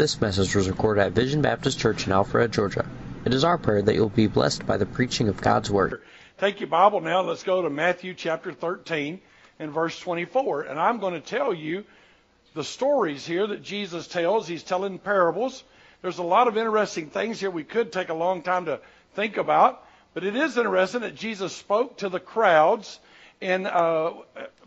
This 0.00 0.18
message 0.18 0.56
was 0.56 0.66
recorded 0.66 1.02
at 1.02 1.12
Vision 1.12 1.42
Baptist 1.42 1.78
Church 1.78 2.06
in 2.06 2.12
Alpharetta, 2.14 2.50
Georgia. 2.52 2.86
It 3.26 3.34
is 3.34 3.44
our 3.44 3.58
prayer 3.58 3.82
that 3.82 3.94
you'll 3.94 4.08
be 4.08 4.28
blessed 4.28 4.66
by 4.66 4.78
the 4.78 4.86
preaching 4.86 5.28
of 5.28 5.42
God's 5.42 5.70
Word. 5.70 6.00
Take 6.38 6.60
your 6.60 6.70
Bible 6.70 7.02
now. 7.02 7.20
Let's 7.20 7.42
go 7.42 7.60
to 7.60 7.68
Matthew 7.68 8.14
chapter 8.14 8.50
13 8.50 9.20
and 9.58 9.72
verse 9.72 10.00
24. 10.00 10.62
And 10.62 10.80
I'm 10.80 11.00
going 11.00 11.12
to 11.12 11.20
tell 11.20 11.52
you 11.52 11.84
the 12.54 12.64
stories 12.64 13.26
here 13.26 13.46
that 13.48 13.62
Jesus 13.62 14.06
tells. 14.06 14.48
He's 14.48 14.62
telling 14.62 14.98
parables. 14.98 15.64
There's 16.00 16.16
a 16.16 16.22
lot 16.22 16.48
of 16.48 16.56
interesting 16.56 17.10
things 17.10 17.38
here 17.38 17.50
we 17.50 17.64
could 17.64 17.92
take 17.92 18.08
a 18.08 18.14
long 18.14 18.40
time 18.40 18.64
to 18.64 18.80
think 19.16 19.36
about. 19.36 19.84
But 20.14 20.24
it 20.24 20.34
is 20.34 20.56
interesting 20.56 21.02
that 21.02 21.14
Jesus 21.14 21.54
spoke 21.54 21.98
to 21.98 22.08
the 22.08 22.20
crowds 22.20 23.00
in 23.38 23.66
uh, 23.66 24.12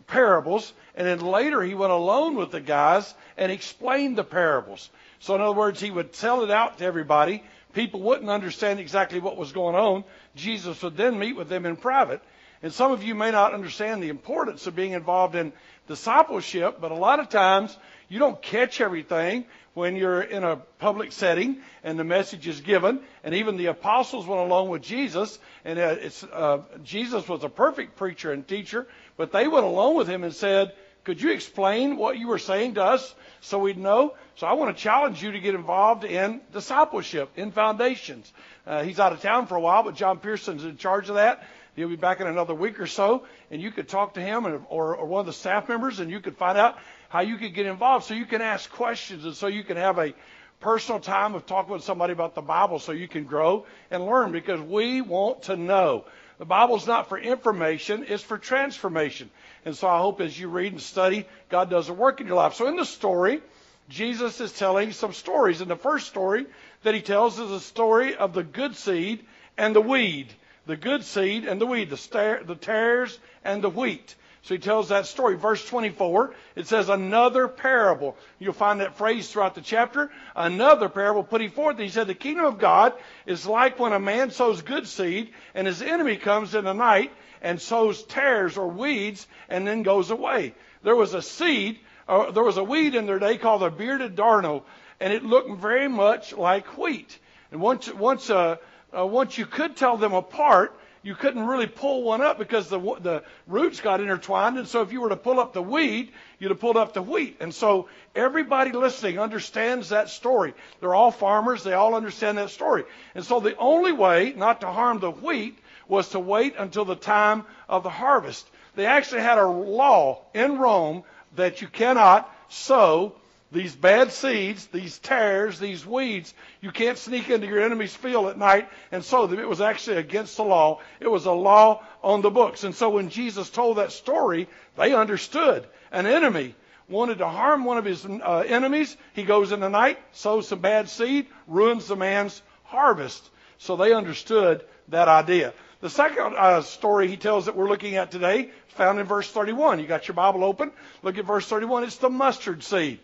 parables, 0.06 0.72
and 0.94 1.08
then 1.08 1.18
later 1.18 1.60
he 1.60 1.74
went 1.74 1.92
alone 1.92 2.36
with 2.36 2.52
the 2.52 2.60
guys 2.60 3.12
and 3.36 3.50
explained 3.50 4.16
the 4.16 4.22
parables. 4.22 4.90
So, 5.20 5.34
in 5.34 5.40
other 5.40 5.56
words, 5.56 5.80
he 5.80 5.90
would 5.90 6.12
tell 6.12 6.42
it 6.42 6.50
out 6.50 6.78
to 6.78 6.84
everybody. 6.84 7.42
People 7.72 8.00
wouldn't 8.00 8.30
understand 8.30 8.78
exactly 8.78 9.20
what 9.20 9.36
was 9.36 9.52
going 9.52 9.74
on. 9.74 10.04
Jesus 10.36 10.82
would 10.82 10.96
then 10.96 11.18
meet 11.18 11.36
with 11.36 11.48
them 11.48 11.66
in 11.66 11.76
private. 11.76 12.22
And 12.62 12.72
some 12.72 12.92
of 12.92 13.02
you 13.02 13.14
may 13.14 13.30
not 13.30 13.52
understand 13.52 14.02
the 14.02 14.08
importance 14.08 14.66
of 14.66 14.74
being 14.74 14.92
involved 14.92 15.34
in 15.34 15.52
discipleship, 15.86 16.78
but 16.80 16.92
a 16.92 16.96
lot 16.96 17.20
of 17.20 17.28
times 17.28 17.76
you 18.08 18.18
don't 18.18 18.40
catch 18.40 18.80
everything 18.80 19.44
when 19.74 19.96
you're 19.96 20.22
in 20.22 20.44
a 20.44 20.56
public 20.78 21.12
setting 21.12 21.58
and 21.82 21.98
the 21.98 22.04
message 22.04 22.46
is 22.46 22.60
given. 22.60 23.00
And 23.22 23.34
even 23.34 23.56
the 23.56 23.66
apostles 23.66 24.26
went 24.26 24.40
along 24.40 24.68
with 24.68 24.82
Jesus, 24.82 25.38
and 25.64 25.78
uh, 25.78 25.96
uh, 26.32 26.58
Jesus 26.82 27.28
was 27.28 27.44
a 27.44 27.48
perfect 27.48 27.96
preacher 27.96 28.32
and 28.32 28.46
teacher, 28.46 28.86
but 29.16 29.32
they 29.32 29.48
went 29.48 29.66
along 29.66 29.96
with 29.96 30.08
him 30.08 30.24
and 30.24 30.34
said, 30.34 30.72
Could 31.04 31.20
you 31.20 31.32
explain 31.32 31.96
what 31.96 32.18
you 32.18 32.28
were 32.28 32.38
saying 32.38 32.74
to 32.74 32.82
us 32.82 33.14
so 33.42 33.58
we'd 33.58 33.78
know? 33.78 34.14
So 34.36 34.46
I 34.46 34.54
want 34.54 34.74
to 34.74 34.82
challenge 34.82 35.22
you 35.22 35.32
to 35.32 35.40
get 35.40 35.54
involved 35.54 36.04
in 36.04 36.40
discipleship, 36.52 37.30
in 37.36 37.52
foundations. 37.52 38.32
Uh, 38.66 38.82
he's 38.82 38.98
out 38.98 39.12
of 39.12 39.20
town 39.20 39.46
for 39.46 39.56
a 39.56 39.60
while, 39.60 39.82
but 39.82 39.94
John 39.94 40.18
Pearson's 40.18 40.64
in 40.64 40.78
charge 40.78 41.10
of 41.10 41.16
that. 41.16 41.44
He'll 41.76 41.88
be 41.88 41.96
back 41.96 42.20
in 42.20 42.26
another 42.26 42.54
week 42.54 42.80
or 42.80 42.86
so, 42.86 43.26
and 43.50 43.60
you 43.60 43.70
could 43.70 43.88
talk 43.88 44.14
to 44.14 44.20
him 44.20 44.46
or, 44.46 44.94
or 44.94 45.06
one 45.06 45.20
of 45.20 45.26
the 45.26 45.32
staff 45.32 45.68
members, 45.68 46.00
and 46.00 46.10
you 46.10 46.20
could 46.20 46.36
find 46.36 46.56
out 46.56 46.78
how 47.08 47.20
you 47.20 47.36
could 47.36 47.52
get 47.52 47.66
involved 47.66 48.06
so 48.06 48.14
you 48.14 48.26
can 48.26 48.40
ask 48.40 48.70
questions 48.70 49.24
and 49.24 49.34
so 49.34 49.46
you 49.46 49.64
can 49.64 49.76
have 49.76 49.98
a 49.98 50.14
personal 50.60 51.00
time 51.00 51.34
of 51.34 51.44
talking 51.44 51.72
with 51.72 51.84
somebody 51.84 52.12
about 52.12 52.34
the 52.34 52.40
Bible 52.40 52.78
so 52.78 52.92
you 52.92 53.08
can 53.08 53.24
grow 53.24 53.66
and 53.90 54.06
learn 54.06 54.32
because 54.32 54.60
we 54.60 55.02
want 55.02 55.42
to 55.42 55.56
know. 55.56 56.06
The 56.38 56.44
Bible's 56.44 56.86
not 56.86 57.08
for 57.08 57.18
information, 57.18 58.06
it's 58.08 58.22
for 58.22 58.38
transformation. 58.38 59.30
And 59.64 59.76
so 59.76 59.88
I 59.88 59.98
hope 59.98 60.20
as 60.20 60.38
you 60.38 60.48
read 60.48 60.72
and 60.72 60.80
study, 60.80 61.26
God 61.48 61.70
does 61.70 61.88
a 61.88 61.92
work 61.92 62.20
in 62.20 62.26
your 62.26 62.36
life. 62.36 62.54
So 62.54 62.66
in 62.66 62.76
the 62.76 62.84
story, 62.84 63.40
Jesus 63.88 64.40
is 64.40 64.52
telling 64.52 64.92
some 64.92 65.12
stories. 65.12 65.60
And 65.60 65.70
the 65.70 65.76
first 65.76 66.08
story 66.08 66.46
that 66.82 66.94
he 66.94 67.02
tells 67.02 67.38
is 67.38 67.50
a 67.50 67.60
story 67.60 68.16
of 68.16 68.34
the 68.34 68.42
good 68.42 68.76
seed 68.76 69.24
and 69.56 69.74
the 69.74 69.80
weed. 69.80 70.28
The 70.66 70.76
good 70.76 71.04
seed 71.04 71.44
and 71.44 71.60
the 71.60 71.66
weed, 71.66 71.90
the, 71.90 71.96
star, 71.96 72.42
the 72.42 72.54
tares 72.54 73.18
and 73.44 73.62
the 73.62 73.70
wheat. 73.70 74.14
So 74.44 74.54
he 74.54 74.60
tells 74.60 74.90
that 74.90 75.06
story. 75.06 75.36
Verse 75.36 75.64
24, 75.64 76.34
it 76.54 76.66
says, 76.66 76.90
another 76.90 77.48
parable. 77.48 78.14
You'll 78.38 78.52
find 78.52 78.80
that 78.80 78.98
phrase 78.98 79.30
throughout 79.30 79.54
the 79.54 79.62
chapter. 79.62 80.10
Another 80.36 80.90
parable 80.90 81.24
putting 81.24 81.50
forth. 81.50 81.78
He 81.78 81.88
said, 81.88 82.08
the 82.08 82.14
kingdom 82.14 82.44
of 82.44 82.58
God 82.58 82.92
is 83.24 83.46
like 83.46 83.78
when 83.78 83.94
a 83.94 83.98
man 83.98 84.30
sows 84.30 84.60
good 84.60 84.86
seed 84.86 85.32
and 85.54 85.66
his 85.66 85.80
enemy 85.80 86.18
comes 86.18 86.54
in 86.54 86.64
the 86.64 86.74
night 86.74 87.10
and 87.40 87.58
sows 87.58 88.02
tares 88.02 88.58
or 88.58 88.68
weeds 88.68 89.26
and 89.48 89.66
then 89.66 89.82
goes 89.82 90.10
away. 90.10 90.54
There 90.82 90.96
was 90.96 91.14
a 91.14 91.22
seed, 91.22 91.78
uh, 92.06 92.30
there 92.30 92.42
was 92.42 92.58
a 92.58 92.64
weed 92.64 92.94
in 92.94 93.06
their 93.06 93.18
day 93.18 93.38
called 93.38 93.62
a 93.62 93.70
bearded 93.70 94.14
darnel, 94.14 94.64
and 95.00 95.10
it 95.10 95.24
looked 95.24 95.58
very 95.58 95.88
much 95.88 96.34
like 96.34 96.76
wheat. 96.76 97.18
And 97.50 97.62
once, 97.62 97.90
once, 97.94 98.28
uh, 98.28 98.56
uh, 98.94 99.06
once 99.06 99.38
you 99.38 99.46
could 99.46 99.74
tell 99.74 99.96
them 99.96 100.12
apart, 100.12 100.78
you 101.04 101.14
couldn't 101.14 101.46
really 101.46 101.66
pull 101.66 102.02
one 102.02 102.22
up 102.22 102.38
because 102.38 102.68
the 102.68 102.78
the 102.78 103.22
roots 103.46 103.80
got 103.80 104.00
intertwined. 104.00 104.58
And 104.58 104.66
so 104.66 104.80
if 104.80 104.90
you 104.90 105.02
were 105.02 105.10
to 105.10 105.16
pull 105.16 105.38
up 105.38 105.52
the 105.52 105.62
weed, 105.62 106.10
you'd 106.38 106.50
have 106.50 106.58
pulled 106.58 106.78
up 106.78 106.94
the 106.94 107.02
wheat. 107.02 107.36
And 107.40 107.54
so 107.54 107.88
everybody 108.16 108.72
listening 108.72 109.18
understands 109.18 109.90
that 109.90 110.08
story. 110.08 110.54
They're 110.80 110.94
all 110.94 111.10
farmers. 111.10 111.62
They 111.62 111.74
all 111.74 111.94
understand 111.94 112.38
that 112.38 112.50
story. 112.50 112.84
And 113.14 113.22
so 113.22 113.38
the 113.38 113.54
only 113.56 113.92
way 113.92 114.32
not 114.34 114.62
to 114.62 114.66
harm 114.66 114.98
the 114.98 115.10
wheat 115.10 115.58
was 115.86 116.08
to 116.10 116.18
wait 116.18 116.54
until 116.58 116.86
the 116.86 116.96
time 116.96 117.44
of 117.68 117.82
the 117.82 117.90
harvest. 117.90 118.48
They 118.74 118.86
actually 118.86 119.20
had 119.20 119.38
a 119.38 119.46
law 119.46 120.22
in 120.32 120.58
Rome 120.58 121.04
that 121.36 121.60
you 121.60 121.68
cannot 121.68 122.34
sow 122.48 123.14
these 123.52 123.74
bad 123.76 124.10
seeds, 124.10 124.66
these 124.66 124.98
tares, 124.98 125.58
these 125.58 125.86
weeds, 125.86 126.34
you 126.60 126.72
can't 126.72 126.98
sneak 126.98 127.30
into 127.30 127.46
your 127.46 127.62
enemy's 127.62 127.94
field 127.94 128.26
at 128.26 128.38
night 128.38 128.68
and 128.90 129.04
sow 129.04 129.26
them. 129.26 129.38
It 129.38 129.48
was 129.48 129.60
actually 129.60 129.98
against 129.98 130.36
the 130.36 130.44
law. 130.44 130.80
It 130.98 131.08
was 131.08 131.26
a 131.26 131.32
law 131.32 131.82
on 132.02 132.20
the 132.20 132.30
books. 132.30 132.64
And 132.64 132.74
so 132.74 132.90
when 132.90 133.10
Jesus 133.10 133.50
told 133.50 133.76
that 133.76 133.92
story, 133.92 134.48
they 134.76 134.92
understood. 134.92 135.66
An 135.92 136.06
enemy 136.06 136.54
wanted 136.88 137.18
to 137.18 137.28
harm 137.28 137.64
one 137.64 137.78
of 137.78 137.84
his 137.84 138.04
uh, 138.04 138.44
enemies. 138.46 138.96
He 139.12 139.22
goes 139.22 139.52
in 139.52 139.60
the 139.60 139.68
night, 139.68 139.98
sows 140.12 140.48
some 140.48 140.60
bad 140.60 140.88
seed, 140.88 141.26
ruins 141.46 141.86
the 141.86 141.96
man's 141.96 142.42
harvest. 142.64 143.30
So 143.58 143.76
they 143.76 143.92
understood 143.92 144.64
that 144.88 145.08
idea. 145.08 145.54
The 145.80 145.90
second 145.90 146.34
uh, 146.36 146.62
story 146.62 147.08
he 147.08 147.16
tells 147.16 147.46
that 147.46 147.56
we're 147.56 147.68
looking 147.68 147.96
at 147.96 148.10
today, 148.10 148.50
found 148.68 148.98
in 148.98 149.06
verse 149.06 149.30
31. 149.30 149.80
You 149.80 149.86
got 149.86 150.08
your 150.08 150.14
Bible 150.14 150.42
open? 150.42 150.72
Look 151.02 151.18
at 151.18 151.24
verse 151.24 151.46
31. 151.46 151.84
It's 151.84 151.96
the 151.96 152.10
mustard 152.10 152.62
seed. 152.62 153.00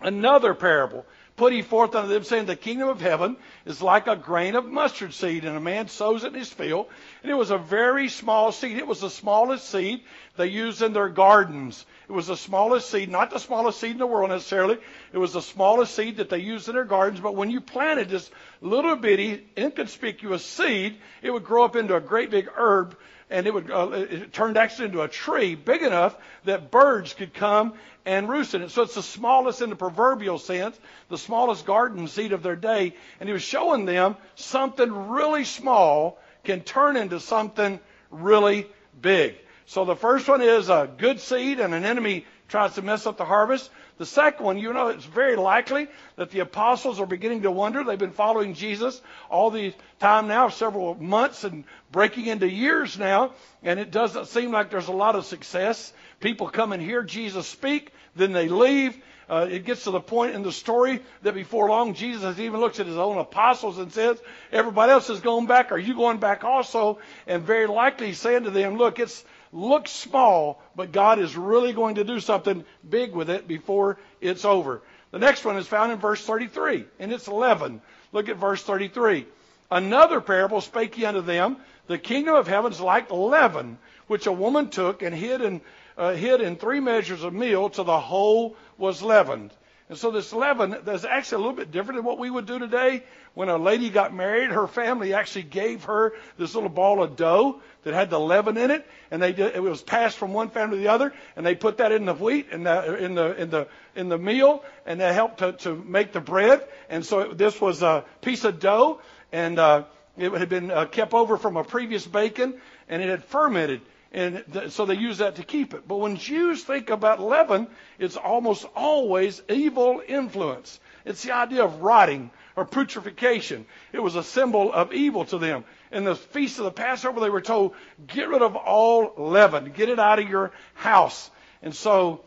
Another 0.00 0.54
parable 0.54 1.06
putting 1.36 1.64
forth 1.64 1.94
unto 1.94 2.08
them, 2.08 2.22
saying, 2.24 2.46
The 2.46 2.56
kingdom 2.56 2.88
of 2.88 3.00
heaven 3.00 3.36
is 3.64 3.82
like 3.82 4.06
a 4.06 4.16
grain 4.16 4.54
of 4.54 4.66
mustard 4.66 5.12
seed, 5.12 5.44
and 5.44 5.56
a 5.56 5.60
man 5.60 5.88
sows 5.88 6.24
it 6.24 6.28
in 6.28 6.34
his 6.34 6.52
field. 6.52 6.86
And 7.22 7.30
it 7.32 7.34
was 7.34 7.50
a 7.50 7.58
very 7.58 8.08
small 8.08 8.52
seed. 8.52 8.76
It 8.76 8.86
was 8.86 9.00
the 9.00 9.10
smallest 9.10 9.68
seed 9.68 10.02
they 10.36 10.46
used 10.46 10.82
in 10.82 10.92
their 10.92 11.08
gardens. 11.08 11.86
It 12.08 12.12
was 12.12 12.28
the 12.28 12.36
smallest 12.36 12.90
seed, 12.90 13.08
not 13.08 13.30
the 13.30 13.40
smallest 13.40 13.80
seed 13.80 13.92
in 13.92 13.98
the 13.98 14.06
world 14.06 14.30
necessarily. 14.30 14.78
It 15.12 15.18
was 15.18 15.32
the 15.32 15.42
smallest 15.42 15.94
seed 15.94 16.18
that 16.18 16.28
they 16.28 16.38
used 16.38 16.68
in 16.68 16.74
their 16.74 16.84
gardens. 16.84 17.20
But 17.20 17.34
when 17.34 17.50
you 17.50 17.60
planted 17.60 18.08
this 18.08 18.30
little 18.60 18.96
bitty, 18.96 19.46
inconspicuous 19.56 20.44
seed, 20.44 20.98
it 21.22 21.30
would 21.30 21.44
grow 21.44 21.64
up 21.64 21.76
into 21.76 21.96
a 21.96 22.00
great 22.00 22.30
big 22.30 22.48
herb 22.54 22.96
and 23.30 23.46
it 23.46 23.54
would 23.54 23.70
uh, 23.70 23.90
it 23.92 24.32
turned 24.32 24.56
actually 24.56 24.86
into 24.86 25.02
a 25.02 25.08
tree 25.08 25.54
big 25.54 25.82
enough 25.82 26.16
that 26.44 26.70
birds 26.70 27.14
could 27.14 27.34
come 27.34 27.74
and 28.04 28.28
roost 28.28 28.54
in 28.54 28.62
it. 28.62 28.70
So 28.70 28.82
it's 28.82 28.94
the 28.94 29.02
smallest 29.02 29.62
in 29.62 29.70
the 29.70 29.76
proverbial 29.76 30.38
sense, 30.38 30.78
the 31.08 31.18
smallest 31.18 31.64
garden 31.64 32.06
seed 32.08 32.32
of 32.32 32.42
their 32.42 32.56
day. 32.56 32.94
And 33.20 33.28
he 33.28 33.32
was 33.32 33.42
showing 33.42 33.86
them 33.86 34.16
something 34.34 35.08
really 35.08 35.44
small 35.44 36.18
can 36.44 36.60
turn 36.60 36.96
into 36.96 37.20
something 37.20 37.80
really 38.10 38.66
big. 39.00 39.36
So 39.66 39.84
the 39.84 39.96
first 39.96 40.28
one 40.28 40.42
is 40.42 40.68
a 40.68 40.90
good 40.98 41.20
seed 41.20 41.60
and 41.60 41.74
an 41.74 41.84
enemy 41.84 42.26
tries 42.48 42.74
to 42.74 42.82
mess 42.82 43.06
up 43.06 43.16
the 43.16 43.24
harvest. 43.24 43.70
The 43.96 44.06
second 44.06 44.44
one, 44.44 44.58
you 44.58 44.72
know, 44.72 44.88
it's 44.88 45.04
very 45.04 45.36
likely 45.36 45.86
that 46.16 46.30
the 46.30 46.40
apostles 46.40 46.98
are 46.98 47.06
beginning 47.06 47.42
to 47.42 47.50
wonder. 47.50 47.84
They've 47.84 47.96
been 47.98 48.10
following 48.10 48.54
Jesus 48.54 49.00
all 49.30 49.50
the 49.50 49.72
time 50.00 50.26
now, 50.26 50.48
several 50.48 50.96
months 50.96 51.44
and 51.44 51.64
breaking 51.92 52.26
into 52.26 52.50
years 52.50 52.98
now, 52.98 53.32
and 53.62 53.78
it 53.78 53.92
doesn't 53.92 54.26
seem 54.26 54.50
like 54.50 54.70
there's 54.70 54.88
a 54.88 54.92
lot 54.92 55.14
of 55.14 55.24
success. 55.26 55.92
People 56.18 56.48
come 56.48 56.72
and 56.72 56.82
hear 56.82 57.04
Jesus 57.04 57.46
speak, 57.46 57.92
then 58.16 58.32
they 58.32 58.48
leave. 58.48 58.96
Uh, 59.28 59.46
it 59.50 59.64
gets 59.64 59.84
to 59.84 59.90
the 59.90 60.00
point 60.00 60.34
in 60.34 60.42
the 60.42 60.52
story 60.52 61.00
that 61.22 61.34
before 61.34 61.68
long, 61.68 61.94
Jesus 61.94 62.38
even 62.38 62.60
looks 62.60 62.80
at 62.80 62.86
his 62.86 62.96
own 62.96 63.16
apostles 63.16 63.78
and 63.78 63.92
says, 63.92 64.20
Everybody 64.52 64.92
else 64.92 65.08
is 65.08 65.20
going 65.20 65.46
back. 65.46 65.72
Are 65.72 65.78
you 65.78 65.94
going 65.94 66.18
back 66.18 66.44
also? 66.44 66.98
And 67.26 67.42
very 67.42 67.66
likely 67.66 68.12
saying 68.12 68.44
to 68.44 68.50
them, 68.50 68.76
Look, 68.76 68.98
it's 68.98 69.24
looks 69.54 69.90
small, 69.92 70.60
but 70.74 70.92
God 70.92 71.18
is 71.18 71.36
really 71.36 71.72
going 71.72 71.94
to 71.94 72.04
do 72.04 72.20
something 72.20 72.64
big 72.88 73.12
with 73.12 73.30
it 73.30 73.46
before 73.46 73.98
it's 74.20 74.44
over. 74.44 74.82
The 75.12 75.20
next 75.20 75.44
one 75.44 75.56
is 75.56 75.66
found 75.66 75.92
in 75.92 75.98
verse 75.98 76.20
33, 76.26 76.84
and 76.98 77.12
it's 77.12 77.28
11. 77.28 77.80
Look 78.12 78.28
at 78.28 78.36
verse 78.36 78.62
33. 78.62 79.26
Another 79.70 80.20
parable 80.20 80.60
spake 80.60 80.94
he 80.96 81.06
unto 81.06 81.20
them, 81.20 81.56
The 81.86 81.98
kingdom 81.98 82.34
of 82.34 82.48
heaven 82.48 82.72
is 82.72 82.80
like 82.80 83.10
leaven, 83.10 83.78
which 84.08 84.26
a 84.26 84.32
woman 84.32 84.70
took 84.70 85.02
and 85.02 85.14
hid 85.14 85.40
in, 85.40 85.60
uh, 85.96 86.14
hid 86.14 86.40
in 86.40 86.56
three 86.56 86.80
measures 86.80 87.22
of 87.22 87.32
meal 87.32 87.70
till 87.70 87.84
the 87.84 88.00
whole 88.00 88.56
was 88.76 89.02
leavened. 89.02 89.52
And 89.90 89.98
so 89.98 90.10
this 90.10 90.32
leaven 90.32 90.72
is 90.86 91.04
actually 91.04 91.36
a 91.36 91.46
little 91.46 91.56
bit 91.56 91.70
different 91.70 91.98
than 91.98 92.06
what 92.06 92.18
we 92.18 92.30
would 92.30 92.46
do 92.46 92.58
today. 92.58 93.02
When 93.34 93.50
a 93.50 93.58
lady 93.58 93.90
got 93.90 94.14
married, 94.14 94.50
her 94.50 94.66
family 94.66 95.12
actually 95.12 95.42
gave 95.42 95.84
her 95.84 96.14
this 96.38 96.54
little 96.54 96.70
ball 96.70 97.02
of 97.02 97.16
dough 97.16 97.60
that 97.82 97.92
had 97.92 98.08
the 98.08 98.18
leaven 98.18 98.56
in 98.56 98.70
it, 98.70 98.86
and 99.10 99.20
they 99.20 99.32
did, 99.32 99.54
it 99.54 99.62
was 99.62 99.82
passed 99.82 100.16
from 100.16 100.32
one 100.32 100.48
family 100.48 100.78
to 100.78 100.82
the 100.82 100.88
other, 100.88 101.12
and 101.36 101.44
they 101.44 101.54
put 101.54 101.78
that 101.78 101.92
in 101.92 102.06
the 102.06 102.14
wheat 102.14 102.46
and 102.50 102.66
in 102.66 103.14
the 103.14 103.34
in 103.38 103.50
the 103.50 103.68
in 103.94 104.08
the 104.08 104.16
meal, 104.16 104.64
and 104.86 105.00
that 105.00 105.14
helped 105.14 105.38
to, 105.40 105.52
to 105.52 105.74
make 105.74 106.12
the 106.12 106.20
bread. 106.20 106.66
And 106.88 107.04
so 107.04 107.20
it, 107.20 107.38
this 107.38 107.60
was 107.60 107.82
a 107.82 108.04
piece 108.22 108.44
of 108.44 108.60
dough, 108.60 109.00
and 109.32 109.58
uh, 109.58 109.84
it 110.16 110.32
had 110.32 110.48
been 110.48 110.70
uh, 110.70 110.86
kept 110.86 111.12
over 111.12 111.36
from 111.36 111.58
a 111.58 111.64
previous 111.64 112.06
baking, 112.06 112.54
and 112.88 113.02
it 113.02 113.10
had 113.10 113.24
fermented. 113.24 113.82
And 114.14 114.44
th- 114.52 114.70
so 114.70 114.86
they 114.86 114.94
use 114.94 115.18
that 115.18 115.34
to 115.36 115.42
keep 115.42 115.74
it. 115.74 115.88
But 115.88 115.96
when 115.96 116.16
Jews 116.16 116.62
think 116.62 116.88
about 116.88 117.20
leaven, 117.20 117.66
it's 117.98 118.16
almost 118.16 118.64
always 118.76 119.42
evil 119.50 120.00
influence. 120.06 120.78
It's 121.04 121.24
the 121.24 121.32
idea 121.34 121.64
of 121.64 121.82
rotting 121.82 122.30
or 122.54 122.64
putrefaction. 122.64 123.66
It 123.92 123.98
was 123.98 124.14
a 124.14 124.22
symbol 124.22 124.72
of 124.72 124.92
evil 124.92 125.24
to 125.26 125.38
them. 125.38 125.64
In 125.90 126.04
the 126.04 126.14
feast 126.14 126.60
of 126.60 126.64
the 126.64 126.70
Passover, 126.70 127.18
they 127.18 127.28
were 127.28 127.40
told, 127.40 127.74
get 128.06 128.28
rid 128.28 128.40
of 128.40 128.54
all 128.54 129.12
leaven, 129.18 129.72
get 129.72 129.88
it 129.88 129.98
out 129.98 130.20
of 130.20 130.28
your 130.28 130.52
house. 130.74 131.28
And 131.60 131.74
so, 131.74 132.20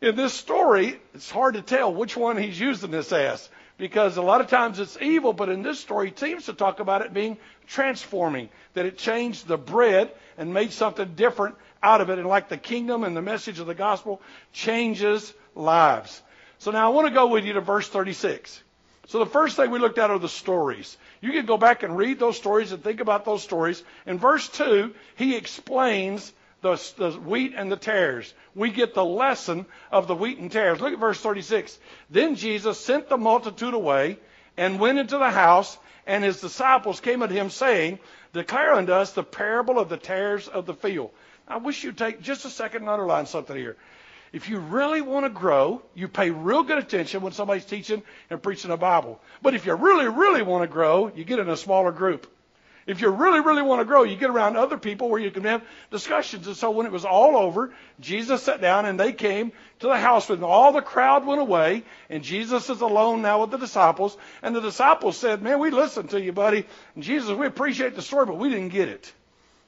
in 0.00 0.16
this 0.16 0.34
story, 0.34 1.00
it's 1.14 1.30
hard 1.30 1.54
to 1.54 1.62
tell 1.62 1.94
which 1.94 2.16
one 2.16 2.38
he's 2.38 2.58
using 2.58 2.90
this 2.90 3.12
as 3.12 3.48
because 3.80 4.18
a 4.18 4.22
lot 4.22 4.42
of 4.42 4.46
times 4.48 4.78
it's 4.78 4.98
evil, 5.00 5.32
but 5.32 5.48
in 5.48 5.62
this 5.62 5.80
story, 5.80 6.10
he 6.10 6.14
seems 6.14 6.44
to 6.44 6.52
talk 6.52 6.80
about 6.80 7.00
it 7.00 7.14
being 7.14 7.38
transforming, 7.66 8.50
that 8.74 8.84
it 8.84 8.98
changed 8.98 9.48
the 9.48 9.56
bread 9.56 10.12
and 10.36 10.52
made 10.52 10.70
something 10.70 11.14
different 11.14 11.54
out 11.82 12.02
of 12.02 12.10
it. 12.10 12.18
And 12.18 12.28
like 12.28 12.50
the 12.50 12.58
kingdom 12.58 13.04
and 13.04 13.16
the 13.16 13.22
message 13.22 13.58
of 13.58 13.66
the 13.66 13.74
gospel 13.74 14.20
changes 14.52 15.32
lives. 15.54 16.22
So 16.58 16.70
now 16.72 16.92
I 16.92 16.94
want 16.94 17.08
to 17.08 17.14
go 17.14 17.28
with 17.28 17.46
you 17.46 17.54
to 17.54 17.62
verse 17.62 17.88
36. 17.88 18.62
So 19.06 19.18
the 19.18 19.24
first 19.24 19.56
thing 19.56 19.70
we 19.70 19.78
looked 19.78 19.98
at 19.98 20.10
are 20.10 20.18
the 20.18 20.28
stories. 20.28 20.98
You 21.22 21.32
can 21.32 21.46
go 21.46 21.56
back 21.56 21.82
and 21.82 21.96
read 21.96 22.18
those 22.18 22.36
stories 22.36 22.72
and 22.72 22.84
think 22.84 23.00
about 23.00 23.24
those 23.24 23.42
stories. 23.42 23.82
In 24.06 24.18
verse 24.18 24.46
2, 24.50 24.94
he 25.16 25.36
explains 25.36 26.34
the, 26.62 26.76
the 26.96 27.12
wheat 27.12 27.54
and 27.56 27.70
the 27.70 27.76
tares. 27.76 28.32
We 28.54 28.70
get 28.70 28.94
the 28.94 29.04
lesson 29.04 29.66
of 29.90 30.06
the 30.06 30.14
wheat 30.14 30.38
and 30.38 30.50
tares. 30.50 30.80
Look 30.80 30.92
at 30.92 30.98
verse 30.98 31.20
36. 31.20 31.78
Then 32.10 32.34
Jesus 32.36 32.78
sent 32.78 33.08
the 33.08 33.16
multitude 33.16 33.74
away 33.74 34.18
and 34.56 34.80
went 34.80 34.98
into 34.98 35.18
the 35.18 35.30
house, 35.30 35.78
and 36.06 36.24
his 36.24 36.40
disciples 36.40 37.00
came 37.00 37.22
unto 37.22 37.34
him, 37.34 37.50
saying, 37.50 37.98
Declare 38.32 38.74
unto 38.74 38.92
us 38.92 39.12
the 39.12 39.24
parable 39.24 39.78
of 39.78 39.88
the 39.88 39.96
tares 39.96 40.48
of 40.48 40.66
the 40.66 40.74
field. 40.74 41.10
I 41.48 41.56
wish 41.56 41.82
you'd 41.82 41.98
take 41.98 42.20
just 42.20 42.44
a 42.44 42.50
second 42.50 42.82
and 42.82 42.90
underline 42.90 43.26
something 43.26 43.56
here. 43.56 43.76
If 44.32 44.48
you 44.48 44.60
really 44.60 45.00
want 45.00 45.26
to 45.26 45.30
grow, 45.30 45.82
you 45.94 46.06
pay 46.06 46.30
real 46.30 46.62
good 46.62 46.78
attention 46.78 47.20
when 47.22 47.32
somebody's 47.32 47.64
teaching 47.64 48.02
and 48.30 48.40
preaching 48.40 48.70
the 48.70 48.76
Bible. 48.76 49.20
But 49.42 49.54
if 49.54 49.66
you 49.66 49.74
really, 49.74 50.06
really 50.06 50.42
want 50.42 50.62
to 50.62 50.68
grow, 50.68 51.10
you 51.14 51.24
get 51.24 51.40
in 51.40 51.48
a 51.48 51.56
smaller 51.56 51.90
group. 51.90 52.30
If 52.86 53.00
you 53.00 53.10
really, 53.10 53.40
really 53.40 53.62
want 53.62 53.80
to 53.80 53.84
grow, 53.84 54.02
you 54.02 54.16
get 54.16 54.30
around 54.30 54.56
other 54.56 54.78
people 54.78 55.08
where 55.08 55.20
you 55.20 55.30
can 55.30 55.44
have 55.44 55.62
discussions. 55.90 56.46
And 56.46 56.56
so 56.56 56.70
when 56.70 56.86
it 56.86 56.92
was 56.92 57.04
all 57.04 57.36
over, 57.36 57.72
Jesus 58.00 58.42
sat 58.42 58.60
down 58.60 58.86
and 58.86 58.98
they 58.98 59.12
came 59.12 59.52
to 59.80 59.86
the 59.86 59.98
house 59.98 60.28
with 60.28 60.38
him. 60.38 60.44
All 60.44 60.72
the 60.72 60.80
crowd 60.80 61.26
went 61.26 61.40
away, 61.40 61.84
and 62.08 62.22
Jesus 62.22 62.70
is 62.70 62.80
alone 62.80 63.22
now 63.22 63.42
with 63.42 63.50
the 63.50 63.58
disciples. 63.58 64.16
And 64.42 64.56
the 64.56 64.60
disciples 64.60 65.16
said, 65.16 65.42
Man, 65.42 65.58
we 65.58 65.70
listened 65.70 66.10
to 66.10 66.20
you, 66.20 66.32
buddy. 66.32 66.66
And 66.94 67.04
Jesus, 67.04 67.30
we 67.30 67.46
appreciate 67.46 67.94
the 67.94 68.02
story, 68.02 68.26
but 68.26 68.38
we 68.38 68.48
didn't 68.48 68.70
get 68.70 68.88
it. 68.88 69.12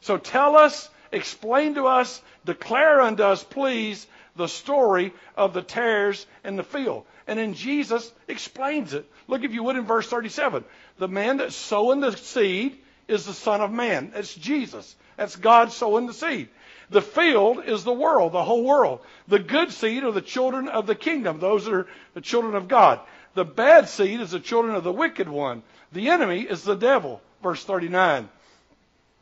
So 0.00 0.16
tell 0.16 0.56
us, 0.56 0.88
explain 1.12 1.74
to 1.74 1.86
us, 1.86 2.20
declare 2.44 3.00
unto 3.00 3.22
us, 3.22 3.44
please, 3.44 4.06
the 4.36 4.48
story 4.48 5.12
of 5.36 5.52
the 5.52 5.62
tares 5.62 6.26
in 6.44 6.56
the 6.56 6.64
field. 6.64 7.04
And 7.26 7.38
then 7.38 7.54
Jesus 7.54 8.12
explains 8.26 8.94
it. 8.94 9.06
Look, 9.28 9.44
if 9.44 9.52
you 9.52 9.62
would, 9.62 9.76
in 9.76 9.84
verse 9.84 10.08
37. 10.08 10.64
The 10.98 11.08
man 11.08 11.36
that's 11.36 11.54
sowing 11.54 12.00
the 12.00 12.16
seed 12.16 12.78
is 13.12 13.26
the 13.26 13.34
Son 13.34 13.60
of 13.60 13.70
Man. 13.70 14.10
That's 14.14 14.34
Jesus. 14.34 14.96
That's 15.16 15.36
God 15.36 15.70
sowing 15.72 16.06
the 16.06 16.14
seed. 16.14 16.48
The 16.90 17.02
field 17.02 17.64
is 17.64 17.84
the 17.84 17.92
world, 17.92 18.32
the 18.32 18.44
whole 18.44 18.64
world. 18.64 19.00
The 19.28 19.38
good 19.38 19.72
seed 19.72 20.04
are 20.04 20.12
the 20.12 20.20
children 20.20 20.68
of 20.68 20.86
the 20.86 20.94
kingdom. 20.94 21.38
Those 21.38 21.68
are 21.68 21.86
the 22.14 22.20
children 22.20 22.54
of 22.54 22.68
God. 22.68 23.00
The 23.34 23.44
bad 23.44 23.88
seed 23.88 24.20
is 24.20 24.32
the 24.32 24.40
children 24.40 24.74
of 24.74 24.84
the 24.84 24.92
wicked 24.92 25.28
one. 25.28 25.62
The 25.92 26.10
enemy 26.10 26.42
is 26.42 26.64
the 26.64 26.74
devil. 26.74 27.22
Verse 27.42 27.64
39. 27.64 28.28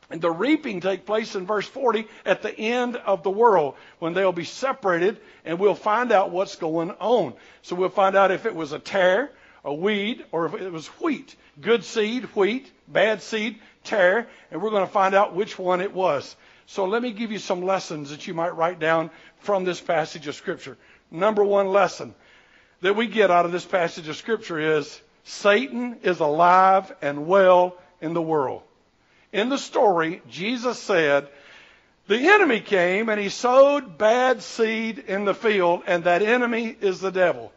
And 0.09 0.21
the 0.21 0.31
reaping 0.31 0.81
take 0.81 1.05
place 1.05 1.35
in 1.35 1.45
verse 1.45 1.67
40 1.67 2.05
at 2.25 2.41
the 2.41 2.53
end 2.53 2.97
of 2.97 3.23
the 3.23 3.29
world 3.29 3.75
when 3.99 4.13
they'll 4.13 4.33
be 4.33 4.43
separated 4.43 5.17
and 5.45 5.57
we'll 5.57 5.73
find 5.73 6.11
out 6.11 6.31
what's 6.31 6.57
going 6.57 6.91
on. 6.91 7.33
So 7.61 7.77
we'll 7.77 7.89
find 7.89 8.17
out 8.17 8.31
if 8.31 8.45
it 8.45 8.53
was 8.53 8.73
a 8.73 8.79
tare, 8.79 9.31
a 9.63 9.73
weed, 9.73 10.25
or 10.33 10.47
if 10.47 10.55
it 10.55 10.71
was 10.71 10.87
wheat. 10.99 11.35
Good 11.61 11.85
seed, 11.85 12.25
wheat. 12.35 12.69
Bad 12.89 13.21
seed, 13.21 13.59
tare. 13.83 14.27
And 14.51 14.61
we're 14.61 14.69
going 14.69 14.85
to 14.85 14.91
find 14.91 15.15
out 15.15 15.35
which 15.35 15.57
one 15.57 15.81
it 15.81 15.93
was. 15.93 16.35
So 16.65 16.85
let 16.85 17.01
me 17.01 17.11
give 17.11 17.31
you 17.31 17.39
some 17.39 17.63
lessons 17.63 18.11
that 18.11 18.27
you 18.27 18.33
might 18.33 18.55
write 18.55 18.79
down 18.79 19.09
from 19.39 19.65
this 19.65 19.81
passage 19.81 20.27
of 20.27 20.35
Scripture. 20.35 20.77
Number 21.09 21.43
one 21.43 21.67
lesson 21.67 22.15
that 22.81 22.95
we 22.95 23.07
get 23.07 23.31
out 23.31 23.45
of 23.45 23.51
this 23.51 23.65
passage 23.65 24.07
of 24.07 24.15
Scripture 24.15 24.77
is 24.77 25.01
Satan 25.23 25.97
is 26.03 26.19
alive 26.19 26.93
and 27.01 27.27
well 27.27 27.75
in 27.99 28.13
the 28.13 28.21
world 28.21 28.63
in 29.33 29.49
the 29.49 29.57
story, 29.57 30.21
Jesus 30.29 30.79
said, 30.79 31.27
the 32.07 32.17
enemy 32.17 32.59
came 32.59 33.09
and 33.09 33.19
he 33.19 33.29
sowed 33.29 33.97
bad 33.97 34.41
seed 34.41 34.99
in 34.99 35.25
the 35.25 35.33
field, 35.33 35.83
and 35.87 36.03
that 36.03 36.21
enemy 36.21 36.75
is 36.81 36.99
the 36.99 37.11
devil. 37.11 37.51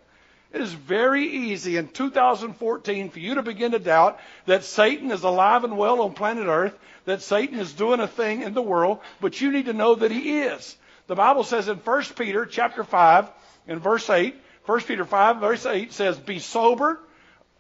It 0.55 0.61
is 0.61 0.73
very 0.73 1.25
easy 1.25 1.77
in 1.79 1.89
2014 1.89 3.11
for 3.11 3.19
you 3.19 3.35
to 3.35 3.43
begin 3.43 3.73
to 3.73 3.81
doubt 3.81 4.21
that 4.47 4.63
Satan 4.63 5.11
is 5.11 5.25
alive 5.25 5.65
and 5.65 5.77
well 5.77 6.01
on 6.01 6.15
planet 6.15 6.47
Earth, 6.47 6.79
that 7.07 7.23
Satan 7.23 7.59
is 7.59 7.73
doing 7.73 7.99
a 7.99 8.07
thing 8.07 8.43
in 8.43 8.55
the 8.55 8.63
world, 8.63 9.01
but 9.21 9.41
you 9.41 9.51
need 9.51 9.65
to 9.67 9.73
know 9.73 9.97
that 9.97 10.13
he 10.13 10.43
is. 10.43 10.77
The 11.09 11.17
Bible 11.17 11.43
says 11.43 11.67
in 11.67 11.79
1 11.79 12.03
Peter 12.17 12.47
chapter 12.47 12.85
5 12.85 13.29
in 13.67 13.81
verse 13.81 14.09
8, 14.09 14.37
1 14.67 14.81
Peter 14.83 15.05
5 15.05 15.41
verse 15.41 15.67
8 15.67 15.93
says, 15.93 16.19
Be 16.19 16.39
sober. 16.39 17.01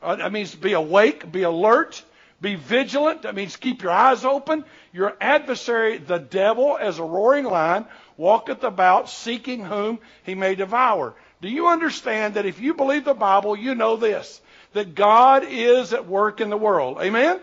Uh, 0.00 0.14
that 0.14 0.30
means 0.30 0.54
be 0.54 0.74
awake, 0.74 1.32
be 1.32 1.42
alert, 1.42 2.00
be 2.40 2.54
vigilant. 2.54 3.22
That 3.22 3.34
means 3.34 3.56
keep 3.56 3.82
your 3.82 3.90
eyes 3.90 4.24
open. 4.24 4.64
Your 4.92 5.16
adversary, 5.20 5.98
the 5.98 6.18
devil, 6.18 6.78
as 6.80 7.00
a 7.00 7.04
roaring 7.04 7.44
lion, 7.44 7.86
walketh 8.16 8.62
about 8.62 9.08
seeking 9.10 9.64
whom 9.64 9.98
he 10.22 10.36
may 10.36 10.54
devour. 10.54 11.14
Do 11.40 11.48
you 11.48 11.68
understand 11.68 12.34
that 12.34 12.46
if 12.46 12.60
you 12.60 12.74
believe 12.74 13.04
the 13.04 13.14
Bible, 13.14 13.56
you 13.56 13.74
know 13.74 13.96
this, 13.96 14.40
that 14.72 14.94
God 14.94 15.44
is 15.46 15.92
at 15.92 16.06
work 16.06 16.40
in 16.40 16.50
the 16.50 16.56
world? 16.56 16.98
Amen? 17.00 17.40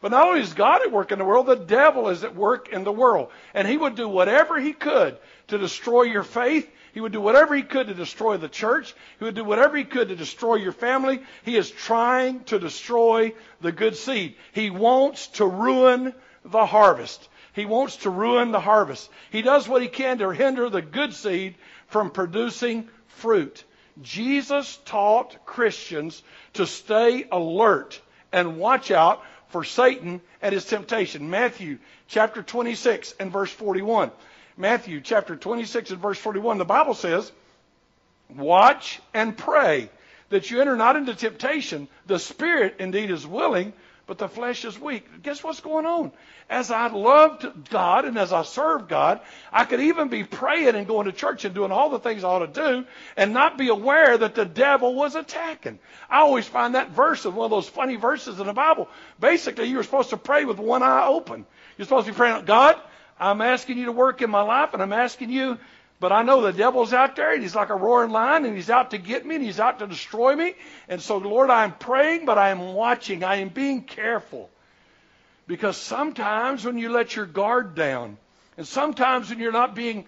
But 0.00 0.10
not 0.10 0.28
only 0.28 0.40
is 0.40 0.52
God 0.52 0.82
at 0.82 0.92
work 0.92 1.10
in 1.10 1.18
the 1.18 1.24
world, 1.24 1.46
the 1.46 1.56
devil 1.56 2.08
is 2.08 2.22
at 2.22 2.36
work 2.36 2.68
in 2.68 2.84
the 2.84 2.92
world. 2.92 3.30
And 3.54 3.66
he 3.66 3.76
would 3.76 3.94
do 3.94 4.08
whatever 4.08 4.60
he 4.60 4.72
could 4.72 5.16
to 5.48 5.58
destroy 5.58 6.02
your 6.02 6.22
faith. 6.22 6.70
He 6.92 7.00
would 7.00 7.12
do 7.12 7.20
whatever 7.20 7.54
he 7.54 7.62
could 7.62 7.88
to 7.88 7.94
destroy 7.94 8.36
the 8.36 8.48
church. 8.48 8.94
He 9.18 9.24
would 9.24 9.34
do 9.34 9.44
whatever 9.44 9.76
he 9.76 9.84
could 9.84 10.08
to 10.08 10.16
destroy 10.16 10.56
your 10.56 10.72
family. 10.72 11.20
He 11.44 11.56
is 11.56 11.70
trying 11.70 12.44
to 12.44 12.58
destroy 12.58 13.34
the 13.60 13.72
good 13.72 13.96
seed. 13.96 14.34
He 14.52 14.70
wants 14.70 15.28
to 15.28 15.46
ruin 15.46 16.14
the 16.44 16.66
harvest. 16.66 17.28
He 17.52 17.64
wants 17.64 17.96
to 17.98 18.10
ruin 18.10 18.52
the 18.52 18.60
harvest. 18.60 19.10
He 19.30 19.42
does 19.42 19.68
what 19.68 19.82
he 19.82 19.88
can 19.88 20.18
to 20.18 20.30
hinder 20.30 20.68
the 20.68 20.82
good 20.82 21.14
seed 21.14 21.54
from 21.88 22.10
producing 22.10 22.88
fruit. 23.16 23.64
Jesus 24.02 24.78
taught 24.84 25.46
Christians 25.46 26.22
to 26.54 26.66
stay 26.66 27.26
alert 27.30 28.00
and 28.32 28.58
watch 28.58 28.90
out 28.90 29.22
for 29.48 29.64
Satan 29.64 30.20
and 30.42 30.52
his 30.52 30.64
temptation. 30.64 31.30
Matthew 31.30 31.78
chapter 32.08 32.42
26 32.42 33.14
and 33.18 33.32
verse 33.32 33.50
41. 33.50 34.10
Matthew 34.56 35.00
chapter 35.00 35.36
26 35.36 35.90
and 35.92 36.00
verse 36.00 36.18
41, 36.18 36.58
the 36.58 36.64
Bible 36.64 36.94
says, 36.94 37.30
Watch 38.34 39.00
and 39.14 39.36
pray 39.36 39.90
that 40.30 40.50
you 40.50 40.60
enter 40.60 40.76
not 40.76 40.96
into 40.96 41.14
temptation. 41.14 41.88
The 42.06 42.18
spirit 42.18 42.76
indeed 42.78 43.10
is 43.10 43.26
willing, 43.26 43.72
but 44.06 44.18
the 44.18 44.28
flesh 44.28 44.64
is 44.64 44.78
weak. 44.78 45.22
Guess 45.22 45.42
what's 45.42 45.60
going 45.60 45.84
on? 45.84 46.12
As 46.48 46.70
I 46.70 46.86
loved 46.88 47.70
God 47.70 48.04
and 48.04 48.16
as 48.16 48.32
I 48.32 48.42
served 48.42 48.88
God, 48.88 49.20
I 49.52 49.64
could 49.64 49.80
even 49.80 50.08
be 50.08 50.22
praying 50.22 50.76
and 50.76 50.86
going 50.86 51.06
to 51.06 51.12
church 51.12 51.44
and 51.44 51.54
doing 51.54 51.72
all 51.72 51.90
the 51.90 51.98
things 51.98 52.22
I 52.22 52.28
ought 52.28 52.54
to 52.54 52.60
do 52.60 52.86
and 53.16 53.32
not 53.32 53.58
be 53.58 53.68
aware 53.68 54.16
that 54.16 54.36
the 54.36 54.44
devil 54.44 54.94
was 54.94 55.16
attacking. 55.16 55.80
I 56.08 56.20
always 56.20 56.46
find 56.46 56.76
that 56.76 56.90
verse 56.90 57.20
is 57.20 57.32
one 57.32 57.46
of 57.46 57.50
those 57.50 57.68
funny 57.68 57.96
verses 57.96 58.38
in 58.38 58.46
the 58.46 58.52
Bible. 58.52 58.88
Basically, 59.18 59.66
you 59.66 59.76
were 59.76 59.82
supposed 59.82 60.10
to 60.10 60.16
pray 60.16 60.44
with 60.44 60.58
one 60.58 60.84
eye 60.84 61.06
open. 61.08 61.44
You're 61.76 61.86
supposed 61.86 62.06
to 62.06 62.12
be 62.12 62.16
praying, 62.16 62.44
God, 62.44 62.80
I'm 63.18 63.40
asking 63.40 63.78
you 63.78 63.86
to 63.86 63.92
work 63.92 64.22
in 64.22 64.30
my 64.30 64.42
life, 64.42 64.72
and 64.72 64.82
I'm 64.82 64.92
asking 64.92 65.30
you, 65.30 65.58
but 65.98 66.12
I 66.12 66.22
know 66.22 66.42
the 66.42 66.52
devil's 66.52 66.92
out 66.92 67.16
there, 67.16 67.32
and 67.32 67.42
he's 67.42 67.54
like 67.54 67.70
a 67.70 67.74
roaring 67.74 68.10
lion, 68.10 68.44
and 68.44 68.54
he's 68.54 68.70
out 68.70 68.90
to 68.90 68.98
get 68.98 69.24
me, 69.24 69.36
and 69.36 69.44
he's 69.44 69.60
out 69.60 69.78
to 69.78 69.86
destroy 69.86 70.36
me. 70.36 70.54
And 70.88 71.00
so, 71.00 71.16
Lord, 71.16 71.50
I'm 71.50 71.72
praying, 71.72 72.26
but 72.26 72.38
I 72.38 72.50
am 72.50 72.74
watching. 72.74 73.24
I 73.24 73.36
am 73.36 73.48
being 73.48 73.82
careful. 73.82 74.50
Because 75.46 75.76
sometimes 75.76 76.64
when 76.64 76.76
you 76.76 76.90
let 76.90 77.16
your 77.16 77.26
guard 77.26 77.74
down, 77.74 78.18
and 78.56 78.66
sometimes 78.66 79.30
when 79.30 79.38
you're 79.38 79.52
not 79.52 79.74
being 79.74 80.06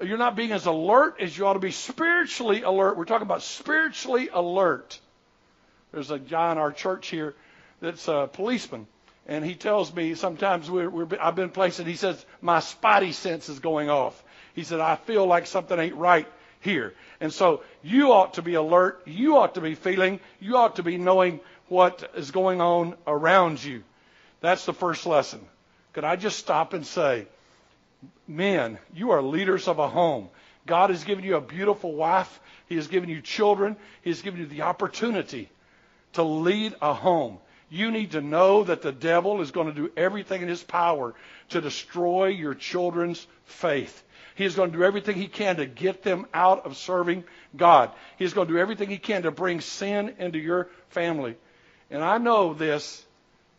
you're 0.00 0.16
not 0.16 0.36
being 0.36 0.52
as 0.52 0.66
alert 0.66 1.16
as 1.18 1.36
you 1.36 1.44
ought 1.44 1.54
to 1.54 1.58
be 1.58 1.72
spiritually 1.72 2.62
alert. 2.62 2.96
We're 2.96 3.04
talking 3.04 3.26
about 3.26 3.42
spiritually 3.42 4.28
alert. 4.32 4.96
There's 5.90 6.12
a 6.12 6.20
guy 6.20 6.52
in 6.52 6.58
our 6.58 6.70
church 6.70 7.08
here 7.08 7.34
that's 7.80 8.06
a 8.06 8.30
policeman 8.32 8.86
and 9.28 9.44
he 9.44 9.54
tells 9.54 9.94
me 9.94 10.14
sometimes 10.14 10.70
we're, 10.70 10.88
we're, 10.88 11.06
I've 11.20 11.36
been 11.36 11.50
places. 11.50 11.86
He 11.86 11.96
says 11.96 12.24
my 12.40 12.58
spidey 12.58 13.12
sense 13.12 13.50
is 13.50 13.58
going 13.58 13.90
off. 13.90 14.20
He 14.58 14.64
said 14.64 14.80
I 14.80 14.96
feel 14.96 15.24
like 15.24 15.46
something 15.46 15.78
ain't 15.78 15.94
right 15.94 16.26
here, 16.58 16.92
and 17.20 17.32
so 17.32 17.62
you 17.80 18.10
ought 18.10 18.34
to 18.34 18.42
be 18.42 18.54
alert. 18.54 19.02
You 19.06 19.36
ought 19.36 19.54
to 19.54 19.60
be 19.60 19.76
feeling. 19.76 20.18
You 20.40 20.56
ought 20.56 20.74
to 20.76 20.82
be 20.82 20.98
knowing 20.98 21.38
what 21.68 22.10
is 22.16 22.32
going 22.32 22.60
on 22.60 22.96
around 23.06 23.62
you. 23.62 23.84
That's 24.40 24.66
the 24.66 24.72
first 24.72 25.06
lesson. 25.06 25.38
Could 25.92 26.02
I 26.02 26.16
just 26.16 26.40
stop 26.40 26.72
and 26.72 26.84
say, 26.84 27.28
men, 28.26 28.78
you 28.92 29.12
are 29.12 29.22
leaders 29.22 29.68
of 29.68 29.78
a 29.78 29.86
home. 29.86 30.28
God 30.66 30.90
has 30.90 31.04
given 31.04 31.22
you 31.22 31.36
a 31.36 31.40
beautiful 31.40 31.94
wife. 31.94 32.40
He 32.68 32.74
has 32.74 32.88
given 32.88 33.08
you 33.08 33.20
children. 33.20 33.76
He 34.02 34.10
has 34.10 34.22
given 34.22 34.40
you 34.40 34.46
the 34.46 34.62
opportunity 34.62 35.50
to 36.14 36.24
lead 36.24 36.74
a 36.82 36.94
home. 36.94 37.38
You 37.70 37.92
need 37.92 38.10
to 38.10 38.20
know 38.20 38.64
that 38.64 38.82
the 38.82 38.90
devil 38.90 39.40
is 39.40 39.52
going 39.52 39.68
to 39.68 39.72
do 39.72 39.92
everything 39.96 40.42
in 40.42 40.48
his 40.48 40.64
power 40.64 41.14
to 41.50 41.60
destroy 41.60 42.26
your 42.26 42.54
children's 42.54 43.24
faith. 43.44 44.02
He 44.38 44.44
is 44.44 44.54
going 44.54 44.70
to 44.70 44.78
do 44.78 44.84
everything 44.84 45.16
he 45.16 45.26
can 45.26 45.56
to 45.56 45.66
get 45.66 46.04
them 46.04 46.24
out 46.32 46.64
of 46.64 46.76
serving 46.76 47.24
God. 47.56 47.90
He 48.18 48.24
is 48.24 48.34
going 48.34 48.46
to 48.46 48.54
do 48.54 48.60
everything 48.60 48.88
he 48.88 48.96
can 48.96 49.24
to 49.24 49.32
bring 49.32 49.60
sin 49.60 50.14
into 50.20 50.38
your 50.38 50.68
family. 50.90 51.34
And 51.90 52.04
I 52.04 52.18
know 52.18 52.54
this. 52.54 53.04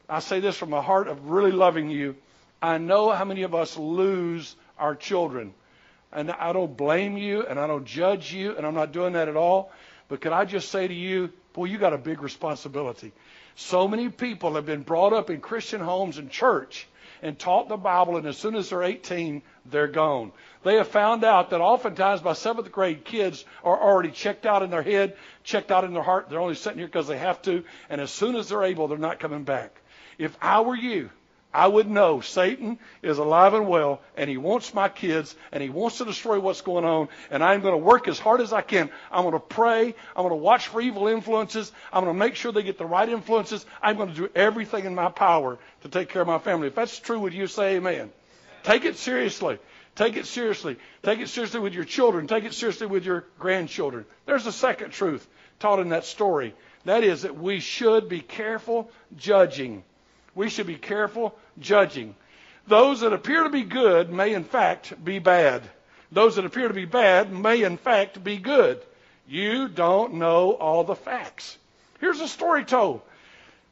I 0.07 0.19
say 0.19 0.39
this 0.39 0.55
from 0.55 0.71
a 0.71 0.81
heart 0.81 1.09
of 1.09 1.31
really 1.31 1.51
loving 1.51 1.89
you. 1.89 2.15
I 2.61 2.77
know 2.77 3.09
how 3.09 3.25
many 3.25 3.41
of 3.41 3.53
us 3.53 3.75
lose 3.75 4.55
our 4.77 4.95
children. 4.95 5.53
And 6.13 6.31
I 6.31 6.53
don't 6.53 6.77
blame 6.77 7.17
you 7.17 7.45
and 7.45 7.59
I 7.59 7.67
don't 7.67 7.83
judge 7.83 8.31
you, 8.31 8.55
and 8.55 8.65
I'm 8.65 8.73
not 8.73 8.93
doing 8.93 9.13
that 9.13 9.27
at 9.27 9.35
all. 9.35 9.73
But 10.07 10.21
can 10.21 10.31
I 10.31 10.45
just 10.45 10.69
say 10.69 10.87
to 10.87 10.93
you, 10.93 11.29
boy, 11.51 11.65
you 11.65 11.77
got 11.77 11.91
a 11.91 11.97
big 11.97 12.21
responsibility. 12.21 13.11
So 13.55 13.85
many 13.85 14.07
people 14.07 14.55
have 14.55 14.65
been 14.65 14.83
brought 14.83 15.11
up 15.11 15.29
in 15.29 15.41
Christian 15.41 15.81
homes 15.81 16.17
and 16.17 16.31
church 16.31 16.87
and 17.21 17.37
taught 17.37 17.69
the 17.69 17.77
Bible, 17.77 18.17
and 18.17 18.25
as 18.25 18.37
soon 18.37 18.55
as 18.55 18.69
they're 18.69 18.83
18, 18.83 19.41
they're 19.65 19.87
gone. 19.87 20.31
They 20.63 20.75
have 20.75 20.87
found 20.87 21.23
out 21.23 21.49
that 21.49 21.61
oftentimes 21.61 22.21
by 22.21 22.33
seventh 22.33 22.71
grade, 22.71 23.05
kids 23.05 23.45
are 23.63 23.79
already 23.79 24.11
checked 24.11 24.45
out 24.45 24.63
in 24.63 24.69
their 24.69 24.83
head, 24.83 25.15
checked 25.43 25.71
out 25.71 25.83
in 25.83 25.93
their 25.93 26.03
heart. 26.03 26.29
They're 26.29 26.39
only 26.39 26.55
sitting 26.55 26.79
here 26.79 26.87
because 26.87 27.07
they 27.07 27.17
have 27.17 27.41
to, 27.43 27.63
and 27.89 28.01
as 28.01 28.11
soon 28.11 28.35
as 28.35 28.49
they're 28.49 28.63
able, 28.63 28.87
they're 28.87 28.97
not 28.97 29.19
coming 29.19 29.43
back. 29.43 29.81
If 30.17 30.37
I 30.41 30.61
were 30.61 30.75
you, 30.75 31.09
I 31.51 31.67
would 31.67 31.89
know 31.89 32.21
Satan 32.21 32.77
is 33.01 33.17
alive 33.17 33.55
and 33.55 33.67
well, 33.67 34.01
and 34.15 34.29
he 34.29 34.37
wants 34.37 34.73
my 34.73 34.87
kids, 34.87 35.35
and 35.51 35.63
he 35.63 35.69
wants 35.69 35.97
to 35.97 36.05
destroy 36.05 36.39
what's 36.39 36.61
going 36.61 36.85
on, 36.85 37.09
and 37.31 37.43
I'm 37.43 37.61
going 37.61 37.73
to 37.73 37.83
work 37.83 38.07
as 38.07 38.19
hard 38.19 38.39
as 38.39 38.53
I 38.53 38.61
can. 38.61 38.91
I'm 39.11 39.23
going 39.23 39.33
to 39.33 39.39
pray. 39.39 39.95
I'm 40.15 40.23
going 40.23 40.29
to 40.29 40.35
watch 40.35 40.67
for 40.67 40.79
evil 40.79 41.07
influences. 41.07 41.71
I'm 41.91 42.03
going 42.03 42.15
to 42.15 42.19
make 42.19 42.35
sure 42.35 42.51
they 42.51 42.61
get 42.61 42.77
the 42.77 42.85
right 42.85 43.09
influences. 43.09 43.65
I'm 43.81 43.97
going 43.97 44.09
to 44.09 44.15
do 44.15 44.29
everything 44.35 44.85
in 44.85 44.93
my 44.93 45.09
power 45.09 45.57
to 45.81 45.89
take 45.89 46.09
care 46.09 46.21
of 46.21 46.27
my 46.27 46.37
family. 46.37 46.67
If 46.67 46.75
that's 46.75 46.99
true, 46.99 47.19
would 47.21 47.33
you 47.33 47.47
say 47.47 47.77
amen? 47.77 48.11
Take 48.61 48.85
it 48.85 48.97
seriously. 48.97 49.57
Take 49.95 50.17
it 50.17 50.27
seriously. 50.27 50.77
Take 51.01 51.19
it 51.19 51.29
seriously 51.29 51.59
with 51.59 51.73
your 51.73 51.83
children. 51.83 52.27
Take 52.27 52.43
it 52.43 52.53
seriously 52.53 52.85
with 52.85 53.05
your 53.05 53.25
grandchildren. 53.39 54.05
There's 54.27 54.45
a 54.45 54.51
second 54.51 54.91
truth 54.91 55.27
taught 55.59 55.79
in 55.79 55.89
that 55.89 56.05
story. 56.05 56.53
That 56.85 57.03
is 57.03 57.23
that 57.23 57.37
we 57.37 57.59
should 57.59 58.07
be 58.07 58.21
careful 58.21 58.91
judging 59.17 59.83
we 60.35 60.49
should 60.49 60.67
be 60.67 60.75
careful 60.75 61.37
judging. 61.59 62.15
Those 62.67 63.01
that 63.01 63.13
appear 63.13 63.43
to 63.43 63.49
be 63.49 63.63
good 63.63 64.11
may 64.11 64.33
in 64.33 64.43
fact 64.43 65.03
be 65.03 65.19
bad. 65.19 65.63
Those 66.11 66.35
that 66.35 66.45
appear 66.45 66.67
to 66.67 66.73
be 66.73 66.85
bad 66.85 67.31
may 67.31 67.63
in 67.63 67.77
fact 67.77 68.23
be 68.23 68.37
good. 68.37 68.81
You 69.27 69.67
don't 69.67 70.15
know 70.15 70.53
all 70.53 70.83
the 70.83 70.95
facts. 70.95 71.57
Here's 71.99 72.19
a 72.19 72.27
story 72.27 72.65
told. 72.65 73.01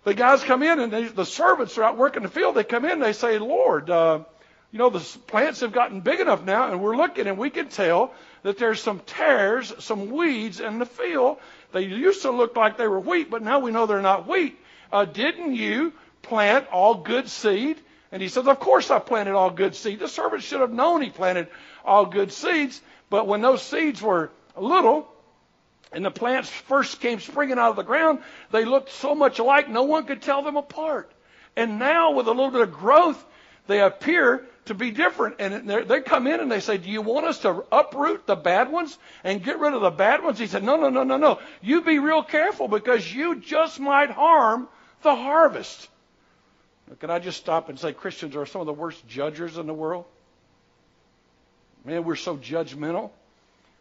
The 0.04 0.14
guys 0.14 0.44
come 0.44 0.64
in 0.64 0.80
and 0.80 0.94
they, 0.94 1.08
the 1.08 1.26
servants 1.26 1.78
are 1.78 1.84
out 1.84 1.98
working 1.98 2.24
the 2.24 2.30
field. 2.30 2.56
They 2.56 2.64
come 2.64 2.86
in 2.86 2.92
and 2.92 3.04
they 3.04 3.14
say, 3.14 3.40
Lord, 3.40 3.90
uh, 3.90 4.20
you 4.72 4.80
know, 4.80 4.90
the 4.90 5.00
plants 5.28 5.62
have 5.62 5.74
gotten 5.74 6.02
big 6.02 6.20
enough 6.20 6.44
now 6.44 6.72
and 6.72 6.82
we're 6.82 6.96
looking 6.96 7.28
and 7.28 7.38
we 7.38 7.50
can 7.50 7.70
tell 7.70 8.14
that 8.44 8.58
there's 8.58 8.82
some 8.82 9.00
tares, 9.00 9.74
some 9.80 10.12
weeds 10.12 10.60
in 10.60 10.80
the 10.80 10.86
field. 10.86 11.38
They 11.72 11.82
used 11.82 12.22
to 12.22 12.32
look 12.32 12.56
like 12.56 12.78
they 12.78 12.88
were 12.88 13.00
wheat, 13.00 13.30
but 13.30 13.42
now 13.42 13.60
we 13.60 13.72
know 13.72 13.86
they're 13.86 14.02
not 14.02 14.28
wheat. 14.28 14.58
Uh, 14.92 15.06
didn't 15.06 15.56
you 15.56 15.94
plant 16.28 16.68
all 16.72 16.96
good 16.96 17.30
seed? 17.30 17.78
And 18.12 18.22
he 18.22 18.28
says, 18.30 18.48
Of 18.48 18.60
course 18.60 18.92
I 18.92 19.00
planted 19.00 19.34
all 19.34 19.50
good 19.50 19.76
seed. 19.76 20.00
The 20.00 20.08
servant 20.08 20.44
should 20.44 20.62
have 20.62 20.72
known 20.72 21.02
he 21.02 21.10
planted 21.10 21.48
all 21.84 22.06
good 22.06 22.32
seeds. 22.32 22.82
But 23.10 23.28
when 23.28 23.42
those 23.42 23.62
seeds 23.62 24.02
were 24.02 24.32
little, 24.56 25.08
and 25.92 26.04
the 26.04 26.12
plants 26.12 26.50
first 26.50 27.00
came 27.00 27.20
springing 27.20 27.58
out 27.58 27.70
of 27.70 27.76
the 27.76 27.84
ground, 27.84 28.20
they 28.52 28.66
looked 28.66 28.92
so 28.92 29.16
much 29.16 29.40
alike 29.40 29.70
no 29.70 29.84
one 29.84 30.06
could 30.06 30.22
tell 30.22 30.44
them 30.44 30.58
apart. 30.58 31.12
And 31.56 31.80
now, 31.80 32.12
with 32.12 32.28
a 32.28 32.32
little 32.32 32.52
bit 32.52 32.62
of 32.62 32.74
growth, 32.74 33.24
they 33.68 33.82
appear 33.82 34.46
to 34.66 34.74
be 34.74 34.92
different. 34.92 35.38
And 35.40 35.70
they 35.70 36.02
come 36.02 36.28
in 36.28 36.40
and 36.40 36.52
they 36.52 36.60
say, 36.60 36.78
Do 36.78 36.90
you 36.90 37.02
want 37.02 37.26
us 37.26 37.40
to 37.40 37.64
uproot 37.72 38.28
the 38.28 38.36
bad 38.36 38.72
ones 38.72 38.98
and 39.24 39.44
get 39.44 39.60
rid 39.60 39.74
of 39.74 39.82
the 39.82 39.90
bad 39.90 40.24
ones? 40.24 40.40
He 40.40 40.48
said, 40.48 40.64
No, 40.64 40.76
no, 40.76 40.90
no, 40.90 41.04
no, 41.04 41.18
no. 41.18 41.40
You 41.62 41.82
be 41.82 42.00
real 42.00 42.24
careful 42.24 42.68
because 42.68 43.12
you 43.12 43.40
just 43.40 43.80
might 43.80 44.12
harm 44.12 44.68
the 45.02 45.16
harvest. 45.16 45.90
Can 47.00 47.10
I 47.10 47.20
just 47.20 47.38
stop 47.38 47.70
and 47.70 47.78
say 47.78 47.94
Christians 47.94 48.36
are 48.36 48.46
some 48.46 48.62
of 48.62 48.68
the 48.68 48.74
worst 48.74 49.08
judges 49.08 49.58
in 49.58 49.68
the 49.68 49.74
world? 49.74 50.06
Man, 51.84 52.04
we're 52.04 52.16
so 52.16 52.38
judgmental. 52.38 53.12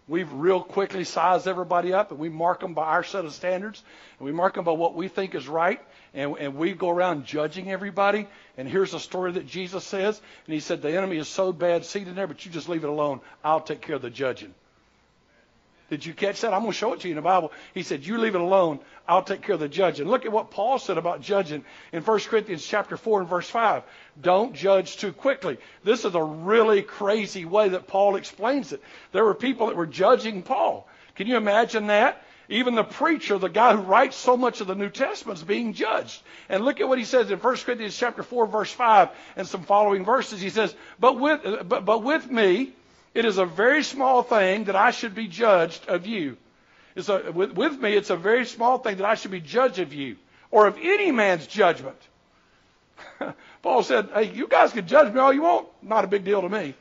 We've 0.08 0.32
real 0.32 0.60
quickly 0.60 1.02
sized 1.02 1.48
everybody 1.48 1.92
up 1.92 2.12
and 2.12 2.20
we 2.20 2.28
mark 2.28 2.60
them 2.60 2.74
by 2.74 2.84
our 2.84 3.02
set 3.02 3.24
of 3.24 3.32
standards 3.32 3.82
and 4.18 4.26
we 4.26 4.32
mark 4.32 4.54
them 4.54 4.64
by 4.64 4.72
what 4.72 4.94
we 4.94 5.08
think 5.08 5.34
is 5.34 5.48
right 5.48 5.80
and, 6.14 6.36
and 6.38 6.56
we 6.56 6.72
go 6.72 6.90
around 6.90 7.26
judging 7.26 7.70
everybody. 7.70 8.28
And 8.56 8.68
here's 8.68 8.94
a 8.94 9.00
story 9.00 9.32
that 9.32 9.48
Jesus 9.48 9.84
says. 9.84 10.20
And 10.46 10.54
he 10.54 10.60
said, 10.60 10.80
The 10.80 10.96
enemy 10.96 11.16
is 11.16 11.28
so 11.28 11.52
bad 11.52 11.84
in 11.94 12.14
there, 12.14 12.28
but 12.28 12.44
you 12.46 12.52
just 12.52 12.68
leave 12.68 12.84
it 12.84 12.90
alone. 12.90 13.20
I'll 13.42 13.60
take 13.60 13.80
care 13.80 13.96
of 13.96 14.02
the 14.02 14.10
judging. 14.10 14.54
Did 15.88 16.04
you 16.04 16.14
catch 16.14 16.40
that? 16.40 16.52
I'm 16.52 16.62
going 16.62 16.72
to 16.72 16.76
show 16.78 16.92
it 16.94 17.00
to 17.00 17.08
you 17.08 17.12
in 17.12 17.16
the 17.16 17.22
Bible. 17.22 17.52
He 17.72 17.82
said, 17.82 18.04
"You 18.04 18.18
leave 18.18 18.34
it 18.34 18.40
alone. 18.40 18.80
I'll 19.06 19.22
take 19.22 19.42
care 19.42 19.54
of 19.54 19.60
the 19.60 19.68
judging." 19.68 20.08
Look 20.08 20.24
at 20.24 20.32
what 20.32 20.50
Paul 20.50 20.78
said 20.78 20.98
about 20.98 21.20
judging 21.20 21.64
in 21.92 22.02
1 22.02 22.18
Corinthians 22.28 22.66
chapter 22.66 22.96
4 22.96 23.20
and 23.20 23.28
verse 23.28 23.48
5. 23.48 23.84
Don't 24.20 24.52
judge 24.52 24.96
too 24.96 25.12
quickly. 25.12 25.58
This 25.84 26.04
is 26.04 26.14
a 26.14 26.22
really 26.22 26.82
crazy 26.82 27.44
way 27.44 27.68
that 27.68 27.86
Paul 27.86 28.16
explains 28.16 28.72
it. 28.72 28.82
There 29.12 29.24
were 29.24 29.34
people 29.34 29.68
that 29.68 29.76
were 29.76 29.86
judging 29.86 30.42
Paul. 30.42 30.88
Can 31.14 31.28
you 31.28 31.36
imagine 31.36 31.86
that? 31.86 32.22
Even 32.48 32.74
the 32.74 32.84
preacher, 32.84 33.38
the 33.38 33.48
guy 33.48 33.74
who 33.74 33.82
writes 33.82 34.16
so 34.16 34.36
much 34.36 34.60
of 34.60 34.68
the 34.68 34.74
New 34.74 34.90
Testament, 34.90 35.38
is 35.38 35.44
being 35.44 35.72
judged. 35.72 36.22
And 36.48 36.64
look 36.64 36.80
at 36.80 36.88
what 36.88 36.98
he 36.98 37.04
says 37.04 37.30
in 37.30 37.38
1 37.38 37.56
Corinthians 37.58 37.96
chapter 37.96 38.22
4 38.22 38.46
verse 38.46 38.70
5 38.72 39.08
and 39.36 39.46
some 39.46 39.62
following 39.62 40.04
verses. 40.04 40.40
He 40.40 40.50
says, 40.50 40.74
"But 40.98 41.18
with 41.18 41.68
but, 41.68 41.84
but 41.84 42.02
with 42.02 42.30
me 42.30 42.72
it 43.16 43.24
is 43.24 43.38
a 43.38 43.46
very 43.46 43.82
small 43.82 44.22
thing 44.22 44.64
that 44.64 44.76
I 44.76 44.90
should 44.90 45.14
be 45.14 45.26
judged 45.26 45.88
of 45.88 46.06
you. 46.06 46.36
A, 47.08 47.32
with, 47.32 47.52
with 47.52 47.80
me, 47.80 47.94
it's 47.94 48.10
a 48.10 48.16
very 48.16 48.44
small 48.44 48.76
thing 48.76 48.98
that 48.98 49.06
I 49.06 49.14
should 49.14 49.30
be 49.30 49.40
judged 49.40 49.78
of 49.78 49.94
you 49.94 50.16
or 50.50 50.66
of 50.66 50.76
any 50.82 51.10
man's 51.12 51.46
judgment. 51.46 51.96
Paul 53.62 53.82
said, 53.82 54.10
Hey, 54.12 54.30
you 54.32 54.46
guys 54.46 54.72
can 54.72 54.86
judge 54.86 55.14
me 55.14 55.18
all 55.18 55.32
you 55.32 55.42
want. 55.42 55.66
Not 55.82 56.04
a 56.04 56.08
big 56.08 56.24
deal 56.24 56.42
to 56.42 56.48
me. 56.50 56.74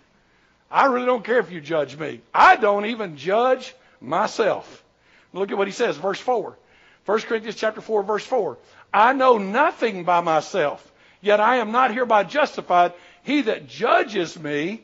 I 0.70 0.88
really 0.88 1.06
don't 1.06 1.24
care 1.24 1.40
if 1.40 1.52
you 1.52 1.62
judge 1.62 1.98
me. 1.98 2.20
I 2.34 2.58
don't 2.58 2.88
even 2.88 3.16
judge 3.16 3.74
myself. 4.02 4.84
Look 5.32 5.52
at 5.52 5.58
what 5.58 5.68
he 5.68 5.74
says, 5.74 5.96
verse 5.96 6.20
4. 6.20 6.58
1 7.06 7.20
Corinthians 7.22 7.56
chapter 7.56 7.80
4, 7.80 8.04
verse 8.04 8.26
4. 8.26 8.58
I 8.94 9.14
know 9.14 9.38
nothing 9.38 10.04
by 10.04 10.20
myself, 10.20 10.92
yet 11.22 11.40
I 11.40 11.58
am 11.58 11.72
not 11.72 11.94
hereby 11.94 12.24
justified. 12.24 12.92
He 13.24 13.44
that 13.44 13.70
judges 13.70 14.38
me 14.38 14.82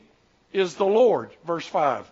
is 0.52 0.74
the 0.74 0.86
Lord. 0.86 1.30
Verse 1.46 1.66
5. 1.66 2.10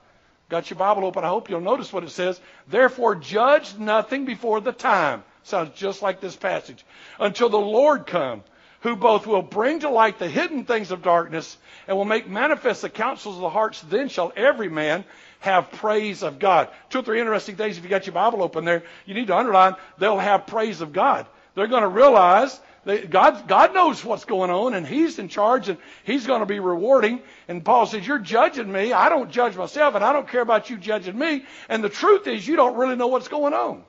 Got 0.48 0.68
your 0.68 0.78
Bible 0.78 1.04
open? 1.04 1.24
I 1.24 1.28
hope 1.28 1.48
you'll 1.48 1.60
notice 1.60 1.92
what 1.92 2.02
it 2.02 2.10
says. 2.10 2.40
Therefore, 2.66 3.14
judge 3.14 3.76
nothing 3.78 4.24
before 4.24 4.60
the 4.60 4.72
time. 4.72 5.22
Sounds 5.44 5.70
just 5.76 6.02
like 6.02 6.20
this 6.20 6.36
passage. 6.36 6.84
Until 7.18 7.48
the 7.48 7.56
Lord 7.56 8.06
come, 8.06 8.42
who 8.80 8.96
both 8.96 9.26
will 9.26 9.42
bring 9.42 9.80
to 9.80 9.90
light 9.90 10.18
the 10.18 10.28
hidden 10.28 10.64
things 10.64 10.90
of 10.90 11.02
darkness 11.02 11.56
and 11.86 11.96
will 11.96 12.04
make 12.04 12.28
manifest 12.28 12.82
the 12.82 12.90
counsels 12.90 13.36
of 13.36 13.42
the 13.42 13.50
hearts. 13.50 13.80
Then 13.82 14.08
shall 14.08 14.32
every 14.36 14.68
man 14.68 15.04
have 15.40 15.70
praise 15.72 16.22
of 16.22 16.38
God. 16.38 16.68
Two 16.88 17.00
or 17.00 17.02
three 17.02 17.20
interesting 17.20 17.56
things 17.56 17.78
if 17.78 17.84
you 17.84 17.90
got 17.90 18.06
your 18.06 18.14
Bible 18.14 18.42
open 18.42 18.64
there. 18.64 18.82
You 19.06 19.14
need 19.14 19.28
to 19.28 19.36
underline, 19.36 19.76
they'll 19.98 20.18
have 20.18 20.46
praise 20.46 20.80
of 20.80 20.92
God. 20.92 21.26
They're 21.54 21.66
going 21.66 21.82
to 21.82 21.88
realize 21.88 22.58
God, 22.86 23.46
God 23.46 23.74
knows 23.74 24.02
what's 24.02 24.24
going 24.24 24.50
on, 24.50 24.72
and 24.72 24.86
He's 24.86 25.18
in 25.18 25.28
charge, 25.28 25.68
and 25.68 25.78
He's 26.04 26.26
going 26.26 26.40
to 26.40 26.46
be 26.46 26.60
rewarding. 26.60 27.20
And 27.46 27.64
Paul 27.64 27.86
says, 27.86 28.06
You're 28.06 28.18
judging 28.18 28.70
me. 28.70 28.92
I 28.92 29.10
don't 29.10 29.30
judge 29.30 29.56
myself, 29.56 29.94
and 29.94 30.04
I 30.04 30.12
don't 30.12 30.28
care 30.28 30.40
about 30.40 30.70
you 30.70 30.78
judging 30.78 31.18
me. 31.18 31.44
And 31.68 31.84
the 31.84 31.90
truth 31.90 32.26
is, 32.26 32.46
you 32.46 32.56
don't 32.56 32.76
really 32.76 32.96
know 32.96 33.08
what's 33.08 33.28
going 33.28 33.52
on. 33.52 33.84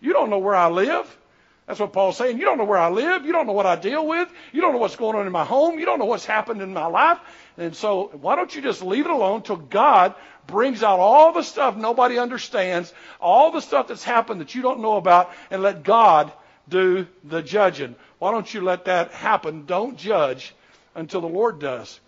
You 0.00 0.14
don't 0.14 0.30
know 0.30 0.38
where 0.38 0.54
I 0.54 0.68
live. 0.68 1.18
That's 1.66 1.78
what 1.78 1.92
Paul's 1.92 2.16
saying. 2.16 2.38
You 2.38 2.46
don't 2.46 2.58
know 2.58 2.64
where 2.64 2.78
I 2.78 2.88
live. 2.88 3.24
You 3.24 3.32
don't 3.32 3.46
know 3.46 3.52
what 3.52 3.66
I 3.66 3.76
deal 3.76 4.04
with. 4.04 4.28
You 4.52 4.60
don't 4.60 4.72
know 4.72 4.78
what's 4.78 4.96
going 4.96 5.16
on 5.16 5.26
in 5.26 5.32
my 5.32 5.44
home. 5.44 5.78
You 5.78 5.84
don't 5.84 6.00
know 6.00 6.06
what's 6.06 6.24
happened 6.24 6.62
in 6.62 6.72
my 6.72 6.86
life. 6.86 7.18
And 7.58 7.76
so, 7.76 8.10
why 8.20 8.34
don't 8.36 8.52
you 8.52 8.62
just 8.62 8.82
leave 8.82 9.04
it 9.04 9.10
alone 9.10 9.42
till 9.42 9.56
God 9.56 10.14
brings 10.46 10.82
out 10.82 10.98
all 10.98 11.32
the 11.32 11.42
stuff 11.42 11.76
nobody 11.76 12.18
understands, 12.18 12.92
all 13.20 13.52
the 13.52 13.60
stuff 13.60 13.86
that's 13.86 14.02
happened 14.02 14.40
that 14.40 14.54
you 14.54 14.62
don't 14.62 14.80
know 14.80 14.96
about, 14.96 15.30
and 15.50 15.62
let 15.62 15.84
God 15.84 16.32
do 16.68 17.06
the 17.22 17.42
judging. 17.42 17.94
Why 18.20 18.30
don't 18.30 18.52
you 18.52 18.60
let 18.60 18.84
that 18.84 19.12
happen? 19.12 19.64
Don't 19.64 19.96
judge 19.96 20.54
until 20.94 21.22
the 21.22 21.26
Lord 21.26 21.58
does. 21.58 21.98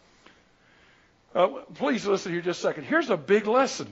Uh, 1.35 1.49
please 1.75 2.07
listen 2.07 2.33
here 2.33 2.43
just 2.43 2.61
a 2.61 2.63
second. 2.63 2.85
Here's 2.85 3.09
a 3.09 3.17
big 3.17 3.47
lesson. 3.47 3.89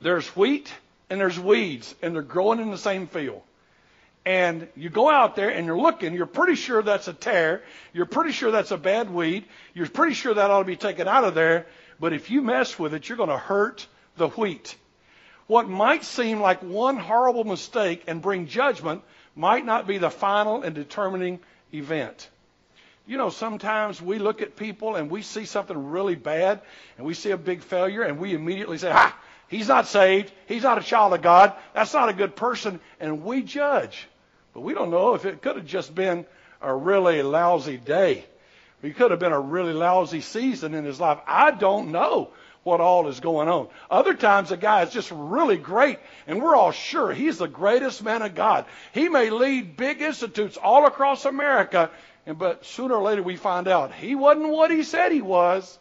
There's 0.00 0.26
wheat 0.34 0.72
and 1.10 1.20
there's 1.20 1.38
weeds, 1.38 1.94
and 2.00 2.14
they're 2.14 2.22
growing 2.22 2.58
in 2.58 2.70
the 2.70 2.78
same 2.78 3.06
field. 3.06 3.42
And 4.24 4.68
you 4.74 4.88
go 4.88 5.10
out 5.10 5.36
there 5.36 5.50
and 5.50 5.66
you're 5.66 5.78
looking, 5.78 6.14
you're 6.14 6.24
pretty 6.24 6.54
sure 6.54 6.82
that's 6.82 7.08
a 7.08 7.12
tare, 7.12 7.62
you're 7.92 8.06
pretty 8.06 8.32
sure 8.32 8.50
that's 8.50 8.70
a 8.70 8.78
bad 8.78 9.10
weed, 9.10 9.44
you're 9.74 9.88
pretty 9.88 10.14
sure 10.14 10.32
that 10.32 10.50
ought 10.50 10.60
to 10.60 10.64
be 10.64 10.76
taken 10.76 11.06
out 11.06 11.24
of 11.24 11.34
there, 11.34 11.66
but 12.00 12.14
if 12.14 12.30
you 12.30 12.40
mess 12.40 12.78
with 12.78 12.94
it, 12.94 13.06
you're 13.06 13.18
going 13.18 13.28
to 13.28 13.36
hurt 13.36 13.86
the 14.16 14.28
wheat. 14.28 14.76
What 15.52 15.68
might 15.68 16.02
seem 16.02 16.40
like 16.40 16.62
one 16.62 16.96
horrible 16.96 17.44
mistake 17.44 18.04
and 18.06 18.22
bring 18.22 18.46
judgment 18.46 19.02
might 19.36 19.66
not 19.66 19.86
be 19.86 19.98
the 19.98 20.08
final 20.08 20.62
and 20.62 20.74
determining 20.74 21.40
event. 21.74 22.30
You 23.06 23.18
know, 23.18 23.28
sometimes 23.28 24.00
we 24.00 24.18
look 24.18 24.40
at 24.40 24.56
people 24.56 24.96
and 24.96 25.10
we 25.10 25.20
see 25.20 25.44
something 25.44 25.90
really 25.90 26.14
bad 26.14 26.62
and 26.96 27.06
we 27.06 27.12
see 27.12 27.32
a 27.32 27.36
big 27.36 27.60
failure 27.60 28.00
and 28.00 28.18
we 28.18 28.32
immediately 28.32 28.78
say, 28.78 28.92
ah, 28.94 29.14
he's 29.46 29.68
not 29.68 29.86
saved. 29.86 30.32
He's 30.46 30.62
not 30.62 30.78
a 30.78 30.82
child 30.82 31.12
of 31.12 31.20
God. 31.20 31.52
That's 31.74 31.92
not 31.92 32.08
a 32.08 32.14
good 32.14 32.34
person. 32.34 32.80
And 32.98 33.22
we 33.22 33.42
judge. 33.42 34.08
But 34.54 34.62
we 34.62 34.72
don't 34.72 34.90
know 34.90 35.12
if 35.16 35.26
it 35.26 35.42
could 35.42 35.56
have 35.56 35.66
just 35.66 35.94
been 35.94 36.24
a 36.62 36.74
really 36.74 37.22
lousy 37.22 37.76
day. 37.76 38.24
It 38.82 38.96
could 38.96 39.10
have 39.10 39.20
been 39.20 39.32
a 39.32 39.40
really 39.40 39.74
lousy 39.74 40.22
season 40.22 40.72
in 40.72 40.86
his 40.86 40.98
life. 40.98 41.18
I 41.26 41.50
don't 41.50 41.92
know 41.92 42.30
what 42.64 42.80
all 42.80 43.08
is 43.08 43.20
going 43.20 43.48
on. 43.48 43.68
Other 43.90 44.14
times, 44.14 44.52
a 44.52 44.56
guy 44.56 44.82
is 44.82 44.90
just 44.90 45.10
really 45.10 45.56
great, 45.56 45.98
and 46.26 46.40
we're 46.40 46.54
all 46.54 46.72
sure 46.72 47.12
he's 47.12 47.38
the 47.38 47.48
greatest 47.48 48.02
man 48.02 48.22
of 48.22 48.34
God. 48.34 48.66
He 48.92 49.08
may 49.08 49.30
lead 49.30 49.76
big 49.76 50.00
institutes 50.00 50.56
all 50.56 50.86
across 50.86 51.24
America, 51.24 51.90
and 52.26 52.38
but 52.38 52.64
sooner 52.64 52.94
or 52.94 53.02
later 53.02 53.22
we 53.22 53.36
find 53.36 53.66
out 53.66 53.92
he 53.92 54.14
wasn't 54.14 54.48
what 54.48 54.70
he 54.70 54.82
said 54.82 55.12
he 55.12 55.22
was. 55.22 55.78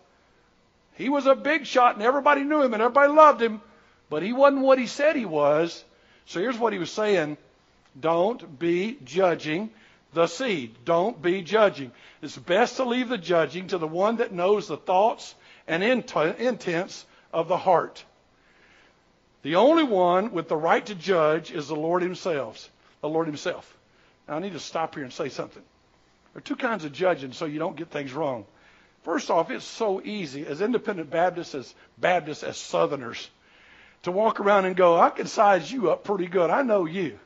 He 0.95 1.09
was 1.09 1.25
a 1.27 1.35
big 1.35 1.65
shot, 1.65 1.95
and 1.95 2.03
everybody 2.03 2.43
knew 2.43 2.61
him, 2.61 2.73
and 2.73 2.81
everybody 2.81 3.11
loved 3.11 3.41
him, 3.41 3.61
but 4.09 4.23
he 4.23 4.33
wasn't 4.33 4.63
what 4.63 4.79
he 4.79 4.87
said 4.87 5.15
he 5.15 5.25
was. 5.25 5.83
So 6.25 6.39
here's 6.39 6.57
what 6.57 6.73
he 6.73 6.79
was 6.79 6.91
saying: 6.91 7.37
Don't 7.99 8.59
be 8.59 8.97
judging 9.03 9.69
the 10.13 10.27
seed. 10.27 10.75
Don't 10.83 11.21
be 11.21 11.41
judging. 11.41 11.91
It's 12.21 12.37
best 12.37 12.77
to 12.77 12.85
leave 12.85 13.09
the 13.09 13.17
judging 13.17 13.67
to 13.67 13.77
the 13.77 13.87
one 13.87 14.17
that 14.17 14.33
knows 14.33 14.67
the 14.67 14.77
thoughts 14.77 15.35
and 15.71 15.83
intents 15.83 17.05
of 17.31 17.47
the 17.47 17.57
heart. 17.57 18.03
The 19.43 19.55
only 19.55 19.83
one 19.83 20.33
with 20.33 20.49
the 20.49 20.57
right 20.57 20.85
to 20.85 20.93
judge 20.93 21.49
is 21.51 21.69
the 21.69 21.75
Lord 21.75 22.01
Himself. 22.01 22.69
The 22.99 23.07
Lord 23.07 23.25
Himself. 23.25 23.73
Now 24.27 24.35
I 24.35 24.39
need 24.39 24.51
to 24.51 24.59
stop 24.59 24.95
here 24.95 25.05
and 25.05 25.13
say 25.13 25.29
something. 25.29 25.63
There 26.33 26.39
are 26.39 26.43
two 26.43 26.57
kinds 26.57 26.83
of 26.83 26.91
judging 26.91 27.31
so 27.31 27.45
you 27.45 27.57
don't 27.57 27.77
get 27.77 27.89
things 27.89 28.11
wrong. 28.11 28.45
First 29.03 29.31
off, 29.31 29.49
it's 29.49 29.65
so 29.65 30.01
easy 30.03 30.45
as 30.45 30.59
independent 30.59 31.09
Baptists, 31.09 31.55
as 31.55 31.73
Baptists, 31.97 32.43
as 32.43 32.57
Southerners, 32.57 33.29
to 34.03 34.11
walk 34.11 34.41
around 34.41 34.65
and 34.65 34.75
go, 34.75 34.99
I 34.99 35.09
can 35.09 35.25
size 35.25 35.71
you 35.71 35.89
up 35.89 36.03
pretty 36.03 36.27
good. 36.27 36.49
I 36.49 36.63
know 36.63 36.85
you. 36.85 37.17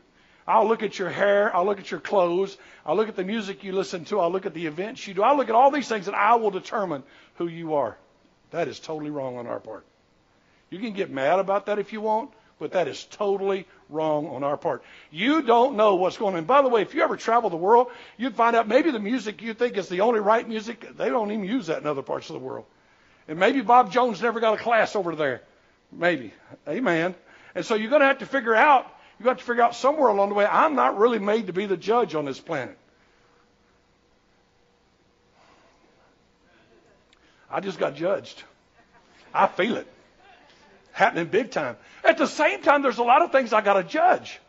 I'll 0.47 0.67
look 0.67 0.83
at 0.83 0.99
your 0.99 1.09
hair. 1.09 1.53
I'll 1.55 1.65
look 1.65 1.79
at 1.79 1.89
your 1.89 1.99
clothes. 1.99 2.57
I'll 2.85 2.95
look 2.95 3.09
at 3.09 3.15
the 3.15 3.23
music 3.23 3.63
you 3.63 3.71
listen 3.71 4.05
to. 4.05 4.19
I'll 4.19 4.31
look 4.31 4.45
at 4.45 4.53
the 4.53 4.67
events 4.67 5.07
you 5.07 5.15
do. 5.15 5.23
I'll 5.23 5.35
look 5.35 5.49
at 5.49 5.55
all 5.55 5.71
these 5.71 5.87
things 5.87 6.07
and 6.07 6.15
I 6.15 6.35
will 6.35 6.51
determine 6.51 7.01
who 7.35 7.47
you 7.47 7.73
are. 7.73 7.97
That 8.51 8.67
is 8.67 8.79
totally 8.79 9.09
wrong 9.09 9.37
on 9.37 9.47
our 9.47 9.59
part. 9.59 9.85
You 10.69 10.79
can 10.79 10.93
get 10.93 11.11
mad 11.11 11.39
about 11.39 11.67
that 11.67 11.79
if 11.79 11.93
you 11.93 12.01
want, 12.01 12.31
but 12.59 12.71
that 12.71 12.87
is 12.87 13.03
totally 13.05 13.67
wrong 13.89 14.27
on 14.27 14.43
our 14.43 14.57
part. 14.57 14.83
You 15.11 15.41
don't 15.41 15.75
know 15.75 15.95
what's 15.95 16.17
going 16.17 16.35
on. 16.35 16.45
by 16.45 16.61
the 16.61 16.69
way, 16.69 16.81
if 16.81 16.93
you 16.93 17.01
ever 17.01 17.17
travel 17.17 17.49
the 17.49 17.57
world, 17.57 17.87
you'd 18.17 18.35
find 18.35 18.55
out 18.55 18.67
maybe 18.67 18.91
the 18.91 18.99
music 18.99 19.41
you 19.41 19.53
think 19.53 19.77
is 19.77 19.89
the 19.89 20.01
only 20.01 20.19
right 20.19 20.47
music, 20.47 20.97
they 20.97 21.09
don't 21.09 21.31
even 21.31 21.45
use 21.45 21.67
that 21.67 21.81
in 21.81 21.87
other 21.87 22.01
parts 22.01 22.29
of 22.29 22.33
the 22.33 22.39
world. 22.39 22.65
And 23.27 23.39
maybe 23.39 23.61
Bob 23.61 23.91
Jones 23.91 24.21
never 24.21 24.39
got 24.39 24.59
a 24.59 24.61
class 24.61 24.95
over 24.95 25.15
there. 25.15 25.41
Maybe. 25.91 26.33
Amen. 26.67 27.15
And 27.55 27.65
so 27.65 27.75
you're 27.75 27.89
going 27.89 28.01
to 28.01 28.07
have 28.07 28.19
to 28.19 28.25
figure 28.25 28.55
out, 28.55 28.87
you've 29.17 29.25
got 29.25 29.39
to 29.39 29.43
figure 29.43 29.63
out 29.63 29.75
somewhere 29.75 30.09
along 30.09 30.29
the 30.29 30.35
way, 30.35 30.45
I'm 30.45 30.75
not 30.75 30.97
really 30.97 31.19
made 31.19 31.47
to 31.47 31.53
be 31.53 31.65
the 31.65 31.77
judge 31.77 32.15
on 32.15 32.25
this 32.25 32.39
planet. 32.39 32.77
I 37.55 37.61
just 37.61 37.79
got 37.79 37.95
judged. 37.95 38.43
I 39.33 39.47
feel 39.47 39.77
it. 39.77 39.87
Happening 40.91 41.27
big 41.27 41.51
time. 41.51 41.77
At 42.03 42.17
the 42.17 42.27
same 42.27 42.61
time, 42.61 42.81
there's 42.81 42.97
a 42.97 43.03
lot 43.03 43.21
of 43.21 43.31
things 43.31 43.53
I 43.53 43.61
got 43.61 43.75
to 43.75 43.83
judge. 43.85 44.41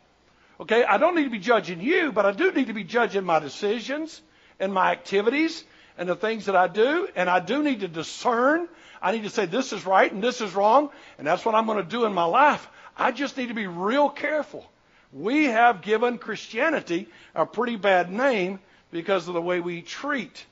Okay, 0.59 0.83
I 0.83 0.97
don't 0.97 1.15
need 1.15 1.23
to 1.23 1.31
be 1.31 1.39
judging 1.39 1.81
you, 1.81 2.11
but 2.11 2.27
I 2.27 2.33
do 2.33 2.51
need 2.51 2.67
to 2.67 2.73
be 2.73 2.83
judging 2.83 3.23
my 3.23 3.39
decisions 3.39 4.21
and 4.59 4.75
my 4.75 4.91
activities 4.91 5.63
and 5.97 6.09
the 6.09 6.17
things 6.17 6.47
that 6.47 6.57
I 6.57 6.67
do. 6.67 7.09
And 7.15 7.31
I 7.31 7.39
do 7.39 7.63
need 7.63 7.79
to 7.81 7.89
discern. 7.89 8.67
I 9.01 9.13
need 9.13 9.23
to 9.23 9.31
say 9.31 9.47
this 9.47 9.73
is 9.73 9.87
right 9.87 10.13
and 10.13 10.21
this 10.21 10.41
is 10.41 10.53
wrong. 10.57 10.91
And 11.17 11.29
that's 11.29 11.45
what 11.45 11.55
I'm 11.55 11.67
going 11.67 11.79
to 11.79 11.89
do 11.89 12.07
in 12.07 12.13
my 12.13 12.25
life. 12.25 12.69
I 12.97 13.13
just 13.13 13.37
need 13.37 13.49
to 13.49 13.55
be 13.55 13.69
real 13.69 14.09
careful. 14.09 14.69
We 15.13 15.45
have 15.45 15.81
given 15.81 16.19
Christianity 16.19 17.07
a 17.37 17.47
pretty 17.47 17.77
bad 17.77 18.11
name 18.11 18.59
because 18.91 19.29
of 19.29 19.35
the 19.35 19.43
way 19.43 19.61
we 19.61 19.83
treat 19.83 20.45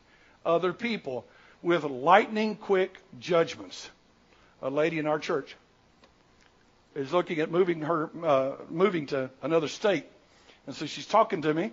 other 0.47 0.73
people 0.73 1.25
with 1.65 1.83
lightning 1.83 2.57
quick 2.57 2.99
judgments. 3.19 3.91
A 4.63 4.71
lady 4.71 4.99
in 4.99 5.07
our 5.07 5.19
church 5.19 5.57
is 6.95 7.13
looking 7.13 7.41
at 7.41 7.51
moving 7.51 7.81
her 7.81 8.11
uh, 8.23 8.53
moving 8.71 9.07
to 9.07 9.31
another 9.43 9.67
state, 9.67 10.05
and 10.67 10.77
so 10.77 10.87
she's 10.87 11.07
talking 11.07 11.43
to 11.43 11.53
me, 11.53 11.73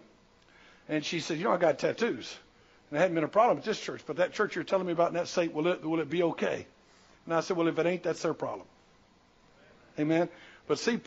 and 0.90 1.06
she 1.06 1.20
said, 1.20 1.38
"You 1.38 1.44
know, 1.44 1.52
I 1.52 1.58
got 1.58 1.78
tattoos, 1.78 2.36
and 2.90 2.98
it 2.98 3.02
hadn't 3.02 3.16
been 3.16 3.24
a 3.24 3.30
problem 3.30 3.58
at 3.58 3.66
this 3.66 3.80
church, 3.80 4.02
but 4.08 4.16
that 4.16 4.34
church 4.34 4.56
you're 4.56 4.64
telling 4.64 4.88
me 4.88 4.94
about 4.94 5.10
in 5.10 5.16
that 5.16 5.28
state, 5.28 5.54
will 5.54 5.68
it 5.68 5.84
will 5.84 6.00
it 6.00 6.10
be 6.10 6.24
okay?" 6.24 6.66
And 7.26 7.36
I 7.36 7.42
said, 7.42 7.58
"Well, 7.58 7.68
if 7.68 7.78
it 7.78 7.86
ain't, 7.86 8.04
that's 8.04 8.22
their 8.22 8.34
problem." 8.34 8.68
Amen. 10.00 10.30
But 10.68 10.80
see, 10.80 11.02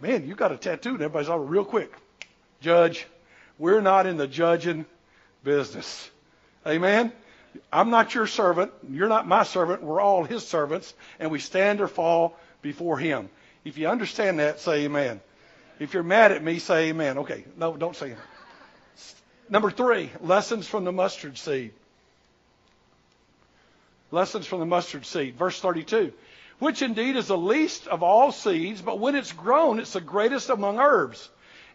man, 0.00 0.26
you 0.26 0.34
got 0.34 0.52
a 0.52 0.56
tattoo, 0.56 0.90
and 0.90 1.02
everybody's 1.02 1.28
all 1.28 1.40
real 1.40 1.64
quick. 1.64 1.92
Judge, 2.60 3.06
we're 3.58 3.80
not 3.80 4.06
in 4.06 4.16
the 4.16 4.28
judging 4.28 4.86
business. 5.42 6.08
Amen. 6.64 7.12
I'm 7.72 7.90
not 7.90 8.14
your 8.14 8.26
servant. 8.26 8.72
You're 8.90 9.08
not 9.08 9.26
my 9.26 9.42
servant. 9.42 9.82
We're 9.82 10.00
all 10.00 10.24
his 10.24 10.46
servants, 10.46 10.94
and 11.18 11.30
we 11.30 11.38
stand 11.38 11.80
or 11.80 11.88
fall 11.88 12.36
before 12.60 12.98
him. 12.98 13.28
If 13.64 13.78
you 13.78 13.88
understand 13.88 14.38
that, 14.38 14.60
say 14.60 14.84
amen. 14.84 15.20
If 15.78 15.94
you're 15.94 16.02
mad 16.02 16.32
at 16.32 16.42
me, 16.42 16.58
say 16.58 16.90
amen. 16.90 17.18
Okay, 17.18 17.44
no, 17.56 17.76
don't 17.76 17.96
say 17.96 18.06
amen. 18.06 18.18
Number 19.48 19.70
three, 19.70 20.10
lessons 20.20 20.66
from 20.66 20.84
the 20.84 20.92
mustard 20.92 21.36
seed. 21.36 21.72
Lessons 24.10 24.46
from 24.46 24.60
the 24.60 24.66
mustard 24.66 25.06
seed. 25.06 25.36
Verse 25.36 25.58
32. 25.60 26.12
Which 26.58 26.82
indeed 26.82 27.16
is 27.16 27.26
the 27.26 27.36
least 27.36 27.86
of 27.88 28.02
all 28.02 28.30
seeds, 28.30 28.80
but 28.80 29.00
when 29.00 29.16
it's 29.16 29.32
grown, 29.32 29.80
it's 29.80 29.94
the 29.94 30.00
greatest 30.00 30.48
among 30.48 30.78
herbs, 30.78 31.28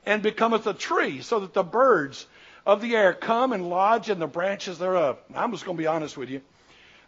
and 0.05 0.23
becometh 0.23 0.65
a 0.65 0.73
tree, 0.73 1.21
so 1.21 1.41
that 1.41 1.53
the 1.53 1.63
birds 1.63 2.25
of 2.67 2.81
the 2.81 2.97
air 2.97 3.13
come 3.13 3.53
and 3.53 3.69
lodge 3.69 4.09
in 4.09 4.19
the 4.19 4.27
branches 4.27 4.77
thereof. 4.77 5.17
I'm 5.33 5.51
just 5.51 5.63
going 5.63 5.77
to 5.77 5.81
be 5.81 5.87
honest 5.87 6.17
with 6.17 6.29
you. 6.29 6.41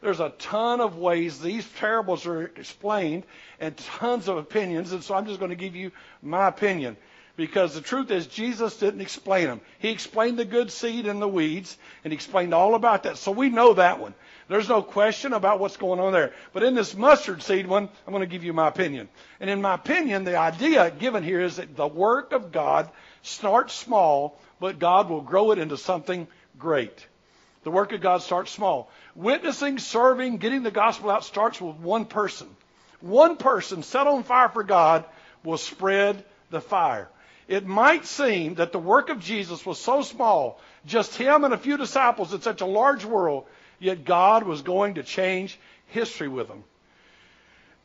There's 0.02 0.22
a 0.22 0.30
ton 0.30 0.80
of 0.80 0.98
ways 0.98 1.42
these 1.42 1.68
parables 1.68 2.26
are 2.26 2.44
explained 2.44 3.26
and 3.60 3.76
tons 3.76 4.30
of 4.30 4.38
opinions, 4.38 4.94
and 4.94 5.04
so 5.04 5.16
I'm 5.16 5.26
just 5.26 5.40
going 5.40 5.50
to 5.50 5.58
give 5.58 5.76
you 5.76 5.92
my 6.22 6.48
opinion. 6.48 6.96
Because 7.36 7.74
the 7.74 7.82
truth 7.82 8.10
is, 8.10 8.28
Jesus 8.28 8.78
didn't 8.78 9.02
explain 9.02 9.48
them. 9.48 9.62
He 9.80 9.90
explained 9.90 10.40
the 10.40 10.46
good 10.46 10.72
seed 10.72 11.06
and 11.06 11.22
the 11.22 11.28
weeds, 11.28 11.78
and 12.04 12.12
he 12.12 12.16
explained 12.16 12.54
all 12.54 12.76
about 12.76 13.04
that. 13.04 13.18
So 13.18 13.32
we 13.32 13.50
know 13.50 13.74
that 13.74 14.00
one. 14.00 14.14
There's 14.48 14.70
no 14.70 14.82
question 14.82 15.34
about 15.34 15.60
what's 15.60 15.78
going 15.78 16.00
on 16.00 16.14
there. 16.14 16.34
But 16.54 16.64
in 16.64 16.74
this 16.74 16.96
mustard 16.96 17.44
seed 17.44 17.68
one, 17.68 17.90
I'm 18.08 18.14
going 18.14 18.22
to 18.22 18.28
give 18.28 18.44
you 18.46 18.54
my 18.54 18.68
opinion. 18.68 19.10
And 19.42 19.50
in 19.50 19.62
my 19.62 19.74
opinion, 19.74 20.24
the 20.24 20.38
idea 20.38 20.90
given 20.90 21.24
here 21.24 21.42
is 21.42 21.58
that 21.58 21.76
the 21.76 21.88
work 21.88 22.32
of 22.32 22.54
God 22.54 22.90
starts 23.22 23.74
small 23.74 24.40
but 24.60 24.80
God 24.80 25.10
will 25.10 25.22
grow 25.22 25.52
it 25.52 25.60
into 25.60 25.78
something 25.78 26.28
great. 26.58 27.06
The 27.64 27.72
work 27.72 27.92
of 27.92 28.02
God 28.02 28.22
starts 28.22 28.52
small. 28.52 28.90
Witnessing, 29.16 29.80
serving, 29.80 30.38
getting 30.38 30.64
the 30.64 30.72
gospel 30.72 31.10
out 31.10 31.24
starts 31.24 31.60
with 31.60 31.76
one 31.78 32.06
person. 32.06 32.48
One 33.02 33.38
person 33.38 33.84
set 33.84 34.08
on 34.08 34.24
fire 34.24 34.50
for 34.50 34.64
God 34.64 35.06
will 35.44 35.58
spread 35.58 36.24
the 36.50 36.62
fire. 36.62 37.10
It 37.48 37.66
might 37.66 38.06
seem 38.06 38.56
that 38.56 38.72
the 38.72 38.80
work 38.80 39.10
of 39.10 39.20
Jesus 39.20 39.66
was 39.66 39.80
so 39.80 40.04
small, 40.04 40.60
just 40.86 41.16
him 41.16 41.44
and 41.44 41.54
a 41.54 41.58
few 41.58 41.78
disciples 41.78 42.34
in 42.34 42.42
such 42.42 42.62
a 42.62 42.66
large 42.66 43.06
world, 43.06 43.46
yet 43.80 44.06
God 44.06 44.44
was 44.44 44.62
going 44.62 44.96
to 44.96 45.04
change 45.04 45.60
history 45.88 46.28
with 46.28 46.48
them. 46.48 46.64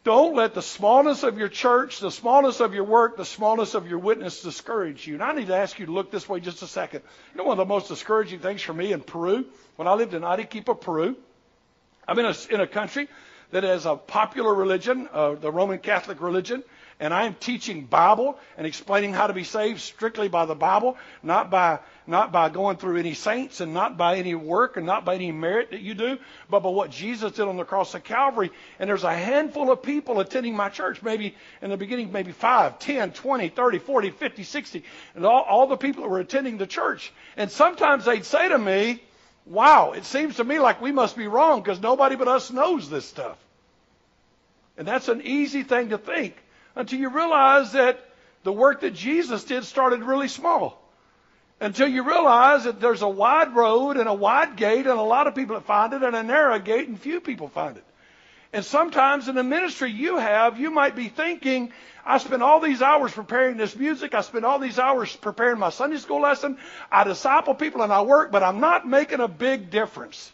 Don't 0.04 0.36
let 0.36 0.52
the 0.52 0.60
smallness 0.60 1.22
of 1.22 1.38
your 1.38 1.48
church, 1.48 1.98
the 1.98 2.10
smallness 2.10 2.60
of 2.60 2.74
your 2.74 2.84
work, 2.84 3.16
the 3.16 3.24
smallness 3.24 3.72
of 3.72 3.88
your 3.88 3.98
witness 3.98 4.42
discourage 4.42 5.06
you. 5.06 5.14
And 5.14 5.22
I 5.22 5.32
need 5.32 5.46
to 5.46 5.56
ask 5.56 5.78
you 5.78 5.86
to 5.86 5.92
look 5.92 6.10
this 6.10 6.28
way 6.28 6.40
just 6.40 6.60
a 6.60 6.66
second. 6.66 7.02
You 7.32 7.38
know, 7.38 7.44
one 7.44 7.58
of 7.58 7.66
the 7.66 7.74
most 7.74 7.88
discouraging 7.88 8.40
things 8.40 8.60
for 8.60 8.74
me 8.74 8.92
in 8.92 9.00
Peru, 9.00 9.46
when 9.76 9.88
I 9.88 9.94
lived 9.94 10.12
in 10.12 10.22
Arequipa, 10.22 10.74
Peru, 10.74 11.16
I'm 12.06 12.18
in 12.18 12.26
a, 12.26 12.34
in 12.50 12.60
a 12.60 12.66
country 12.66 13.08
that 13.50 13.64
has 13.64 13.86
a 13.86 13.96
popular 13.96 14.54
religion, 14.54 15.08
uh, 15.10 15.36
the 15.36 15.50
Roman 15.50 15.78
Catholic 15.78 16.20
religion, 16.20 16.62
and 17.04 17.12
I 17.12 17.24
am 17.26 17.34
teaching 17.34 17.84
Bible 17.84 18.38
and 18.56 18.66
explaining 18.66 19.12
how 19.12 19.26
to 19.26 19.34
be 19.34 19.44
saved 19.44 19.82
strictly 19.82 20.28
by 20.28 20.46
the 20.46 20.54
Bible, 20.54 20.96
not 21.22 21.50
by 21.50 21.80
not 22.06 22.32
by 22.32 22.48
going 22.48 22.78
through 22.78 22.96
any 22.96 23.12
saints 23.12 23.60
and 23.60 23.74
not 23.74 23.98
by 23.98 24.16
any 24.16 24.34
work 24.34 24.78
and 24.78 24.86
not 24.86 25.04
by 25.04 25.14
any 25.14 25.30
merit 25.30 25.70
that 25.70 25.80
you 25.80 25.92
do, 25.94 26.16
but 26.48 26.60
by 26.60 26.70
what 26.70 26.90
Jesus 26.90 27.32
did 27.32 27.46
on 27.46 27.58
the 27.58 27.64
cross 27.64 27.94
of 27.94 28.04
Calvary. 28.04 28.50
And 28.78 28.88
there's 28.88 29.04
a 29.04 29.14
handful 29.14 29.70
of 29.70 29.82
people 29.82 30.20
attending 30.20 30.56
my 30.56 30.70
church, 30.70 31.02
maybe 31.02 31.34
in 31.60 31.68
the 31.68 31.76
beginning, 31.76 32.10
maybe 32.10 32.32
5, 32.32 32.78
10, 32.78 33.12
20, 33.12 33.48
30, 33.50 33.78
40, 33.78 34.10
50, 34.10 34.42
60, 34.42 34.84
and 35.14 35.26
all, 35.26 35.42
all 35.42 35.66
the 35.66 35.76
people 35.76 36.04
that 36.04 36.08
were 36.08 36.20
attending 36.20 36.56
the 36.56 36.66
church. 36.66 37.12
And 37.36 37.50
sometimes 37.50 38.06
they'd 38.06 38.24
say 38.24 38.48
to 38.48 38.58
me, 38.58 39.02
Wow, 39.44 39.92
it 39.92 40.06
seems 40.06 40.36
to 40.36 40.44
me 40.44 40.58
like 40.58 40.80
we 40.80 40.90
must 40.90 41.18
be 41.18 41.26
wrong 41.26 41.60
because 41.60 41.80
nobody 41.82 42.16
but 42.16 42.28
us 42.28 42.50
knows 42.50 42.88
this 42.88 43.04
stuff. 43.04 43.36
And 44.78 44.88
that's 44.88 45.08
an 45.08 45.20
easy 45.22 45.64
thing 45.64 45.90
to 45.90 45.98
think 45.98 46.34
until 46.76 46.98
you 46.98 47.08
realize 47.08 47.72
that 47.72 47.98
the 48.42 48.52
work 48.52 48.80
that 48.80 48.94
Jesus 48.94 49.44
did 49.44 49.64
started 49.64 50.02
really 50.02 50.28
small. 50.28 50.80
Until 51.60 51.88
you 51.88 52.02
realize 52.02 52.64
that 52.64 52.80
there's 52.80 53.02
a 53.02 53.08
wide 53.08 53.54
road 53.54 53.96
and 53.96 54.08
a 54.08 54.14
wide 54.14 54.56
gate 54.56 54.86
and 54.86 54.98
a 54.98 55.02
lot 55.02 55.26
of 55.26 55.34
people 55.34 55.54
that 55.56 55.64
find 55.64 55.92
it 55.92 56.02
and 56.02 56.14
a 56.14 56.22
narrow 56.22 56.58
gate 56.58 56.88
and 56.88 57.00
few 57.00 57.20
people 57.20 57.48
find 57.48 57.76
it. 57.76 57.84
And 58.52 58.64
sometimes 58.64 59.28
in 59.28 59.34
the 59.34 59.42
ministry 59.42 59.90
you 59.90 60.18
have, 60.18 60.60
you 60.60 60.70
might 60.70 60.94
be 60.94 61.08
thinking, 61.08 61.72
I 62.06 62.18
spend 62.18 62.42
all 62.42 62.60
these 62.60 62.82
hours 62.82 63.12
preparing 63.12 63.56
this 63.56 63.74
music. 63.74 64.14
I 64.14 64.20
spend 64.20 64.44
all 64.44 64.58
these 64.58 64.78
hours 64.78 65.14
preparing 65.16 65.58
my 65.58 65.70
Sunday 65.70 65.96
school 65.96 66.20
lesson. 66.20 66.58
I 66.92 67.04
disciple 67.04 67.54
people 67.54 67.82
and 67.82 67.92
I 67.92 68.02
work, 68.02 68.30
but 68.30 68.42
I'm 68.42 68.60
not 68.60 68.86
making 68.86 69.20
a 69.20 69.28
big 69.28 69.70
difference. 69.70 70.32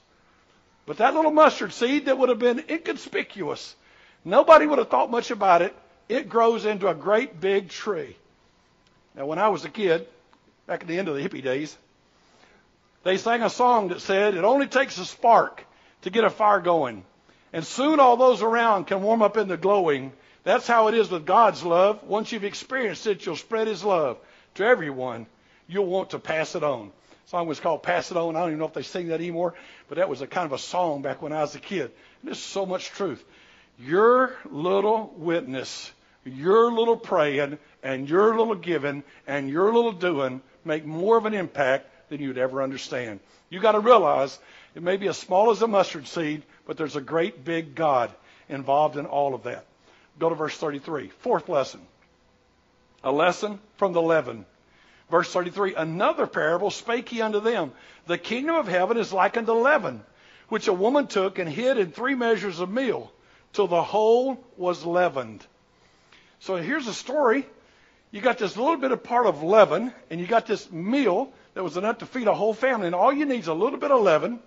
But 0.84 0.98
that 0.98 1.14
little 1.14 1.30
mustard 1.30 1.72
seed 1.72 2.06
that 2.06 2.18
would 2.18 2.28
have 2.28 2.38
been 2.38 2.64
inconspicuous, 2.68 3.74
nobody 4.24 4.66
would 4.66 4.78
have 4.78 4.88
thought 4.88 5.10
much 5.10 5.30
about 5.30 5.62
it. 5.62 5.74
It 6.10 6.28
grows 6.28 6.66
into 6.66 6.88
a 6.88 6.94
great 6.94 7.40
big 7.40 7.68
tree. 7.68 8.16
Now, 9.14 9.26
when 9.26 9.38
I 9.38 9.46
was 9.46 9.64
a 9.64 9.68
kid, 9.68 10.08
back 10.66 10.82
at 10.82 10.88
the 10.88 10.98
end 10.98 11.06
of 11.06 11.14
the 11.14 11.22
hippie 11.22 11.40
days, 11.40 11.78
they 13.04 13.16
sang 13.16 13.42
a 13.42 13.48
song 13.48 13.88
that 13.88 14.00
said, 14.00 14.34
It 14.34 14.42
only 14.42 14.66
takes 14.66 14.98
a 14.98 15.04
spark 15.04 15.64
to 16.02 16.10
get 16.10 16.24
a 16.24 16.30
fire 16.30 16.58
going. 16.58 17.04
And 17.52 17.64
soon 17.64 18.00
all 18.00 18.16
those 18.16 18.42
around 18.42 18.88
can 18.88 19.02
warm 19.02 19.22
up 19.22 19.36
in 19.36 19.46
the 19.46 19.56
glowing. 19.56 20.10
That's 20.42 20.66
how 20.66 20.88
it 20.88 20.94
is 20.94 21.10
with 21.10 21.26
God's 21.26 21.62
love. 21.62 22.02
Once 22.02 22.32
you've 22.32 22.42
experienced 22.42 23.06
it, 23.06 23.24
you'll 23.24 23.36
spread 23.36 23.68
His 23.68 23.84
love 23.84 24.18
to 24.56 24.64
everyone. 24.64 25.26
You'll 25.68 25.86
want 25.86 26.10
to 26.10 26.18
pass 26.18 26.56
it 26.56 26.64
on. 26.64 26.90
The 27.26 27.30
song 27.30 27.46
was 27.46 27.60
called 27.60 27.84
Pass 27.84 28.10
It 28.10 28.16
On. 28.16 28.34
I 28.34 28.40
don't 28.40 28.48
even 28.48 28.58
know 28.58 28.66
if 28.66 28.74
they 28.74 28.82
sing 28.82 29.08
that 29.08 29.20
anymore, 29.20 29.54
but 29.88 29.98
that 29.98 30.08
was 30.08 30.22
a 30.22 30.26
kind 30.26 30.46
of 30.46 30.52
a 30.52 30.58
song 30.58 31.02
back 31.02 31.22
when 31.22 31.32
I 31.32 31.42
was 31.42 31.54
a 31.54 31.60
kid. 31.60 31.82
And 31.82 32.24
there's 32.24 32.40
so 32.40 32.66
much 32.66 32.88
truth. 32.90 33.24
Your 33.78 34.36
little 34.50 35.14
witness, 35.16 35.92
your 36.24 36.72
little 36.72 36.96
praying, 36.96 37.58
and 37.82 38.08
your 38.08 38.36
little 38.36 38.54
giving, 38.54 39.02
and 39.26 39.48
your 39.48 39.72
little 39.72 39.92
doing 39.92 40.42
make 40.64 40.84
more 40.84 41.16
of 41.16 41.26
an 41.26 41.34
impact 41.34 41.86
than 42.10 42.20
you'd 42.20 42.38
ever 42.38 42.62
understand. 42.62 43.20
You 43.48 43.60
got 43.60 43.72
to 43.72 43.80
realize 43.80 44.38
it 44.74 44.82
may 44.82 44.96
be 44.96 45.08
as 45.08 45.16
small 45.16 45.50
as 45.50 45.62
a 45.62 45.66
mustard 45.66 46.06
seed, 46.06 46.42
but 46.66 46.76
there's 46.76 46.96
a 46.96 47.00
great 47.00 47.44
big 47.44 47.74
God 47.74 48.12
involved 48.48 48.96
in 48.96 49.06
all 49.06 49.34
of 49.34 49.44
that. 49.44 49.64
Go 50.18 50.28
to 50.28 50.34
verse 50.34 50.56
33. 50.56 51.08
Fourth 51.20 51.48
lesson. 51.48 51.80
A 53.02 53.10
lesson 53.10 53.58
from 53.76 53.92
the 53.92 54.02
leaven. 54.02 54.44
Verse 55.10 55.32
33 55.32 55.74
Another 55.74 56.26
parable 56.26 56.70
spake 56.70 57.08
he 57.08 57.22
unto 57.22 57.40
them 57.40 57.72
The 58.06 58.18
kingdom 58.18 58.56
of 58.56 58.68
heaven 58.68 58.96
is 58.96 59.12
like 59.12 59.36
unto 59.36 59.52
leaven, 59.52 60.04
which 60.48 60.68
a 60.68 60.72
woman 60.72 61.06
took 61.06 61.38
and 61.38 61.48
hid 61.48 61.78
in 61.78 61.90
three 61.90 62.14
measures 62.14 62.60
of 62.60 62.70
meal, 62.70 63.10
till 63.52 63.66
the 63.66 63.82
whole 63.82 64.38
was 64.56 64.84
leavened. 64.84 65.44
So 66.40 66.56
here's 66.56 66.86
a 66.86 66.94
story. 66.94 67.46
You 68.10 68.20
got 68.20 68.38
this 68.38 68.56
little 68.56 68.76
bit 68.76 68.92
of 68.92 69.04
part 69.04 69.26
of 69.26 69.42
leaven, 69.42 69.92
and 70.10 70.20
you 70.20 70.26
got 70.26 70.46
this 70.46 70.70
meal 70.70 71.32
that 71.54 71.62
was 71.62 71.76
enough 71.76 71.98
to 71.98 72.06
feed 72.06 72.26
a 72.26 72.34
whole 72.34 72.54
family. 72.54 72.86
And 72.86 72.94
all 72.94 73.12
you 73.12 73.24
need 73.24 73.40
is 73.40 73.46
a 73.46 73.54
little 73.54 73.78
bit 73.78 73.90
of 73.90 74.02
leaven 74.02 74.40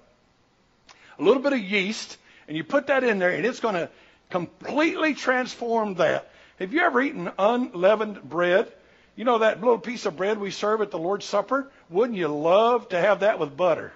a 1.19 1.23
little 1.23 1.41
bit 1.41 1.53
of 1.53 1.59
yeast, 1.59 2.17
and 2.47 2.57
you 2.57 2.63
put 2.63 2.87
that 2.87 3.03
in 3.03 3.19
there, 3.19 3.31
and 3.31 3.45
it's 3.45 3.59
going 3.59 3.75
to 3.75 3.89
completely 4.29 5.13
transform 5.13 5.95
that. 5.95 6.29
Have 6.59 6.73
you 6.73 6.81
ever 6.81 7.01
eaten 7.01 7.31
unleavened 7.37 8.21
bread? 8.23 8.71
You 9.15 9.25
know 9.25 9.39
that 9.39 9.59
little 9.59 9.77
piece 9.77 10.05
of 10.05 10.17
bread 10.17 10.39
we 10.39 10.51
serve 10.51 10.81
at 10.81 10.91
the 10.91 10.97
Lord's 10.97 11.25
Supper? 11.25 11.69
Wouldn't 11.89 12.17
you 12.17 12.27
love 12.27 12.89
to 12.89 12.99
have 12.99 13.19
that 13.21 13.39
with 13.39 13.55
butter? 13.55 13.93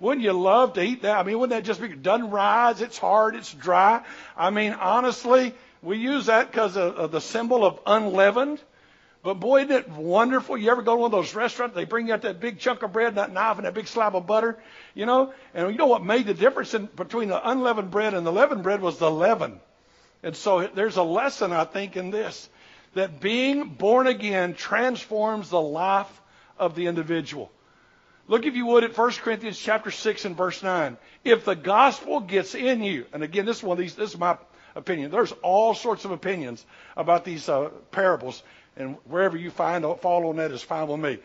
Wouldn't 0.00 0.24
you 0.24 0.32
love 0.32 0.72
to 0.72 0.82
eat 0.82 1.02
that? 1.02 1.16
I 1.16 1.22
mean, 1.22 1.38
wouldn't 1.38 1.56
that 1.56 1.64
just 1.64 1.80
be, 1.80 1.88
doesn't 1.88 2.30
rise, 2.30 2.80
it's 2.80 2.98
hard, 2.98 3.36
it's 3.36 3.52
dry. 3.54 4.02
I 4.36 4.50
mean, 4.50 4.72
honestly, 4.72 5.54
we 5.82 5.98
use 5.98 6.26
that 6.26 6.50
because 6.50 6.76
of, 6.76 6.96
of 6.96 7.10
the 7.10 7.20
symbol 7.20 7.64
of 7.64 7.80
unleavened. 7.86 8.60
But 9.22 9.34
boy, 9.34 9.62
isn't 9.62 9.70
it 9.70 9.88
wonderful? 9.88 10.56
You 10.56 10.70
ever 10.70 10.82
go 10.82 10.94
to 10.94 11.00
one 11.02 11.06
of 11.06 11.12
those 11.12 11.34
restaurants? 11.34 11.76
They 11.76 11.84
bring 11.84 12.08
you 12.08 12.14
out 12.14 12.22
that 12.22 12.40
big 12.40 12.58
chunk 12.58 12.82
of 12.82 12.92
bread, 12.92 13.08
and 13.08 13.18
that 13.18 13.32
knife, 13.32 13.56
and 13.56 13.66
that 13.66 13.74
big 13.74 13.86
slab 13.86 14.16
of 14.16 14.26
butter, 14.26 14.58
you 14.94 15.06
know? 15.06 15.32
And 15.54 15.70
you 15.70 15.78
know 15.78 15.86
what 15.86 16.04
made 16.04 16.26
the 16.26 16.34
difference 16.34 16.74
in, 16.74 16.86
between 16.86 17.28
the 17.28 17.48
unleavened 17.48 17.90
bread 17.90 18.14
and 18.14 18.26
the 18.26 18.32
leavened 18.32 18.64
bread 18.64 18.80
was 18.80 18.98
the 18.98 19.10
leaven. 19.10 19.60
And 20.24 20.34
so 20.34 20.66
there's 20.66 20.96
a 20.96 21.02
lesson, 21.02 21.52
I 21.52 21.64
think, 21.64 21.96
in 21.96 22.10
this 22.10 22.48
that 22.94 23.20
being 23.20 23.70
born 23.70 24.06
again 24.06 24.54
transforms 24.54 25.50
the 25.50 25.60
life 25.60 26.20
of 26.58 26.74
the 26.74 26.86
individual. 26.86 27.50
Look, 28.28 28.44
if 28.44 28.54
you 28.54 28.66
would, 28.66 28.84
at 28.84 28.96
1 28.96 29.10
Corinthians 29.12 29.58
chapter 29.58 29.90
6 29.90 30.24
and 30.26 30.36
verse 30.36 30.62
9. 30.62 30.96
If 31.24 31.44
the 31.44 31.56
gospel 31.56 32.20
gets 32.20 32.54
in 32.54 32.82
you, 32.82 33.06
and 33.12 33.22
again, 33.22 33.46
this 33.46 33.58
is 33.58 33.62
one 33.62 33.76
of 33.76 33.78
these, 33.78 33.94
this 33.94 34.10
is 34.10 34.18
my 34.18 34.36
opinion. 34.74 35.10
There's 35.10 35.32
all 35.42 35.74
sorts 35.74 36.04
of 36.04 36.10
opinions 36.10 36.64
about 36.96 37.24
these 37.24 37.48
uh, 37.48 37.70
parables. 37.90 38.42
And 38.76 38.96
wherever 39.04 39.36
you 39.36 39.50
find 39.50 39.84
fall 40.00 40.28
on 40.28 40.36
that 40.36 40.50
is 40.50 40.62
fine 40.62 40.88
with 40.88 41.00
me. 41.00 41.18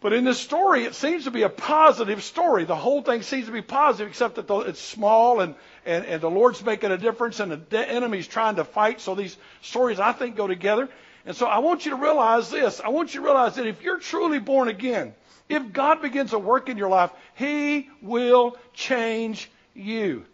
But 0.00 0.12
in 0.12 0.24
this 0.24 0.40
story, 0.40 0.84
it 0.84 0.96
seems 0.96 1.24
to 1.24 1.30
be 1.30 1.42
a 1.42 1.48
positive 1.48 2.24
story. 2.24 2.64
The 2.64 2.74
whole 2.74 3.02
thing 3.02 3.22
seems 3.22 3.46
to 3.46 3.52
be 3.52 3.62
positive, 3.62 4.08
except 4.08 4.34
that 4.34 4.50
it's 4.66 4.80
small 4.80 5.40
and, 5.40 5.54
and, 5.86 6.04
and 6.04 6.20
the 6.20 6.28
Lord's 6.28 6.62
making 6.64 6.90
a 6.90 6.98
difference 6.98 7.38
and 7.38 7.52
the 7.52 7.88
enemy's 7.88 8.26
trying 8.26 8.56
to 8.56 8.64
fight. 8.64 9.00
So 9.00 9.14
these 9.14 9.36
stories, 9.62 10.00
I 10.00 10.12
think, 10.12 10.34
go 10.34 10.48
together. 10.48 10.88
And 11.24 11.36
so 11.36 11.46
I 11.46 11.58
want 11.58 11.84
you 11.84 11.92
to 11.92 11.96
realize 11.96 12.50
this. 12.50 12.80
I 12.80 12.88
want 12.88 13.14
you 13.14 13.20
to 13.20 13.26
realize 13.26 13.54
that 13.54 13.66
if 13.68 13.80
you're 13.80 14.00
truly 14.00 14.40
born 14.40 14.66
again, 14.66 15.14
if 15.48 15.72
God 15.72 16.02
begins 16.02 16.30
to 16.30 16.38
work 16.38 16.68
in 16.68 16.76
your 16.76 16.88
life, 16.88 17.12
He 17.34 17.88
will 18.00 18.56
change 18.74 19.50
you. 19.72 20.24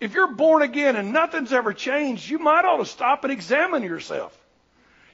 If 0.00 0.14
you're 0.14 0.32
born 0.32 0.62
again 0.62 0.96
and 0.96 1.12
nothing's 1.12 1.52
ever 1.52 1.74
changed, 1.74 2.28
you 2.28 2.38
might 2.38 2.64
ought 2.64 2.78
to 2.78 2.86
stop 2.86 3.22
and 3.24 3.32
examine 3.32 3.82
yourself. 3.82 4.36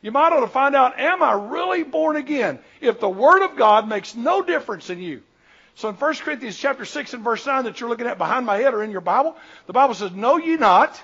You 0.00 0.12
might 0.12 0.32
ought 0.32 0.40
to 0.40 0.46
find 0.46 0.76
out, 0.76 0.98
am 0.98 1.22
I 1.22 1.32
really 1.32 1.82
born 1.82 2.14
again? 2.16 2.60
If 2.80 3.00
the 3.00 3.08
Word 3.08 3.44
of 3.44 3.56
God 3.56 3.88
makes 3.88 4.14
no 4.14 4.42
difference 4.42 4.88
in 4.88 5.00
you. 5.00 5.22
So 5.74 5.88
in 5.88 5.96
1 5.96 6.14
Corinthians 6.16 6.56
chapter 6.56 6.84
6 6.84 7.14
and 7.14 7.24
verse 7.24 7.44
9 7.44 7.64
that 7.64 7.80
you're 7.80 7.88
looking 7.88 8.06
at 8.06 8.16
behind 8.16 8.46
my 8.46 8.56
head 8.56 8.72
or 8.72 8.82
in 8.82 8.92
your 8.92 9.00
Bible, 9.00 9.36
the 9.66 9.72
Bible 9.72 9.94
says, 9.94 10.12
Know 10.12 10.36
ye 10.36 10.56
not 10.56 11.02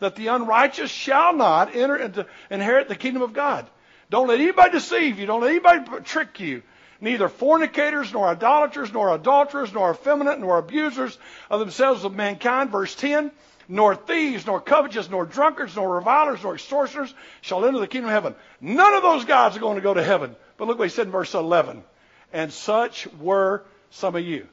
that 0.00 0.16
the 0.16 0.28
unrighteous 0.28 0.90
shall 0.90 1.34
not 1.34 1.76
enter 1.76 1.96
into 1.96 2.26
inherit 2.50 2.88
the 2.88 2.96
kingdom 2.96 3.22
of 3.22 3.32
God. 3.32 3.66
Don't 4.10 4.28
let 4.28 4.40
anybody 4.40 4.72
deceive 4.72 5.18
you. 5.18 5.26
Don't 5.26 5.42
let 5.42 5.50
anybody 5.50 6.02
trick 6.04 6.40
you. 6.40 6.62
Neither 7.00 7.28
fornicators, 7.28 8.12
nor 8.12 8.28
idolaters, 8.28 8.92
nor 8.92 9.14
adulterers, 9.14 9.72
nor 9.72 9.92
effeminate, 9.92 10.40
nor 10.40 10.58
abusers 10.58 11.16
of 11.48 11.60
themselves 11.60 12.04
of 12.04 12.14
mankind. 12.14 12.70
Verse 12.70 12.94
10 12.94 13.30
nor 13.68 13.94
thieves, 13.94 14.46
nor 14.46 14.60
covetous, 14.60 15.10
nor 15.10 15.26
drunkards, 15.26 15.76
nor 15.76 15.96
revilers, 15.96 16.42
nor 16.42 16.54
extortioners 16.54 17.12
shall 17.42 17.66
enter 17.66 17.78
the 17.78 17.86
kingdom 17.86 18.08
of 18.08 18.14
heaven. 18.14 18.34
None 18.60 18.94
of 18.94 19.02
those 19.02 19.26
guys 19.26 19.56
are 19.56 19.60
going 19.60 19.76
to 19.76 19.82
go 19.82 19.92
to 19.92 20.02
heaven. 20.02 20.34
But 20.56 20.68
look 20.68 20.78
what 20.78 20.88
he 20.88 20.94
said 20.94 21.06
in 21.06 21.12
verse 21.12 21.34
11. 21.34 21.84
And 22.32 22.52
such 22.52 23.06
were 23.20 23.64
some 23.90 24.16
of 24.16 24.24
you. 24.24 24.48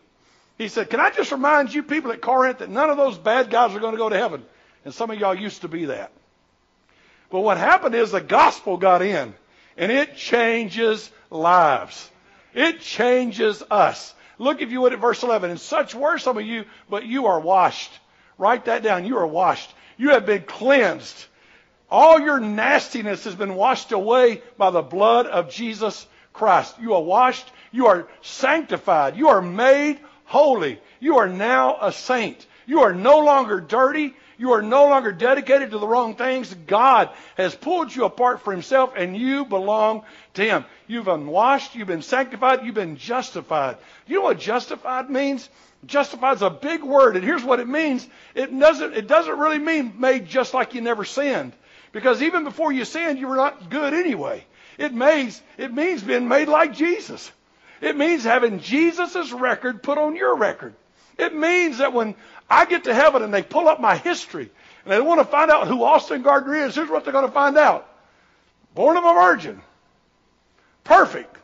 He 0.57 0.67
said, 0.67 0.89
Can 0.89 0.99
I 0.99 1.11
just 1.11 1.31
remind 1.31 1.73
you 1.73 1.81
people 1.83 2.11
at 2.11 2.21
Corinth 2.21 2.59
that 2.59 2.69
none 2.69 2.89
of 2.89 2.97
those 2.97 3.17
bad 3.17 3.49
guys 3.49 3.73
are 3.73 3.79
going 3.79 3.93
to 3.93 3.97
go 3.97 4.09
to 4.09 4.17
heaven? 4.17 4.43
And 4.83 4.93
some 4.93 5.09
of 5.09 5.17
y'all 5.17 5.35
used 5.35 5.61
to 5.61 5.67
be 5.67 5.85
that. 5.85 6.11
But 7.29 7.39
what 7.39 7.57
happened 7.57 7.95
is 7.95 8.11
the 8.11 8.21
gospel 8.21 8.77
got 8.77 9.01
in, 9.01 9.33
and 9.77 9.91
it 9.91 10.15
changes 10.15 11.09
lives. 11.29 12.09
It 12.55 12.79
changes 12.81 13.61
us. 13.69 14.15
Look, 14.39 14.61
if 14.61 14.71
you 14.71 14.81
would, 14.81 14.93
at 14.93 14.99
verse 14.99 15.21
11. 15.21 15.51
And 15.51 15.59
such 15.59 15.93
were 15.93 16.17
some 16.17 16.37
of 16.39 16.45
you, 16.45 16.65
but 16.89 17.05
you 17.05 17.27
are 17.27 17.39
washed 17.39 17.91
Write 18.37 18.65
that 18.65 18.83
down. 18.83 19.05
You 19.05 19.17
are 19.17 19.27
washed. 19.27 19.73
You 19.97 20.09
have 20.09 20.25
been 20.25 20.43
cleansed. 20.43 21.25
All 21.89 22.19
your 22.19 22.39
nastiness 22.39 23.23
has 23.23 23.35
been 23.35 23.55
washed 23.55 23.91
away 23.91 24.41
by 24.57 24.71
the 24.71 24.81
blood 24.81 25.27
of 25.27 25.49
Jesus 25.49 26.05
Christ. 26.33 26.75
You 26.81 26.95
are 26.95 27.01
washed. 27.01 27.49
You 27.71 27.87
are 27.87 28.07
sanctified. 28.21 29.15
You 29.15 29.29
are 29.29 29.41
made 29.41 29.99
holy. 30.25 30.79
You 30.99 31.19
are 31.19 31.29
now 31.29 31.77
a 31.81 31.93
saint. 31.93 32.45
You 32.65 32.81
are 32.81 32.93
no 32.93 33.19
longer 33.19 33.61
dirty. 33.61 34.15
You 34.37 34.53
are 34.53 34.61
no 34.61 34.87
longer 34.89 35.11
dedicated 35.11 35.71
to 35.71 35.77
the 35.77 35.87
wrong 35.87 36.15
things. 36.15 36.53
God 36.53 37.09
has 37.37 37.55
pulled 37.55 37.95
you 37.95 38.05
apart 38.05 38.41
for 38.41 38.51
Himself 38.51 38.93
and 38.95 39.15
you 39.15 39.45
belong 39.45 40.03
to 40.33 40.43
Him. 40.43 40.65
You've 40.87 41.05
been 41.05 41.27
washed. 41.27 41.75
You've 41.75 41.87
been 41.87 42.01
sanctified. 42.01 42.65
You've 42.65 42.75
been 42.75 42.97
justified. 42.97 43.77
You 44.07 44.15
know 44.15 44.23
what 44.23 44.39
justified 44.39 45.09
means? 45.09 45.49
Justified 45.85 46.37
is 46.37 46.41
a 46.41 46.49
big 46.49 46.83
word, 46.83 47.15
and 47.15 47.23
here's 47.23 47.43
what 47.43 47.59
it 47.59 47.67
means. 47.67 48.07
It 48.33 48.57
doesn't, 48.57 48.95
it 48.95 49.07
doesn't 49.07 49.37
really 49.37 49.59
mean 49.59 49.99
made 49.99 50.27
just 50.27 50.53
like 50.53 50.73
you 50.73 50.81
never 50.81 51.05
sinned. 51.05 51.53
Because 51.91 52.21
even 52.21 52.43
before 52.43 52.71
you 52.71 52.85
sinned, 52.85 53.19
you 53.19 53.27
were 53.27 53.35
not 53.35 53.69
good 53.69 53.93
anyway. 53.93 54.43
It 54.77 54.93
means, 54.93 55.41
it 55.57 55.73
means 55.73 56.01
being 56.01 56.27
made 56.27 56.47
like 56.47 56.73
Jesus. 56.73 57.31
It 57.81 57.95
means 57.95 58.23
having 58.23 58.59
Jesus' 58.59 59.31
record 59.31 59.83
put 59.83 59.97
on 59.97 60.15
your 60.15 60.35
record. 60.35 60.73
It 61.17 61.35
means 61.35 61.77
that 61.77 61.93
when 61.93 62.15
I 62.49 62.65
get 62.65 62.85
to 62.85 62.93
heaven 62.93 63.23
and 63.23 63.33
they 63.33 63.43
pull 63.43 63.67
up 63.67 63.79
my 63.79 63.95
history 63.95 64.49
and 64.83 64.91
they 64.91 65.01
want 65.01 65.19
to 65.19 65.25
find 65.25 65.49
out 65.49 65.67
who 65.67 65.83
Austin 65.83 66.21
Gardner 66.21 66.55
is, 66.55 66.75
here's 66.75 66.89
what 66.89 67.03
they're 67.03 67.13
going 67.13 67.25
to 67.25 67.31
find 67.31 67.57
out. 67.57 67.89
Born 68.73 68.97
of 68.97 69.05
a 69.05 69.13
virgin. 69.13 69.61
Perfect. 70.83 71.35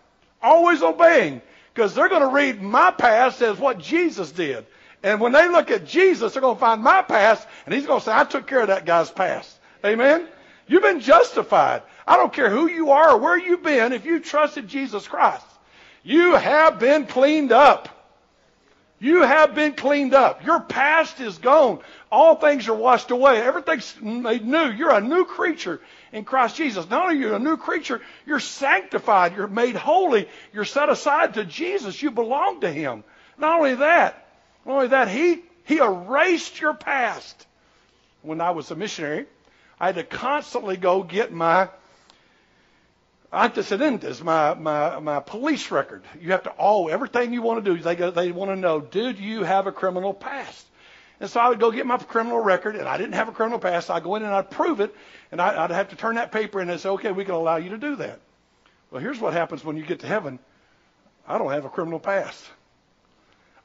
Always 0.42 0.82
obeying. 0.82 1.42
Because 1.74 1.96
they're 1.96 2.10
going 2.10 2.22
to 2.22 2.28
read 2.28 2.62
my 2.62 2.92
past 2.92 3.42
as 3.42 3.58
what 3.58 3.80
Jesus 3.80 4.32
did. 4.32 4.66
And 5.04 5.20
when 5.20 5.32
they 5.32 5.48
look 5.48 5.72
at 5.72 5.88
Jesus, 5.88 6.34
they're 6.34 6.42
going 6.42 6.58
to 6.58 6.60
find 6.60 6.84
my 6.84 7.02
past, 7.02 7.48
and 7.66 7.74
he's 7.74 7.88
going 7.88 8.00
to 8.00 8.06
say, 8.06 8.14
I 8.14 8.24
took 8.24 8.46
care 8.46 8.62
of 8.62 8.68
that 8.68 8.86
guy's 8.86 9.10
past. 9.10 9.58
Amen? 9.84 10.28
You've 10.68 10.84
been 10.84 11.00
justified. 11.00 11.82
I 12.06 12.18
don't 12.18 12.34
care 12.34 12.50
who 12.50 12.70
you 12.70 12.92
are 12.92 13.12
or 13.12 13.18
where 13.18 13.38
you've 13.38 13.64
been, 13.64 13.94
if 13.94 14.06
you 14.06 14.20
trusted 14.20 14.68
Jesus 14.68 15.08
Christ, 15.08 15.46
you 16.04 16.36
have 16.36 16.80
been 16.80 17.08
cleaned 17.08 17.52
up. 17.52 18.01
You 19.02 19.24
have 19.24 19.56
been 19.56 19.74
cleaned 19.74 20.14
up. 20.14 20.46
Your 20.46 20.60
past 20.60 21.20
is 21.20 21.40
gone. 21.40 21.80
All 22.12 22.36
things 22.36 22.68
are 22.68 22.76
washed 22.76 23.10
away. 23.10 23.42
Everything's 23.42 24.00
made 24.00 24.46
new. 24.46 24.70
You're 24.70 24.94
a 24.94 25.02
new 25.02 25.26
creature 25.26 25.82
in 26.12 26.24
Christ 26.24 26.56
Jesus. 26.56 26.88
Not 26.88 27.06
only 27.06 27.16
are 27.16 27.30
you 27.30 27.34
a 27.34 27.40
new 27.40 27.58
creature, 27.58 28.00
you're 28.28 28.40
sanctified. 28.40 29.36
You're 29.36 29.48
made 29.48 29.76
holy. 29.76 30.30
You're 30.54 30.66
set 30.66 30.90
aside 30.90 31.34
to 31.34 31.46
Jesus. 31.46 32.00
You 32.00 32.12
belong 32.12 32.62
to 32.62 32.72
Him. 32.72 33.04
Not 33.40 33.58
only 33.58 33.74
that, 33.74 34.28
not 34.68 34.74
only 34.76 34.88
that, 34.90 35.08
He, 35.08 35.42
he 35.66 35.78
erased 35.78 36.62
your 36.62 36.76
past. 36.76 37.48
When 38.22 38.40
I 38.40 38.52
was 38.52 38.70
a 38.70 38.76
missionary, 38.76 39.26
I 39.80 39.88
had 39.88 39.96
to 39.96 40.04
constantly 40.04 40.78
go 40.78 41.02
get 41.02 41.34
my 41.34 41.70
antecedentes, 43.32 44.22
my, 44.24 44.54
my, 44.54 45.00
my 45.00 45.20
police 45.20 45.72
record. 45.72 46.04
You 46.20 46.32
have 46.32 46.44
to, 46.44 46.54
oh, 46.60 46.88
everything 46.88 47.34
you 47.34 47.42
want 47.42 47.64
to 47.64 47.76
do, 47.76 47.82
they, 47.82 47.96
go, 47.96 48.12
they 48.12 48.32
want 48.32 48.52
to 48.52 48.56
know, 48.56 48.82
did 48.82 49.20
you 49.20 49.44
have 49.44 49.68
a 49.68 49.72
criminal 49.72 50.14
past? 50.14 50.66
And 51.20 51.30
so 51.30 51.40
I 51.40 51.50
would 51.50 51.60
go 51.60 51.72
get 51.72 51.86
my 51.86 51.98
criminal 51.98 52.40
record, 52.40 52.76
and 52.76 52.88
I 52.88 52.98
didn't 52.98 53.14
have 53.14 53.30
a 53.30 53.32
criminal 53.32 53.60
past. 53.60 53.90
I'd 53.90 54.04
go 54.04 54.16
in 54.16 54.24
and 54.24 54.34
I'd 54.34 54.50
prove 54.50 54.80
it, 54.80 54.94
and 55.32 55.40
I, 55.40 55.62
would 55.62 55.72
have 55.72 55.90
to 55.90 55.96
turn 55.96 56.16
that 56.16 56.32
paper 56.32 56.60
in 56.60 56.70
and 56.70 56.80
say, 56.80 56.90
okay, 56.90 57.12
we 57.12 57.24
can 57.24 57.36
allow 57.36 57.58
you 57.58 57.70
to 57.70 57.78
do 57.78 57.96
that. 57.98 58.20
Well, 58.90 59.02
here's 59.02 59.20
what 59.20 59.34
happens 59.34 59.64
when 59.64 59.78
you 59.78 59.86
get 59.86 60.00
to 60.00 60.08
heaven. 60.08 60.40
I 61.28 61.38
don't 61.38 61.52
have 61.52 61.64
a 61.64 61.70
criminal 61.70 62.00
past. 62.00 62.44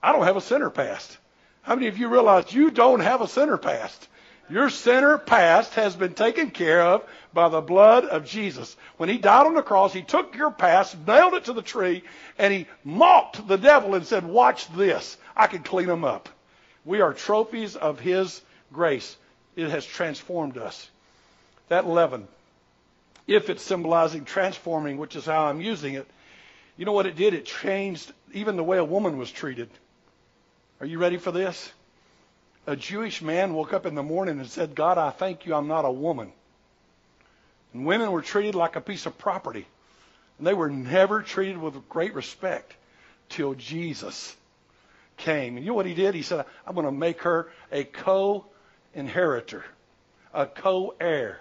I 0.03 0.13
don't 0.13 0.25
have 0.25 0.37
a 0.37 0.41
sinner 0.41 0.71
past. 0.71 1.17
How 1.63 1.75
many 1.75 1.89
of 1.89 1.99
you 1.99 2.09
realize 2.09 2.53
you 2.53 2.71
don't 2.71 3.01
have 3.01 3.23
a 3.23 3.27
sinner 3.27 3.57
past? 3.57 4.07
Your 4.49 4.71
sinner 4.71 5.19
past 5.19 5.75
has 5.75 5.97
been 5.97 6.15
taken 6.15 6.51
care 6.51 6.81
of 6.81 7.05
by 7.35 7.49
the 7.49 7.61
blood 7.61 8.05
of 8.05 8.25
Jesus. 8.25 8.77
When 8.97 9.09
he 9.09 9.19
died 9.19 9.47
on 9.47 9.55
the 9.55 9.63
cross, 9.63 9.93
he 9.93 10.03
took 10.03 10.37
your 10.37 10.53
past, 10.53 10.97
nailed 11.07 11.35
it 11.35 11.45
to 11.45 11.53
the 11.53 11.63
tree, 11.63 12.05
and 12.39 12.53
he 12.53 12.67
mocked 12.85 13.47
the 13.49 13.59
devil 13.59 13.95
and 13.95 14.07
said, 14.07 14.25
Watch 14.25 14.73
this. 14.75 15.17
I 15.37 15.49
can 15.49 15.63
clean 15.63 15.89
them 15.89 16.05
up. 16.05 16.29
We 16.85 17.01
are 17.01 17.13
trophies 17.13 17.75
of 17.75 17.99
his 17.99 18.41
grace. 18.73 19.17
It 19.57 19.71
has 19.71 19.85
transformed 19.85 20.59
us. 20.59 20.89
That 21.69 21.87
leaven, 21.87 22.29
if 23.27 23.51
it's 23.51 23.63
symbolizing 23.63 24.25
transforming, 24.25 24.99
which 24.99 25.17
is 25.17 25.25
how 25.25 25.47
I'm 25.47 25.61
using 25.61 25.95
it, 25.95 26.07
you 26.77 26.85
know 26.85 26.93
what 26.93 27.07
it 27.07 27.17
did? 27.17 27.35
It 27.35 27.47
changed 27.47 28.13
even 28.33 28.57
the 28.57 28.63
way 28.63 28.79
a 28.79 28.85
woman 28.85 29.19
was 29.19 29.33
treated. 29.33 29.69
Are 30.81 30.87
you 30.87 30.99
ready 30.99 31.17
for 31.17 31.33
this? 31.33 31.73
A 32.67 32.77
Jewish 32.77 33.23
man 33.23 33.55
woke 33.55 33.73
up 33.73 33.87
in 33.87 33.95
the 33.95 34.03
morning 34.03 34.41
and 34.41 34.49
said, 34.49 34.75
God, 34.75 34.99
I 34.99 35.11
thank 35.11 35.47
you 35.47 35.55
I'm 35.55 35.69
not 35.69 35.85
a 35.85 35.91
woman. 35.91 36.33
And 37.73 37.87
women 37.87 38.11
were 38.11 38.23
treated 38.23 38.55
like 38.55 38.77
a 38.77 38.81
piece 38.81 39.07
of 39.07 39.17
property. 39.19 39.67
And 40.39 40.47
they 40.47 40.55
were 40.55 40.71
never 40.71 41.23
treated 41.23 41.59
with 41.59 41.89
great 41.89 42.15
respect 42.15 42.75
till 43.29 43.55
Jesus 43.55 44.37
came. 45.17 45.57
And 45.57 45.65
you 45.65 45.71
know 45.71 45.77
what 45.77 45.87
he 45.87 45.95
did? 45.95 46.15
He 46.15 46.23
said, 46.23 46.45
I'm 46.67 46.75
going 46.75 46.87
to 46.87 46.93
make 46.93 47.23
her 47.23 47.51
a 47.71 47.85
co-inheritor, 47.85 49.65
a 50.35 50.47
co-heir. 50.47 51.41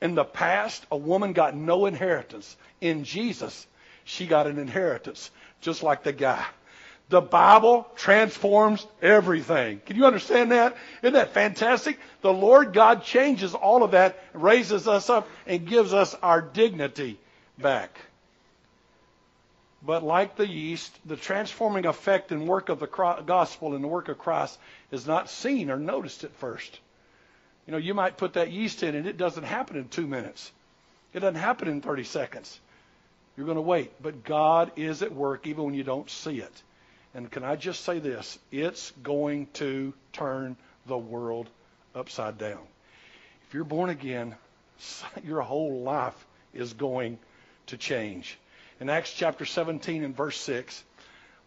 In 0.00 0.14
the 0.14 0.24
past, 0.24 0.84
a 0.90 0.96
woman 0.96 1.32
got 1.32 1.56
no 1.56 1.86
inheritance. 1.86 2.56
In 2.80 3.04
Jesus, 3.04 3.66
she 4.04 4.26
got 4.26 4.46
an 4.46 4.58
inheritance, 4.58 5.30
just 5.60 5.82
like 5.82 6.04
the 6.04 6.12
guy. 6.12 6.44
The 7.10 7.20
Bible 7.22 7.88
transforms 7.96 8.86
everything. 9.00 9.80
Can 9.86 9.96
you 9.96 10.04
understand 10.04 10.52
that? 10.52 10.76
Isn't 11.02 11.14
that 11.14 11.32
fantastic? 11.32 11.98
The 12.20 12.32
Lord 12.32 12.74
God 12.74 13.02
changes 13.02 13.54
all 13.54 13.82
of 13.82 13.92
that, 13.92 14.22
raises 14.34 14.86
us 14.86 15.08
up, 15.08 15.26
and 15.46 15.66
gives 15.66 15.94
us 15.94 16.14
our 16.22 16.42
dignity 16.42 17.18
back. 17.56 17.98
But 19.82 20.02
like 20.02 20.36
the 20.36 20.46
yeast, 20.46 20.98
the 21.06 21.16
transforming 21.16 21.86
effect 21.86 22.30
and 22.30 22.46
work 22.46 22.68
of 22.68 22.80
the 22.80 22.86
gospel 22.86 23.74
and 23.74 23.82
the 23.82 23.88
work 23.88 24.08
of 24.08 24.18
Christ 24.18 24.58
is 24.90 25.06
not 25.06 25.30
seen 25.30 25.70
or 25.70 25.76
noticed 25.76 26.24
at 26.24 26.34
first. 26.36 26.78
You 27.66 27.72
know, 27.72 27.78
you 27.78 27.94
might 27.94 28.16
put 28.16 28.34
that 28.34 28.50
yeast 28.50 28.82
in 28.82 28.94
and 28.94 29.06
it 29.06 29.16
doesn't 29.16 29.44
happen 29.44 29.76
in 29.76 29.88
two 29.88 30.06
minutes. 30.06 30.50
It 31.14 31.20
doesn't 31.20 31.40
happen 31.40 31.68
in 31.68 31.80
30 31.80 32.04
seconds. 32.04 32.58
You're 33.36 33.46
going 33.46 33.56
to 33.56 33.62
wait. 33.62 33.92
But 34.02 34.24
God 34.24 34.72
is 34.76 35.02
at 35.02 35.14
work 35.14 35.46
even 35.46 35.64
when 35.64 35.74
you 35.74 35.84
don't 35.84 36.10
see 36.10 36.40
it. 36.40 36.62
And 37.14 37.30
can 37.30 37.44
I 37.44 37.56
just 37.56 37.84
say 37.84 37.98
this? 37.98 38.38
It's 38.52 38.92
going 39.02 39.48
to 39.54 39.92
turn 40.12 40.56
the 40.86 40.98
world 40.98 41.48
upside 41.94 42.38
down. 42.38 42.60
If 43.46 43.54
you're 43.54 43.64
born 43.64 43.90
again, 43.90 44.34
your 45.24 45.40
whole 45.40 45.80
life 45.80 46.26
is 46.52 46.72
going 46.72 47.18
to 47.66 47.76
change. 47.76 48.38
In 48.80 48.90
Acts 48.90 49.12
chapter 49.12 49.44
17 49.44 50.04
and 50.04 50.16
verse 50.16 50.36
6, 50.38 50.84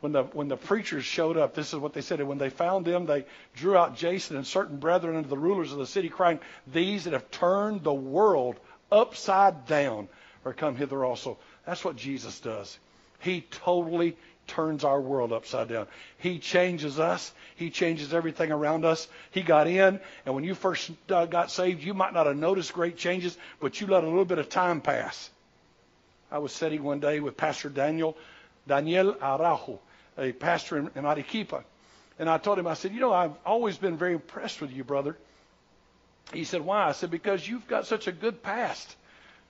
when 0.01 0.11
the, 0.13 0.23
when 0.23 0.47
the 0.47 0.57
preachers 0.57 1.05
showed 1.05 1.37
up, 1.37 1.53
this 1.53 1.73
is 1.73 1.79
what 1.79 1.93
they 1.93 2.01
said. 2.01 2.19
And 2.19 2.27
when 2.27 2.39
they 2.39 2.49
found 2.49 2.85
them, 2.85 3.05
they 3.05 3.25
drew 3.55 3.77
out 3.77 3.95
Jason 3.95 4.35
and 4.35 4.45
certain 4.45 4.77
brethren 4.77 5.15
unto 5.15 5.29
the 5.29 5.37
rulers 5.37 5.71
of 5.71 5.77
the 5.77 5.85
city, 5.85 6.09
crying, 6.09 6.39
These 6.67 7.03
that 7.03 7.13
have 7.13 7.29
turned 7.29 7.83
the 7.83 7.93
world 7.93 8.59
upside 8.91 9.67
down 9.67 10.09
are 10.43 10.53
come 10.53 10.75
hither 10.75 11.05
also. 11.05 11.37
That's 11.65 11.85
what 11.85 11.95
Jesus 11.95 12.39
does. 12.39 12.79
He 13.19 13.41
totally 13.51 14.17
turns 14.47 14.83
our 14.83 14.99
world 14.99 15.31
upside 15.31 15.69
down. 15.69 15.87
He 16.17 16.39
changes 16.39 16.99
us. 16.99 17.31
He 17.55 17.69
changes 17.69 18.13
everything 18.13 18.51
around 18.51 18.85
us. 18.85 19.07
He 19.31 19.41
got 19.41 19.67
in, 19.67 19.99
and 20.25 20.35
when 20.35 20.43
you 20.43 20.55
first 20.55 20.91
uh, 21.09 21.25
got 21.25 21.51
saved, 21.51 21.83
you 21.83 21.93
might 21.93 22.13
not 22.13 22.25
have 22.27 22.37
noticed 22.37 22.73
great 22.73 22.97
changes, 22.97 23.37
but 23.59 23.79
you 23.79 23.87
let 23.87 24.03
a 24.03 24.07
little 24.07 24.25
bit 24.25 24.39
of 24.39 24.49
time 24.49 24.81
pass. 24.81 25.29
I 26.31 26.39
was 26.39 26.51
sitting 26.53 26.83
one 26.83 26.99
day 26.99 27.19
with 27.19 27.37
Pastor 27.37 27.69
Daniel, 27.69 28.17
Daniel 28.67 29.15
Araujo, 29.21 29.79
a 30.17 30.31
pastor 30.31 30.77
in, 30.77 30.91
in 30.95 31.05
Arequipa, 31.05 31.63
and 32.19 32.29
I 32.29 32.37
told 32.37 32.59
him, 32.59 32.67
I 32.67 32.75
said, 32.75 32.93
you 32.93 32.99
know, 32.99 33.13
I've 33.13 33.33
always 33.45 33.77
been 33.77 33.97
very 33.97 34.13
impressed 34.13 34.61
with 34.61 34.71
you, 34.71 34.83
brother. 34.83 35.17
He 36.33 36.43
said, 36.43 36.61
why? 36.61 36.87
I 36.87 36.91
said, 36.91 37.11
because 37.11 37.47
you've 37.47 37.67
got 37.67 37.87
such 37.87 38.07
a 38.07 38.11
good 38.11 38.43
past. 38.43 38.95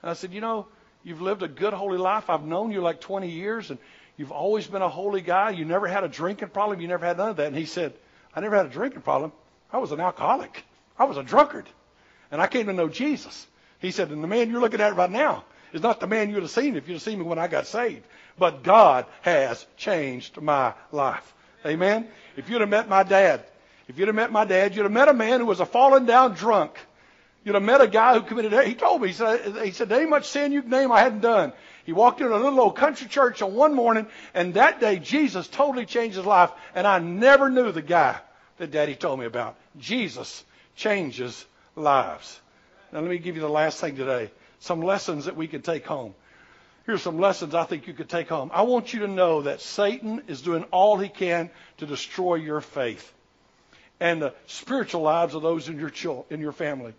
And 0.01 0.10
I 0.10 0.13
said, 0.13 0.32
you 0.32 0.41
know, 0.41 0.67
you've 1.04 1.21
lived 1.21 1.43
a 1.43 1.47
good, 1.47 1.73
holy 1.73 1.97
life. 1.97 2.30
I've 2.30 2.43
known 2.43 2.71
you 2.71 2.82
like 2.82 3.01
20 3.01 3.30
years, 3.30 3.69
and 3.69 3.80
You've 4.21 4.31
always 4.31 4.67
been 4.67 4.84
a 4.84 4.88
holy 4.88 5.21
guy. 5.21 5.49
You 5.49 5.65
never 5.65 5.88
had 5.88 6.03
a 6.03 6.07
drinking 6.07 6.49
problem. 6.49 6.79
You 6.79 6.88
never 6.88 7.03
had 7.03 7.17
none 7.17 7.29
of 7.29 7.38
that. 7.38 7.47
And 7.47 7.55
he 7.55 7.65
said, 7.65 7.91
I 8.36 8.39
never 8.39 8.55
had 8.55 8.67
a 8.67 8.69
drinking 8.69 9.01
problem. 9.01 9.31
I 9.73 9.79
was 9.79 9.91
an 9.91 9.99
alcoholic. 9.99 10.63
I 10.95 11.05
was 11.05 11.17
a 11.17 11.23
drunkard. 11.23 11.65
And 12.29 12.39
I 12.39 12.45
came 12.45 12.67
to 12.67 12.73
know 12.73 12.88
Jesus. 12.88 13.47
He 13.79 13.89
said, 13.89 14.12
and 14.12 14.23
the 14.23 14.27
man 14.27 14.51
you're 14.51 14.62
looking 14.62 14.79
at 14.79 14.95
right 14.95 15.10
now 15.10 15.43
is 15.73 15.81
not 15.81 15.99
the 15.99 16.05
man 16.05 16.29
you'd 16.29 16.43
have 16.43 16.51
seen 16.51 16.75
if 16.75 16.88
you'd 16.88 16.93
have 16.93 17.01
seen 17.01 17.17
me 17.17 17.25
when 17.25 17.39
I 17.39 17.47
got 17.47 17.65
saved. 17.65 18.03
But 18.38 18.62
God 18.62 19.07
has 19.21 19.65
changed 19.75 20.39
my 20.39 20.75
life. 20.91 21.34
Amen? 21.65 22.07
If 22.38 22.47
you'd 22.47 22.62
have 22.62 22.69
met 22.69 22.88
my 22.88 23.01
dad, 23.01 23.43
if 23.88 23.97
you'd 23.97 24.07
have 24.07 24.13
met 24.13 24.31
my 24.31 24.45
dad, 24.45 24.75
you'd 24.75 24.84
have 24.84 24.91
met 24.91 25.07
a 25.07 25.15
man 25.15 25.39
who 25.39 25.47
was 25.47 25.62
a 25.62 25.65
fallen 25.65 26.05
down 26.05 26.36
drunk. 26.36 26.77
You'd 27.43 27.55
have 27.55 27.63
met 27.63 27.81
a 27.81 27.88
guy 27.88 28.13
who 28.13 28.21
committed, 28.21 28.53
he 28.67 28.75
told 28.75 29.01
me, 29.01 29.07
he 29.07 29.13
said, 29.15 29.65
he 29.65 29.71
said, 29.71 29.89
there 29.89 29.99
ain't 29.99 30.12
much 30.12 30.27
sin 30.27 30.51
you 30.51 30.62
can 30.62 30.69
name 30.69 30.91
I 30.91 30.99
hadn't 30.99 31.21
done. 31.21 31.53
He 31.86 31.94
walked 31.94 32.22
into 32.22 32.36
a 32.36 32.38
little 32.38 32.60
old 32.60 32.76
country 32.76 33.08
church 33.08 33.41
on 33.41 33.54
one 33.54 33.74
morning, 33.74 34.08
and 34.34 34.54
that 34.54 34.80
day 34.80 35.00
Jesus 35.00 35.48
totally 35.48 35.86
changed 35.86 36.17
his 36.17 36.26
life, 36.26 36.52
and 36.76 36.86
I 36.86 37.00
never 37.00 37.50
knew 37.50 37.72
the 37.72 37.82
guy 37.82 38.20
that 38.58 38.72
Daddy 38.72 38.96
told 38.96 39.20
me 39.20 39.26
about. 39.26 39.56
Jesus 39.78 40.44
changes 40.76 41.46
lives. 41.76 42.39
Now 42.91 43.00
let 43.00 43.10
me 43.10 43.17
give 43.17 43.36
you 43.36 43.41
the 43.41 43.50
last 43.50 43.80
thing 43.80 43.96
today. 43.96 44.32
Some 44.60 44.82
lessons 44.82 45.26
that 45.26 45.36
we 45.36 45.48
can 45.48 45.62
take 45.62 45.86
home. 45.86 46.13
Here's 46.86 47.02
some 47.02 47.20
lessons 47.20 47.56
I 47.56 47.63
think 47.63 47.88
you 47.88 47.94
could 47.94 48.10
take 48.10 48.28
home. 48.28 48.52
I 48.54 48.63
want 48.63 48.94
you 48.94 49.02
to 49.02 49.08
know 49.08 49.44
that 49.44 49.62
Satan 49.62 50.24
is 50.28 50.41
doing 50.41 50.63
all 50.72 50.98
he 50.98 51.10
can 51.10 51.50
to 51.78 51.86
destroy 51.86 52.36
your 52.36 52.62
faith 52.62 53.13
and 54.02 54.22
the 54.22 54.34
spiritual 54.48 55.02
lives 55.02 55.36
of 55.36 55.44
those 55.44 55.70
in 55.70 55.80
your 55.80 56.26
in 56.30 56.41
your 56.41 56.52
family. 56.52 56.94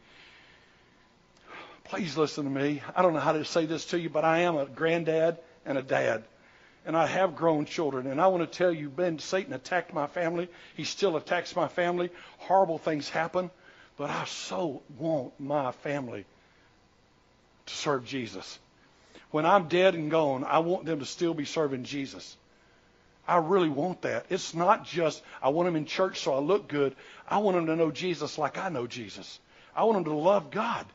Please 1.93 2.17
listen 2.17 2.45
to 2.45 2.51
me. 2.51 2.81
I 2.97 3.03
don't 3.03 3.13
know 3.13 3.21
how 3.21 3.33
to 3.33 3.45
say 3.45 3.67
this 3.67 3.85
to 3.87 4.01
you, 4.01 4.09
but 4.09 4.25
I 4.25 4.39
am 4.39 4.57
a 4.57 4.65
granddad 4.65 5.37
and 5.67 5.77
a 5.77 5.83
dad. 5.83 6.25
And 6.87 6.97
I 6.97 7.07
have 7.07 7.37
grown 7.37 7.67
children. 7.67 8.07
And 8.07 8.19
I 8.19 8.29
want 8.29 8.51
to 8.51 8.59
tell 8.59 8.73
you, 8.73 8.89
Ben, 8.89 9.19
Satan 9.19 9.53
attacked 9.53 9.93
my 9.93 10.07
family. 10.07 10.49
He 10.75 10.85
still 10.85 11.19
attacks 11.19 11.55
my 11.55 11.69
family. 11.69 12.09
Horrible 12.39 12.79
things 12.79 13.11
happen. 13.11 13.51
But 13.99 14.09
I 14.09 14.25
so 14.25 14.81
want 14.97 15.39
my 15.39 15.73
family 15.73 16.25
to 17.67 17.75
serve 17.75 18.07
Jesus. 18.07 18.59
When 19.31 19.45
I'm 19.45 19.69
dead 19.69 19.95
and 19.95 20.11
gone, 20.11 20.45
I 20.45 20.61
want 20.61 20.87
them 20.87 21.01
to 21.01 21.05
still 21.05 21.35
be 21.35 21.45
serving 21.45 21.85
Jesus. 21.85 22.39
I 23.29 23.37
really 23.37 23.69
want 23.69 24.01
that. 24.01 24.25
It's 24.31 24.55
not 24.55 24.87
just 24.87 25.23
I 25.43 25.51
want 25.51 25.67
them 25.67 25.77
in 25.77 25.85
church 25.85 26.21
so 26.21 26.33
I 26.33 26.39
look 26.39 26.69
good. 26.69 26.97
I 27.29 27.37
want 27.37 27.59
them 27.59 27.67
to 27.67 27.77
know 27.77 27.91
Jesus 27.91 28.39
like 28.39 28.57
I 28.57 28.71
know 28.71 28.87
Jesus. 28.87 29.39
I 29.77 29.85
want 29.85 29.97
them 29.97 30.05
to 30.05 30.19
love 30.19 30.51
God. 30.51 30.87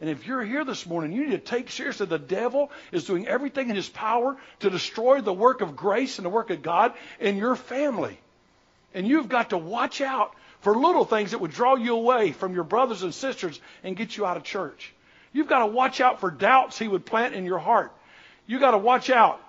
And 0.00 0.10
if 0.10 0.26
you're 0.26 0.44
here 0.44 0.64
this 0.64 0.86
morning, 0.86 1.12
you 1.12 1.24
need 1.24 1.32
to 1.32 1.38
take 1.38 1.70
seriously 1.70 2.06
the 2.06 2.18
devil 2.18 2.70
is 2.92 3.04
doing 3.04 3.26
everything 3.26 3.70
in 3.70 3.76
his 3.76 3.88
power 3.88 4.36
to 4.60 4.70
destroy 4.70 5.20
the 5.20 5.32
work 5.32 5.62
of 5.62 5.76
grace 5.76 6.18
and 6.18 6.26
the 6.26 6.30
work 6.30 6.50
of 6.50 6.62
God 6.62 6.92
in 7.18 7.36
your 7.36 7.56
family. 7.56 8.18
And 8.92 9.06
you've 9.06 9.28
got 9.28 9.50
to 9.50 9.58
watch 9.58 10.00
out 10.00 10.34
for 10.60 10.76
little 10.76 11.04
things 11.04 11.30
that 11.30 11.40
would 11.40 11.50
draw 11.50 11.76
you 11.76 11.94
away 11.94 12.32
from 12.32 12.54
your 12.54 12.64
brothers 12.64 13.02
and 13.02 13.14
sisters 13.14 13.60
and 13.82 13.96
get 13.96 14.16
you 14.16 14.26
out 14.26 14.36
of 14.36 14.42
church. 14.42 14.92
You've 15.32 15.48
got 15.48 15.60
to 15.60 15.66
watch 15.66 16.00
out 16.00 16.20
for 16.20 16.30
doubts 16.30 16.78
he 16.78 16.88
would 16.88 17.06
plant 17.06 17.34
in 17.34 17.44
your 17.44 17.58
heart. 17.58 17.92
You've 18.46 18.60
got 18.60 18.72
to 18.72 18.78
watch 18.78 19.10
out 19.10 19.40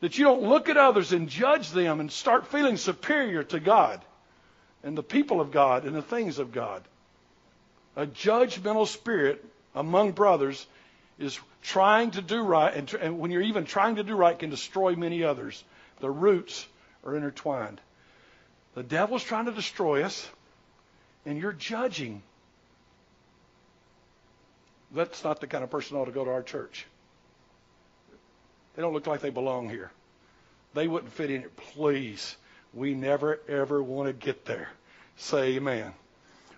that 0.00 0.16
you 0.16 0.24
don't 0.24 0.42
look 0.42 0.68
at 0.68 0.76
others 0.76 1.12
and 1.12 1.28
judge 1.28 1.70
them 1.70 2.00
and 2.00 2.10
start 2.10 2.46
feeling 2.48 2.76
superior 2.76 3.42
to 3.44 3.60
God 3.60 4.00
and 4.82 4.96
the 4.96 5.02
people 5.02 5.40
of 5.40 5.50
God 5.50 5.84
and 5.84 5.94
the 5.94 6.02
things 6.02 6.38
of 6.38 6.52
God. 6.52 6.82
A 7.96 8.06
judgmental 8.06 8.86
spirit 8.86 9.44
among 9.74 10.12
brothers 10.12 10.66
is 11.18 11.38
trying 11.62 12.12
to 12.12 12.22
do 12.22 12.42
right, 12.42 12.74
and, 12.74 12.92
and 12.94 13.18
when 13.18 13.30
you're 13.30 13.42
even 13.42 13.64
trying 13.64 13.96
to 13.96 14.04
do 14.04 14.14
right, 14.14 14.38
can 14.38 14.50
destroy 14.50 14.94
many 14.94 15.24
others. 15.24 15.62
The 16.00 16.10
roots 16.10 16.66
are 17.04 17.16
intertwined. 17.16 17.80
The 18.74 18.82
devil's 18.82 19.24
trying 19.24 19.46
to 19.46 19.52
destroy 19.52 20.02
us, 20.04 20.28
and 21.26 21.38
you're 21.38 21.52
judging. 21.52 22.22
That's 24.94 25.24
not 25.24 25.40
the 25.40 25.46
kind 25.46 25.64
of 25.64 25.70
person 25.70 25.96
ought 25.96 26.04
to 26.04 26.12
go 26.12 26.24
to 26.24 26.30
our 26.30 26.42
church. 26.42 26.86
They 28.76 28.82
don't 28.82 28.92
look 28.92 29.08
like 29.08 29.20
they 29.20 29.30
belong 29.30 29.68
here. 29.68 29.90
They 30.74 30.86
wouldn't 30.86 31.12
fit 31.12 31.30
in 31.30 31.40
here. 31.40 31.50
Please, 31.74 32.36
we 32.72 32.94
never, 32.94 33.40
ever 33.48 33.82
want 33.82 34.06
to 34.08 34.12
get 34.12 34.44
there. 34.44 34.68
Say 35.16 35.56
amen. 35.56 35.92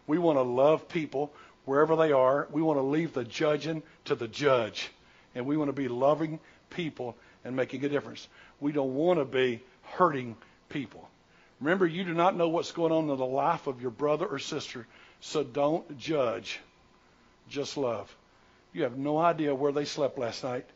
We 0.07 0.19
want 0.19 0.37
to 0.37 0.43
love 0.43 0.89
people 0.89 1.33
wherever 1.71 1.95
they 1.95 2.11
are. 2.11 2.49
We 2.51 2.63
want 2.63 2.79
to 2.79 2.83
leave 2.83 3.13
the 3.13 3.23
judging 3.23 3.85
to 4.07 4.17
the 4.17 4.27
judge. 4.27 4.91
And 5.37 5.47
we 5.47 5.57
want 5.57 5.69
to 5.69 5.73
be 5.73 5.87
loving 5.87 6.41
people 6.69 7.17
and 7.45 7.55
making 7.55 7.85
a 7.85 7.89
difference. 7.89 8.27
We 8.59 8.73
don't 8.73 8.97
want 8.97 9.21
to 9.21 9.25
be 9.25 9.63
hurting 9.83 10.35
people. 10.69 11.09
Remember, 11.61 11.87
you 11.87 12.03
do 12.03 12.13
not 12.13 12.37
know 12.37 12.49
what's 12.49 12.73
going 12.73 12.91
on 12.91 13.09
in 13.09 13.17
the 13.17 13.25
life 13.25 13.69
of 13.69 13.81
your 13.81 13.93
brother 13.93 14.27
or 14.27 14.41
sister, 14.41 14.85
so 15.21 15.45
don't 15.45 15.97
judge. 15.97 16.59
Just 17.49 17.77
love. 17.77 18.13
You 18.73 18.83
have 18.83 18.99
no 18.99 19.17
idea 19.19 19.55
where 19.55 19.71
they 19.71 19.85
slept 19.85 20.19
last 20.19 20.43
night. 20.43 20.67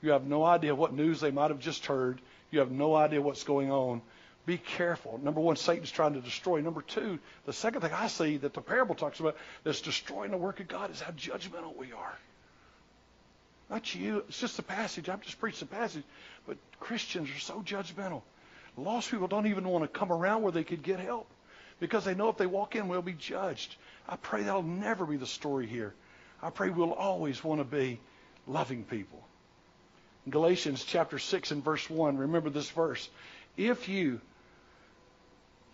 You 0.00 0.12
have 0.12 0.24
no 0.24 0.44
idea 0.44 0.74
what 0.74 0.94
news 0.94 1.20
they 1.20 1.30
might 1.30 1.50
have 1.50 1.60
just 1.60 1.84
heard. 1.84 2.22
You 2.50 2.60
have 2.60 2.70
no 2.70 2.94
idea 2.94 3.20
what's 3.20 3.44
going 3.44 3.70
on. 3.70 4.00
Be 4.48 4.56
careful. 4.56 5.20
Number 5.22 5.42
one, 5.42 5.56
Satan's 5.56 5.90
trying 5.90 6.14
to 6.14 6.22
destroy. 6.22 6.62
Number 6.62 6.80
two, 6.80 7.18
the 7.44 7.52
second 7.52 7.82
thing 7.82 7.92
I 7.92 8.06
see 8.06 8.38
that 8.38 8.54
the 8.54 8.62
parable 8.62 8.94
talks 8.94 9.20
about 9.20 9.36
that's 9.62 9.82
destroying 9.82 10.30
the 10.30 10.38
work 10.38 10.58
of 10.58 10.68
God 10.68 10.90
is 10.90 11.02
how 11.02 11.10
judgmental 11.10 11.76
we 11.76 11.92
are. 11.92 12.18
Not 13.68 13.94
you. 13.94 14.24
It's 14.26 14.40
just 14.40 14.58
a 14.58 14.62
passage. 14.62 15.10
I'm 15.10 15.20
just 15.20 15.38
preaching 15.38 15.68
the 15.70 15.76
passage. 15.76 16.02
But 16.46 16.56
Christians 16.80 17.28
are 17.28 17.38
so 17.40 17.60
judgmental. 17.60 18.22
Lost 18.78 19.10
people 19.10 19.28
don't 19.28 19.48
even 19.48 19.68
want 19.68 19.84
to 19.84 19.98
come 19.98 20.10
around 20.10 20.40
where 20.40 20.52
they 20.52 20.64
could 20.64 20.82
get 20.82 20.98
help 20.98 21.26
because 21.78 22.06
they 22.06 22.14
know 22.14 22.30
if 22.30 22.38
they 22.38 22.46
walk 22.46 22.74
in, 22.74 22.88
we'll 22.88 23.02
be 23.02 23.12
judged. 23.12 23.76
I 24.08 24.16
pray 24.16 24.44
that'll 24.44 24.62
never 24.62 25.04
be 25.04 25.18
the 25.18 25.26
story 25.26 25.66
here. 25.66 25.92
I 26.42 26.48
pray 26.48 26.70
we'll 26.70 26.94
always 26.94 27.44
want 27.44 27.60
to 27.60 27.66
be 27.66 28.00
loving 28.46 28.84
people. 28.84 29.22
Galatians 30.30 30.84
chapter 30.84 31.18
6 31.18 31.50
and 31.50 31.62
verse 31.62 31.90
1, 31.90 32.16
remember 32.16 32.48
this 32.48 32.70
verse. 32.70 33.10
If 33.58 33.90
you 33.90 34.22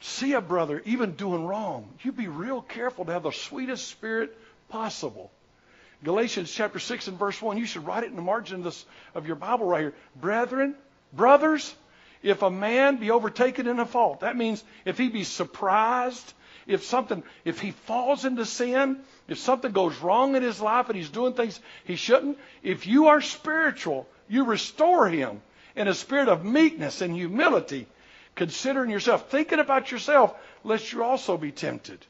see 0.00 0.33
a 0.33 0.40
brother 0.40 0.83
even 0.85 1.12
doing 1.12 1.46
wrong, 1.46 1.88
you 2.02 2.12
be 2.12 2.28
real 2.28 2.61
careful 2.61 3.04
to 3.04 3.12
have 3.12 3.22
the 3.22 3.33
sweetest 3.33 3.88
spirit 3.88 4.37
possible. 4.68 5.30
Galatians 6.02 6.52
chapter 6.52 6.78
6 6.78 7.09
and 7.09 7.18
verse 7.18 7.40
1, 7.40 7.57
you 7.57 7.66
should 7.66 7.87
write 7.87 8.04
it 8.04 8.11
in 8.11 8.16
the 8.16 8.22
margin 8.22 8.59
of, 8.59 8.64
this, 8.64 8.85
of 9.14 9.26
your 9.26 9.37
Bible 9.37 9.66
right 9.66 9.80
here. 9.80 9.94
Brethren, 10.20 10.74
brothers, 11.12 11.74
if 12.22 12.42
a 12.42 12.50
man 12.50 12.96
be 12.96 13.11
overtaken 13.11 13.66
in 13.66 13.78
a 13.78 13.87
fault, 13.87 14.20
that 14.20 14.37
means 14.37 14.62
if 14.85 14.98
he 14.98 15.09
be 15.09 15.24
surprised, 15.24 16.33
if 16.66 16.85
something, 16.85 17.22
if 17.44 17.61
he 17.61 17.70
falls 17.70 18.24
into 18.24 18.44
sin, 18.44 19.00
if 19.28 19.38
something 19.38 19.72
goes 19.72 19.98
wrong 19.98 20.35
in 20.35 20.42
his 20.42 20.61
life 20.61 20.88
and 20.88 20.96
he's 20.96 21.11
doing 21.11 21.35
things 21.35 21.61
he 21.85 21.96
shouldn't, 21.96 22.38
if 22.62 22.87
you 22.87 23.09
are 23.09 23.20
spiritual, 23.20 24.07
you 24.28 24.44
restore 24.44 25.09
him 25.09 25.42
in 25.76 25.88
a 25.88 25.94
spirit 25.94 26.28
of 26.28 26.44
meekness 26.44 27.00
and 27.00 27.14
humility, 27.14 27.87
considering 28.34 28.90
yourself, 28.90 29.30
thinking 29.30 29.58
about 29.58 29.90
yourself, 29.90 30.34
lest 30.62 30.92
you 30.92 31.04
also 31.04 31.36
be 31.36 31.52
tempted. 31.52 32.04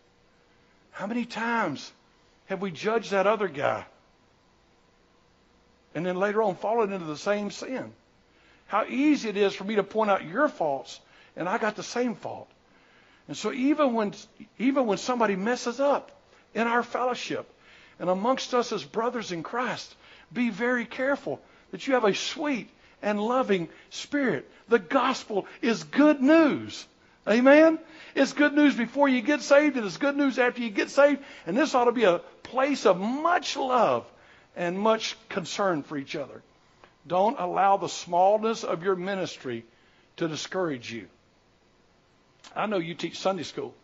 How 0.92 1.06
many 1.06 1.24
times 1.24 1.92
have 2.46 2.60
we 2.60 2.70
judged 2.70 3.10
that 3.10 3.26
other 3.26 3.48
guy? 3.48 3.84
And 5.94 6.04
then 6.04 6.16
later 6.16 6.42
on 6.42 6.56
fallen 6.56 6.92
into 6.92 7.06
the 7.06 7.16
same 7.16 7.50
sin. 7.50 7.92
How 8.66 8.84
easy 8.87 9.28
it 9.28 9.37
is 9.37 9.54
for 9.54 9.64
me 9.64 9.76
to 9.76 9.82
point 9.82 10.10
out 10.10 10.24
your 10.24 10.48
faults, 10.48 11.00
and 11.37 11.48
I 11.48 11.58
got 11.58 11.76
the 11.76 11.82
same 11.82 12.14
fault. 12.14 12.48
And 13.28 13.37
so 13.37 13.52
even 13.52 13.94
when 13.94 14.14
even 14.58 14.87
when 14.87 14.98
somebody 14.98 15.37
messes 15.37 15.80
up 15.80 16.10
in 16.54 16.66
our 16.66 16.82
fellowship 16.82 17.50
and 17.98 18.10
amongst 18.10 18.52
us 18.54 18.72
as 18.72 18.84
brothers 18.84 19.32
in 19.32 19.42
Christ, 19.42 19.94
be 20.32 20.50
very 20.50 20.84
careful 20.84 21.40
that 21.70 21.87
you 21.87 21.94
have 21.94 22.04
a 22.04 22.14
sweet 22.14 22.68
and 23.05 23.21
loving 23.21 23.69
spirit. 23.90 24.51
The 24.69 24.81
gospel 24.81 25.47
is 25.62 25.85
good 25.85 26.21
news. 26.21 26.87
Amen? 27.29 27.79
It's 28.14 28.33
good 28.33 28.55
news 28.55 28.75
before 28.75 29.09
you 29.09 29.21
get 29.21 29.43
saved, 29.43 29.77
and 29.77 29.87
it's 29.87 29.99
good 29.99 30.17
news 30.17 30.38
after 30.38 30.62
you 30.62 30.71
get 30.71 30.90
saved. 30.90 31.23
And 31.47 31.57
this 31.57 31.75
ought 31.75 31.85
to 31.85 31.93
be 31.93 32.05
a 32.05 32.21
place 32.43 32.87
of 32.87 32.99
much 32.99 33.57
love 33.57 34.07
and 34.57 34.79
much 34.79 35.17
concern 35.29 35.83
for 35.83 35.97
each 35.97 36.17
other. 36.17 36.43
Don't 37.07 37.38
allow 37.38 37.77
the 37.77 37.88
smallness 37.88 38.64
of 38.64 38.83
your 38.83 38.97
ministry 38.97 39.64
to 40.17 40.27
discourage 40.27 40.90
you. 40.90 41.07
I 42.57 42.67
know 42.67 42.79
you 42.79 42.95
teach 42.95 43.19
Sunday 43.19 43.43
school, 43.43 43.75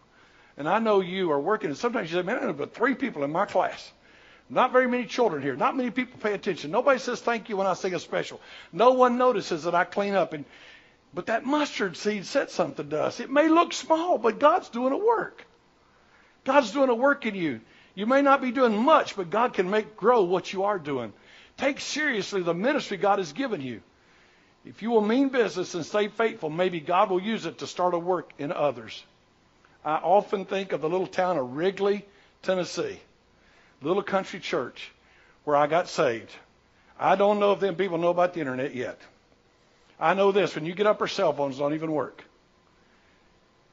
and 0.56 0.68
I 0.68 0.78
know 0.78 1.00
you 1.00 1.32
are 1.32 1.40
working, 1.40 1.68
and 1.68 1.78
sometimes 1.78 2.10
you 2.10 2.18
say, 2.18 2.22
man, 2.22 2.52
but 2.52 2.74
three 2.74 2.94
people 2.94 3.24
in 3.24 3.32
my 3.32 3.46
class. 3.46 3.92
Not 4.50 4.72
very 4.72 4.88
many 4.88 5.06
children 5.06 5.42
here. 5.42 5.54
Not 5.54 5.76
many 5.76 5.90
people 5.90 6.18
pay 6.20 6.34
attention. 6.34 6.72
Nobody 6.72 6.98
says 6.98 7.20
thank 7.20 7.48
you 7.48 7.56
when 7.56 7.68
I 7.68 7.74
sing 7.74 7.94
a 7.94 8.00
special. 8.00 8.40
No 8.72 8.92
one 8.92 9.16
notices 9.16 9.62
that 9.62 9.76
I 9.76 9.84
clean 9.84 10.14
up. 10.14 10.32
And 10.32 10.44
but 11.14 11.26
that 11.26 11.44
mustard 11.44 11.96
seed 11.96 12.26
said 12.26 12.50
something 12.50 12.90
to 12.90 13.02
us. 13.02 13.20
It 13.20 13.30
may 13.30 13.48
look 13.48 13.72
small, 13.72 14.18
but 14.18 14.40
God's 14.40 14.68
doing 14.68 14.92
a 14.92 14.98
work. 14.98 15.44
God's 16.44 16.72
doing 16.72 16.88
a 16.88 16.94
work 16.94 17.26
in 17.26 17.34
you. 17.34 17.60
You 17.94 18.06
may 18.06 18.22
not 18.22 18.42
be 18.42 18.50
doing 18.50 18.76
much, 18.76 19.16
but 19.16 19.30
God 19.30 19.52
can 19.54 19.70
make 19.70 19.96
grow 19.96 20.22
what 20.22 20.52
you 20.52 20.64
are 20.64 20.78
doing. 20.78 21.12
Take 21.56 21.80
seriously 21.80 22.42
the 22.42 22.54
ministry 22.54 22.96
God 22.96 23.18
has 23.18 23.32
given 23.32 23.60
you. 23.60 23.82
If 24.64 24.82
you 24.82 24.90
will 24.90 25.00
mean 25.00 25.30
business 25.30 25.74
and 25.74 25.84
stay 25.84 26.08
faithful, 26.08 26.50
maybe 26.50 26.80
God 26.80 27.10
will 27.10 27.22
use 27.22 27.46
it 27.46 27.58
to 27.58 27.66
start 27.66 27.94
a 27.94 27.98
work 27.98 28.30
in 28.38 28.52
others. 28.52 29.04
I 29.84 29.96
often 29.96 30.44
think 30.44 30.72
of 30.72 30.80
the 30.80 30.88
little 30.88 31.06
town 31.06 31.38
of 31.38 31.56
Wrigley, 31.56 32.04
Tennessee, 32.42 33.00
little 33.82 34.02
country 34.02 34.40
church 34.40 34.90
where 35.44 35.56
I 35.56 35.66
got 35.66 35.88
saved. 35.88 36.30
I 36.98 37.16
don't 37.16 37.40
know 37.40 37.52
if 37.52 37.60
them 37.60 37.76
people 37.76 37.98
know 37.98 38.08
about 38.08 38.34
the 38.34 38.40
internet 38.40 38.74
yet. 38.74 39.00
I 39.98 40.14
know 40.14 40.32
this: 40.32 40.54
when 40.54 40.66
you 40.66 40.74
get 40.74 40.86
up, 40.86 41.00
our 41.00 41.08
cell 41.08 41.32
phones 41.32 41.58
don't 41.58 41.74
even 41.74 41.92
work. 41.92 42.24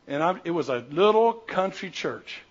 And 0.07 0.23
I, 0.23 0.39
it 0.45 0.51
was 0.51 0.69
a 0.69 0.85
little 0.89 1.33
country 1.33 1.89
church. 1.89 2.41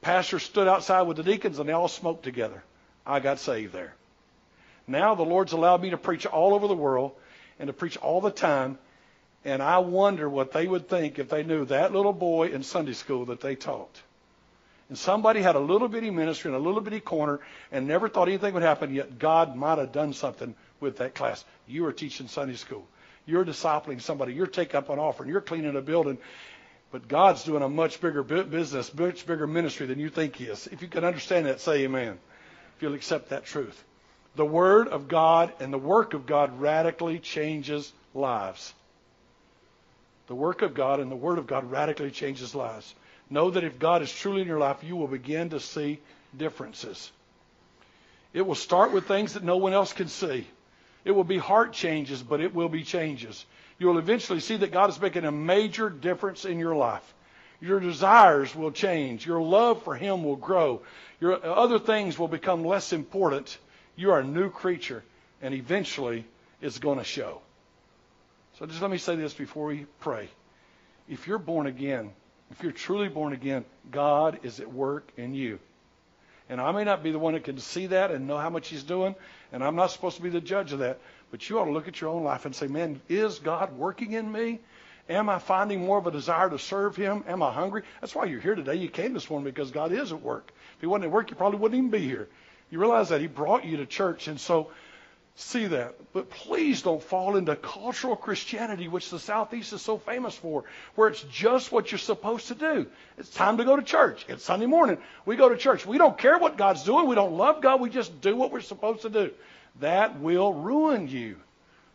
Pastor 0.00 0.38
stood 0.38 0.66
outside 0.66 1.02
with 1.02 1.16
the 1.16 1.22
deacons, 1.22 1.58
and 1.58 1.68
they 1.68 1.72
all 1.72 1.88
smoked 1.88 2.24
together. 2.24 2.62
I 3.06 3.20
got 3.20 3.38
saved 3.38 3.72
there. 3.72 3.94
Now 4.86 5.14
the 5.14 5.22
Lord's 5.22 5.52
allowed 5.52 5.82
me 5.82 5.90
to 5.90 5.98
preach 5.98 6.26
all 6.26 6.54
over 6.54 6.66
the 6.66 6.74
world 6.74 7.12
and 7.58 7.68
to 7.68 7.72
preach 7.72 7.96
all 7.98 8.20
the 8.20 8.30
time. 8.30 8.78
And 9.44 9.62
I 9.62 9.78
wonder 9.78 10.28
what 10.28 10.52
they 10.52 10.66
would 10.66 10.88
think 10.88 11.18
if 11.18 11.28
they 11.28 11.42
knew 11.42 11.64
that 11.66 11.92
little 11.92 12.12
boy 12.12 12.48
in 12.48 12.62
Sunday 12.62 12.92
school 12.92 13.26
that 13.26 13.40
they 13.40 13.54
taught. 13.54 14.00
And 14.92 14.98
somebody 14.98 15.40
had 15.40 15.56
a 15.56 15.58
little 15.58 15.88
bitty 15.88 16.10
ministry 16.10 16.50
in 16.50 16.54
a 16.54 16.58
little 16.58 16.82
bitty 16.82 17.00
corner 17.00 17.40
and 17.70 17.86
never 17.86 18.10
thought 18.10 18.28
anything 18.28 18.52
would 18.52 18.62
happen, 18.62 18.94
yet 18.94 19.18
God 19.18 19.56
might 19.56 19.78
have 19.78 19.90
done 19.90 20.12
something 20.12 20.54
with 20.80 20.98
that 20.98 21.14
class. 21.14 21.46
You 21.66 21.84
were 21.84 21.94
teaching 21.94 22.28
Sunday 22.28 22.56
school. 22.56 22.86
You're 23.24 23.42
discipling 23.42 24.02
somebody. 24.02 24.34
You're 24.34 24.46
taking 24.46 24.76
up 24.76 24.90
an 24.90 24.98
offering. 24.98 25.30
You're 25.30 25.40
cleaning 25.40 25.76
a 25.76 25.80
building. 25.80 26.18
But 26.90 27.08
God's 27.08 27.42
doing 27.42 27.62
a 27.62 27.70
much 27.70 28.02
bigger 28.02 28.22
business, 28.22 28.92
much 28.92 29.24
bigger 29.24 29.46
ministry 29.46 29.86
than 29.86 29.98
you 29.98 30.10
think 30.10 30.36
He 30.36 30.44
is. 30.44 30.66
If 30.66 30.82
you 30.82 30.88
can 30.88 31.04
understand 31.04 31.46
that, 31.46 31.62
say 31.62 31.84
amen. 31.84 32.18
If 32.76 32.82
you'll 32.82 32.92
accept 32.92 33.30
that 33.30 33.46
truth. 33.46 33.82
The 34.36 34.44
Word 34.44 34.88
of 34.88 35.08
God 35.08 35.54
and 35.58 35.72
the 35.72 35.78
work 35.78 36.12
of 36.12 36.26
God 36.26 36.60
radically 36.60 37.18
changes 37.18 37.90
lives. 38.12 38.74
The 40.26 40.34
work 40.34 40.60
of 40.60 40.74
God 40.74 41.00
and 41.00 41.10
the 41.10 41.16
Word 41.16 41.38
of 41.38 41.46
God 41.46 41.70
radically 41.70 42.10
changes 42.10 42.54
lives. 42.54 42.94
Know 43.32 43.50
that 43.50 43.64
if 43.64 43.78
God 43.78 44.02
is 44.02 44.12
truly 44.12 44.42
in 44.42 44.46
your 44.46 44.58
life, 44.58 44.84
you 44.84 44.94
will 44.94 45.08
begin 45.08 45.50
to 45.50 45.60
see 45.60 46.00
differences. 46.36 47.10
It 48.34 48.42
will 48.42 48.54
start 48.54 48.92
with 48.92 49.08
things 49.08 49.32
that 49.32 49.42
no 49.42 49.56
one 49.56 49.72
else 49.72 49.94
can 49.94 50.08
see. 50.08 50.46
It 51.06 51.12
will 51.12 51.24
be 51.24 51.38
heart 51.38 51.72
changes, 51.72 52.22
but 52.22 52.42
it 52.42 52.54
will 52.54 52.68
be 52.68 52.84
changes. 52.84 53.46
You 53.78 53.86
will 53.86 53.98
eventually 53.98 54.40
see 54.40 54.58
that 54.58 54.70
God 54.70 54.90
is 54.90 55.00
making 55.00 55.24
a 55.24 55.32
major 55.32 55.88
difference 55.88 56.44
in 56.44 56.58
your 56.58 56.76
life. 56.76 57.14
Your 57.58 57.80
desires 57.80 58.54
will 58.54 58.70
change. 58.70 59.24
Your 59.24 59.40
love 59.40 59.82
for 59.82 59.94
Him 59.94 60.24
will 60.24 60.36
grow. 60.36 60.82
Your 61.18 61.42
other 61.42 61.78
things 61.78 62.18
will 62.18 62.28
become 62.28 62.64
less 62.64 62.92
important 62.92 63.56
you 63.96 64.10
are 64.10 64.20
a 64.20 64.24
new 64.24 64.50
creature, 64.50 65.02
and 65.40 65.54
eventually 65.54 66.26
it's 66.60 66.78
going 66.78 66.98
to 66.98 67.04
show. 67.04 67.40
So 68.58 68.66
just 68.66 68.82
let 68.82 68.90
me 68.90 68.98
say 68.98 69.16
this 69.16 69.32
before 69.32 69.66
we 69.66 69.86
pray. 70.00 70.28
If 71.08 71.26
you're 71.26 71.38
born 71.38 71.66
again, 71.66 72.12
If 72.52 72.62
you're 72.62 72.72
truly 72.72 73.08
born 73.08 73.32
again, 73.32 73.64
God 73.90 74.40
is 74.42 74.60
at 74.60 74.70
work 74.70 75.08
in 75.16 75.34
you. 75.34 75.58
And 76.50 76.60
I 76.60 76.70
may 76.72 76.84
not 76.84 77.02
be 77.02 77.10
the 77.10 77.18
one 77.18 77.32
that 77.32 77.44
can 77.44 77.56
see 77.58 77.86
that 77.86 78.10
and 78.10 78.26
know 78.26 78.36
how 78.36 78.50
much 78.50 78.68
He's 78.68 78.82
doing, 78.82 79.14
and 79.52 79.64
I'm 79.64 79.74
not 79.74 79.90
supposed 79.90 80.16
to 80.16 80.22
be 80.22 80.28
the 80.28 80.40
judge 80.40 80.72
of 80.72 80.80
that. 80.80 81.00
But 81.30 81.48
you 81.48 81.58
ought 81.58 81.64
to 81.64 81.70
look 81.72 81.88
at 81.88 82.00
your 82.00 82.10
own 82.10 82.24
life 82.24 82.44
and 82.44 82.54
say, 82.54 82.66
man, 82.66 83.00
is 83.08 83.38
God 83.38 83.72
working 83.78 84.12
in 84.12 84.30
me? 84.30 84.60
Am 85.08 85.30
I 85.30 85.38
finding 85.38 85.80
more 85.86 85.96
of 85.96 86.06
a 86.06 86.10
desire 86.10 86.50
to 86.50 86.58
serve 86.58 86.94
Him? 86.94 87.24
Am 87.26 87.42
I 87.42 87.50
hungry? 87.50 87.84
That's 88.02 88.14
why 88.14 88.26
you're 88.26 88.40
here 88.40 88.54
today. 88.54 88.74
You 88.74 88.90
came 88.90 89.14
this 89.14 89.30
morning 89.30 89.50
because 89.50 89.70
God 89.70 89.90
is 89.90 90.12
at 90.12 90.20
work. 90.20 90.52
If 90.74 90.80
He 90.82 90.86
wasn't 90.86 91.06
at 91.06 91.10
work, 91.10 91.30
you 91.30 91.36
probably 91.36 91.58
wouldn't 91.58 91.78
even 91.78 91.90
be 91.90 92.06
here. 92.06 92.28
You 92.70 92.80
realize 92.80 93.08
that 93.08 93.22
He 93.22 93.28
brought 93.28 93.64
you 93.64 93.78
to 93.78 93.86
church, 93.86 94.28
and 94.28 94.38
so 94.38 94.70
see 95.34 95.66
that. 95.66 95.94
But 96.12 96.30
please 96.30 96.82
don't 96.82 97.02
fall 97.02 97.36
into 97.36 97.56
cultural 97.56 98.16
Christianity, 98.16 98.88
which 98.88 99.10
the 99.10 99.18
Southeast 99.18 99.72
is 99.72 99.82
so 99.82 99.98
famous 99.98 100.34
for, 100.34 100.64
where 100.94 101.08
it's 101.08 101.22
just 101.22 101.72
what 101.72 101.90
you're 101.90 101.98
supposed 101.98 102.48
to 102.48 102.54
do. 102.54 102.86
It's 103.16 103.30
time 103.30 103.56
to 103.56 103.64
go 103.64 103.76
to 103.76 103.82
church. 103.82 104.24
It's 104.28 104.44
Sunday 104.44 104.66
morning. 104.66 104.98
We 105.24 105.36
go 105.36 105.48
to 105.48 105.56
church. 105.56 105.86
We 105.86 105.98
don't 105.98 106.18
care 106.18 106.38
what 106.38 106.56
God's 106.56 106.84
doing. 106.84 107.06
We 107.06 107.14
don't 107.14 107.36
love 107.36 107.62
God. 107.62 107.80
We 107.80 107.90
just 107.90 108.20
do 108.20 108.36
what 108.36 108.52
we're 108.52 108.60
supposed 108.60 109.02
to 109.02 109.10
do. 109.10 109.30
That 109.80 110.20
will 110.20 110.52
ruin 110.52 111.08
you. 111.08 111.36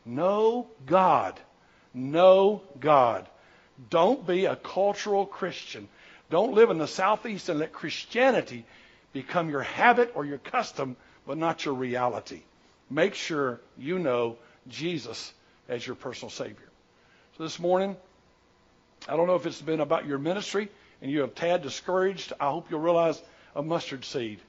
Know 0.06 0.68
God. 0.86 1.40
Know 1.94 2.64
God. 2.80 3.28
Don't 3.90 4.26
be 4.26 4.46
a 4.46 4.56
cultural 4.56 5.26
Christian. 5.26 5.88
Don't 6.30 6.54
live 6.54 6.72
in 6.72 6.78
the 6.78 6.88
Southeast 6.88 7.50
and 7.50 7.60
let 7.60 7.72
Christianity 7.72 8.66
become 9.14 9.50
your 9.50 9.62
habit 9.62 10.12
or 10.16 10.26
your 10.26 10.40
custom, 10.40 10.98
but 11.26 11.38
not 11.38 11.64
your 11.64 11.76
reality. 11.76 12.42
Make 12.90 13.16
sure 13.16 13.60
you 13.78 14.00
know 14.00 14.38
Jesus 14.68 15.34
as 15.68 15.86
your 15.86 15.96
personal 15.96 16.30
Savior. 16.30 16.70
So 17.38 17.44
this 17.44 17.60
morning, 17.60 17.96
I 19.08 19.16
don't 19.16 19.28
know 19.28 19.36
if 19.36 19.46
it's 19.46 19.62
been 19.62 19.82
about 19.82 20.06
your 20.06 20.18
ministry 20.18 20.70
and 21.02 21.12
you 21.12 21.22
have 21.22 21.36
tad 21.36 21.62
discouraged. 21.62 22.34
I 22.40 22.50
hope 22.50 22.72
you'll 22.72 22.80
realize 22.80 23.22
a 23.56 23.62
mustard 23.62 24.06
seed. 24.06 24.40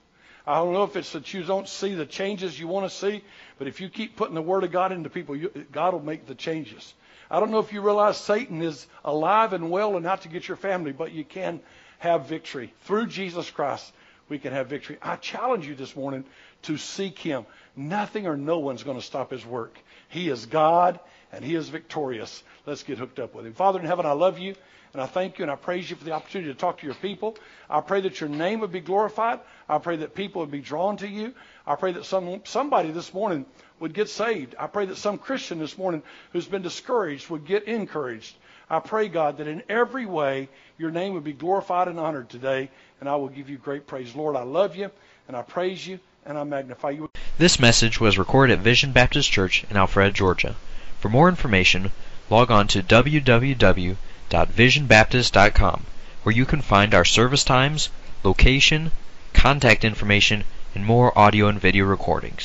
I 0.47 0.55
don't 0.57 0.73
know 0.73 0.85
if 0.85 0.97
it's 0.97 1.13
that 1.13 1.35
you 1.35 1.43
don't 1.43 1.69
see 1.69 1.95
the 1.95 2.07
changes 2.07 2.59
you 2.59 2.69
want 2.69 2.91
to 2.91 2.97
see, 2.97 3.23
but 3.59 3.69
if 3.69 3.83
you 3.83 3.91
keep 3.91 4.17
putting 4.17 4.35
the 4.35 4.41
Word 4.41 4.65
of 4.65 4.73
God 4.73 4.93
into 4.93 5.11
people, 5.11 5.37
you, 5.37 5.51
God 5.73 5.93
will 5.93 6.01
make 6.01 6.27
the 6.27 6.35
changes. 6.35 6.95
I 7.31 7.39
don't 7.39 7.51
know 7.51 7.59
if 7.59 7.75
you 7.75 7.83
realize 7.83 8.17
Satan 8.17 8.63
is 8.63 8.87
alive 9.05 9.53
and 9.53 9.71
well 9.71 9.97
and 9.99 10.07
out 10.07 10.23
to 10.23 10.29
get 10.29 10.49
your 10.49 10.57
family, 10.57 10.93
but 10.93 11.13
you 11.13 11.25
can 11.25 11.61
have 11.99 12.27
victory. 12.27 12.73
Through 12.85 13.09
Jesus 13.09 13.51
Christ, 13.51 13.93
we 14.31 14.39
can 14.39 14.55
have 14.55 14.69
victory. 14.69 14.97
I 15.03 15.17
challenge 15.17 15.67
you 15.67 15.75
this 15.75 15.95
morning 15.95 16.25
to 16.63 16.79
seek 16.79 17.19
Him. 17.19 17.45
Nothing 17.79 18.27
or 18.27 18.37
no 18.37 18.59
one's 18.59 18.83
going 18.83 18.99
to 18.99 19.05
stop 19.05 19.31
His 19.31 19.47
work. 19.47 19.79
He 20.09 20.29
is 20.29 20.47
God 20.47 20.99
and 21.31 21.45
He 21.45 21.55
is 21.55 21.69
victorious. 21.69 22.43
Let's 22.67 22.83
get 22.83 22.99
hooked 22.99 23.21
up 23.21 23.37
with 23.37 23.47
Him. 23.47 23.55
Father 23.55 23.79
in 23.79 23.87
heaven, 23.87 24.05
I 24.05 24.13
love 24.13 24.41
you. 24.41 24.57
And 24.93 25.03
I 25.03 25.07
thank 25.07 25.39
you 25.39 25.45
and 25.45 25.53
I 25.53 25.55
praise 25.55 25.89
you 25.89 25.95
for 25.95 26.05
the 26.05 26.13
opportunity 26.13 26.53
to 26.53 26.59
talk 26.59 26.79
to 26.79 26.87
your 26.87 26.95
people. 26.97 27.37
I 27.71 27.81
pray 27.81 28.01
that 28.01 28.21
your 28.21 28.31
name 28.31 28.61
would 28.61 28.73
be 28.73 28.81
glorified. 28.81 29.39
I 29.69 29.79
pray 29.79 29.97
that 29.97 30.17
people 30.17 30.41
would 30.41 30.51
be 30.51 30.61
drawn 30.61 30.97
to 30.97 31.07
you. 31.07 31.35
I 31.67 31.77
pray 31.77 31.93
that 31.93 32.05
some, 32.05 32.41
somebody 32.45 32.91
this 32.91 33.15
morning 33.15 33.47
would 33.79 33.95
get 33.95 34.09
saved. 34.09 34.57
I 34.59 34.67
pray 34.67 34.87
that 34.87 34.97
some 34.97 35.19
Christian 35.19 35.61
this 35.61 35.79
morning 35.79 36.03
who's 36.33 36.49
been 36.49 36.63
discouraged 36.63 37.31
would 37.31 37.47
get 37.47 37.65
encouraged. 37.65 38.35
I 38.69 38.81
pray, 38.81 39.09
God, 39.09 39.39
that 39.39 39.47
in 39.47 39.63
every 39.69 40.07
way 40.07 40.49
your 40.79 40.91
name 40.91 41.15
would 41.15 41.25
be 41.25 41.33
glorified 41.33 41.87
and 41.87 42.01
honored 42.01 42.29
today, 42.29 42.71
and 42.99 43.09
I 43.09 43.17
will 43.17 43.29
give 43.29 43.49
you 43.49 43.57
great 43.57 43.87
praise. 43.87 44.17
Lord, 44.17 44.37
I 44.37 44.43
love 44.43 44.75
you, 44.75 44.91
and 45.29 45.37
I 45.37 45.43
praise 45.43 45.87
you, 45.87 46.01
and 46.27 46.37
I 46.37 46.45
magnify 46.45 46.91
you. 46.91 47.08
This 47.39 47.61
message 47.61 48.01
was 48.01 48.19
recorded 48.19 48.59
at 48.59 48.65
Vision 48.65 48.93
Baptist 48.93 49.31
Church 49.31 49.65
in 49.71 49.77
Alpharetta, 49.77 50.13
Georgia. 50.13 50.57
For 50.99 51.09
more 51.09 51.29
information, 51.29 51.93
log 52.29 52.51
on 52.51 52.67
to 52.69 52.83
www 52.83 53.97
www.visionbaptist.com, 54.31 55.87
where 56.23 56.35
you 56.35 56.45
can 56.45 56.61
find 56.61 56.95
our 56.95 57.05
service 57.05 57.45
times, 57.45 57.89
location, 58.23 58.93
contact 59.33 59.85
information, 59.85 60.45
and 60.75 60.85
more 60.85 61.19
audio 61.19 61.49
and 61.49 61.59
video 61.59 61.87
recordings. 61.87 62.45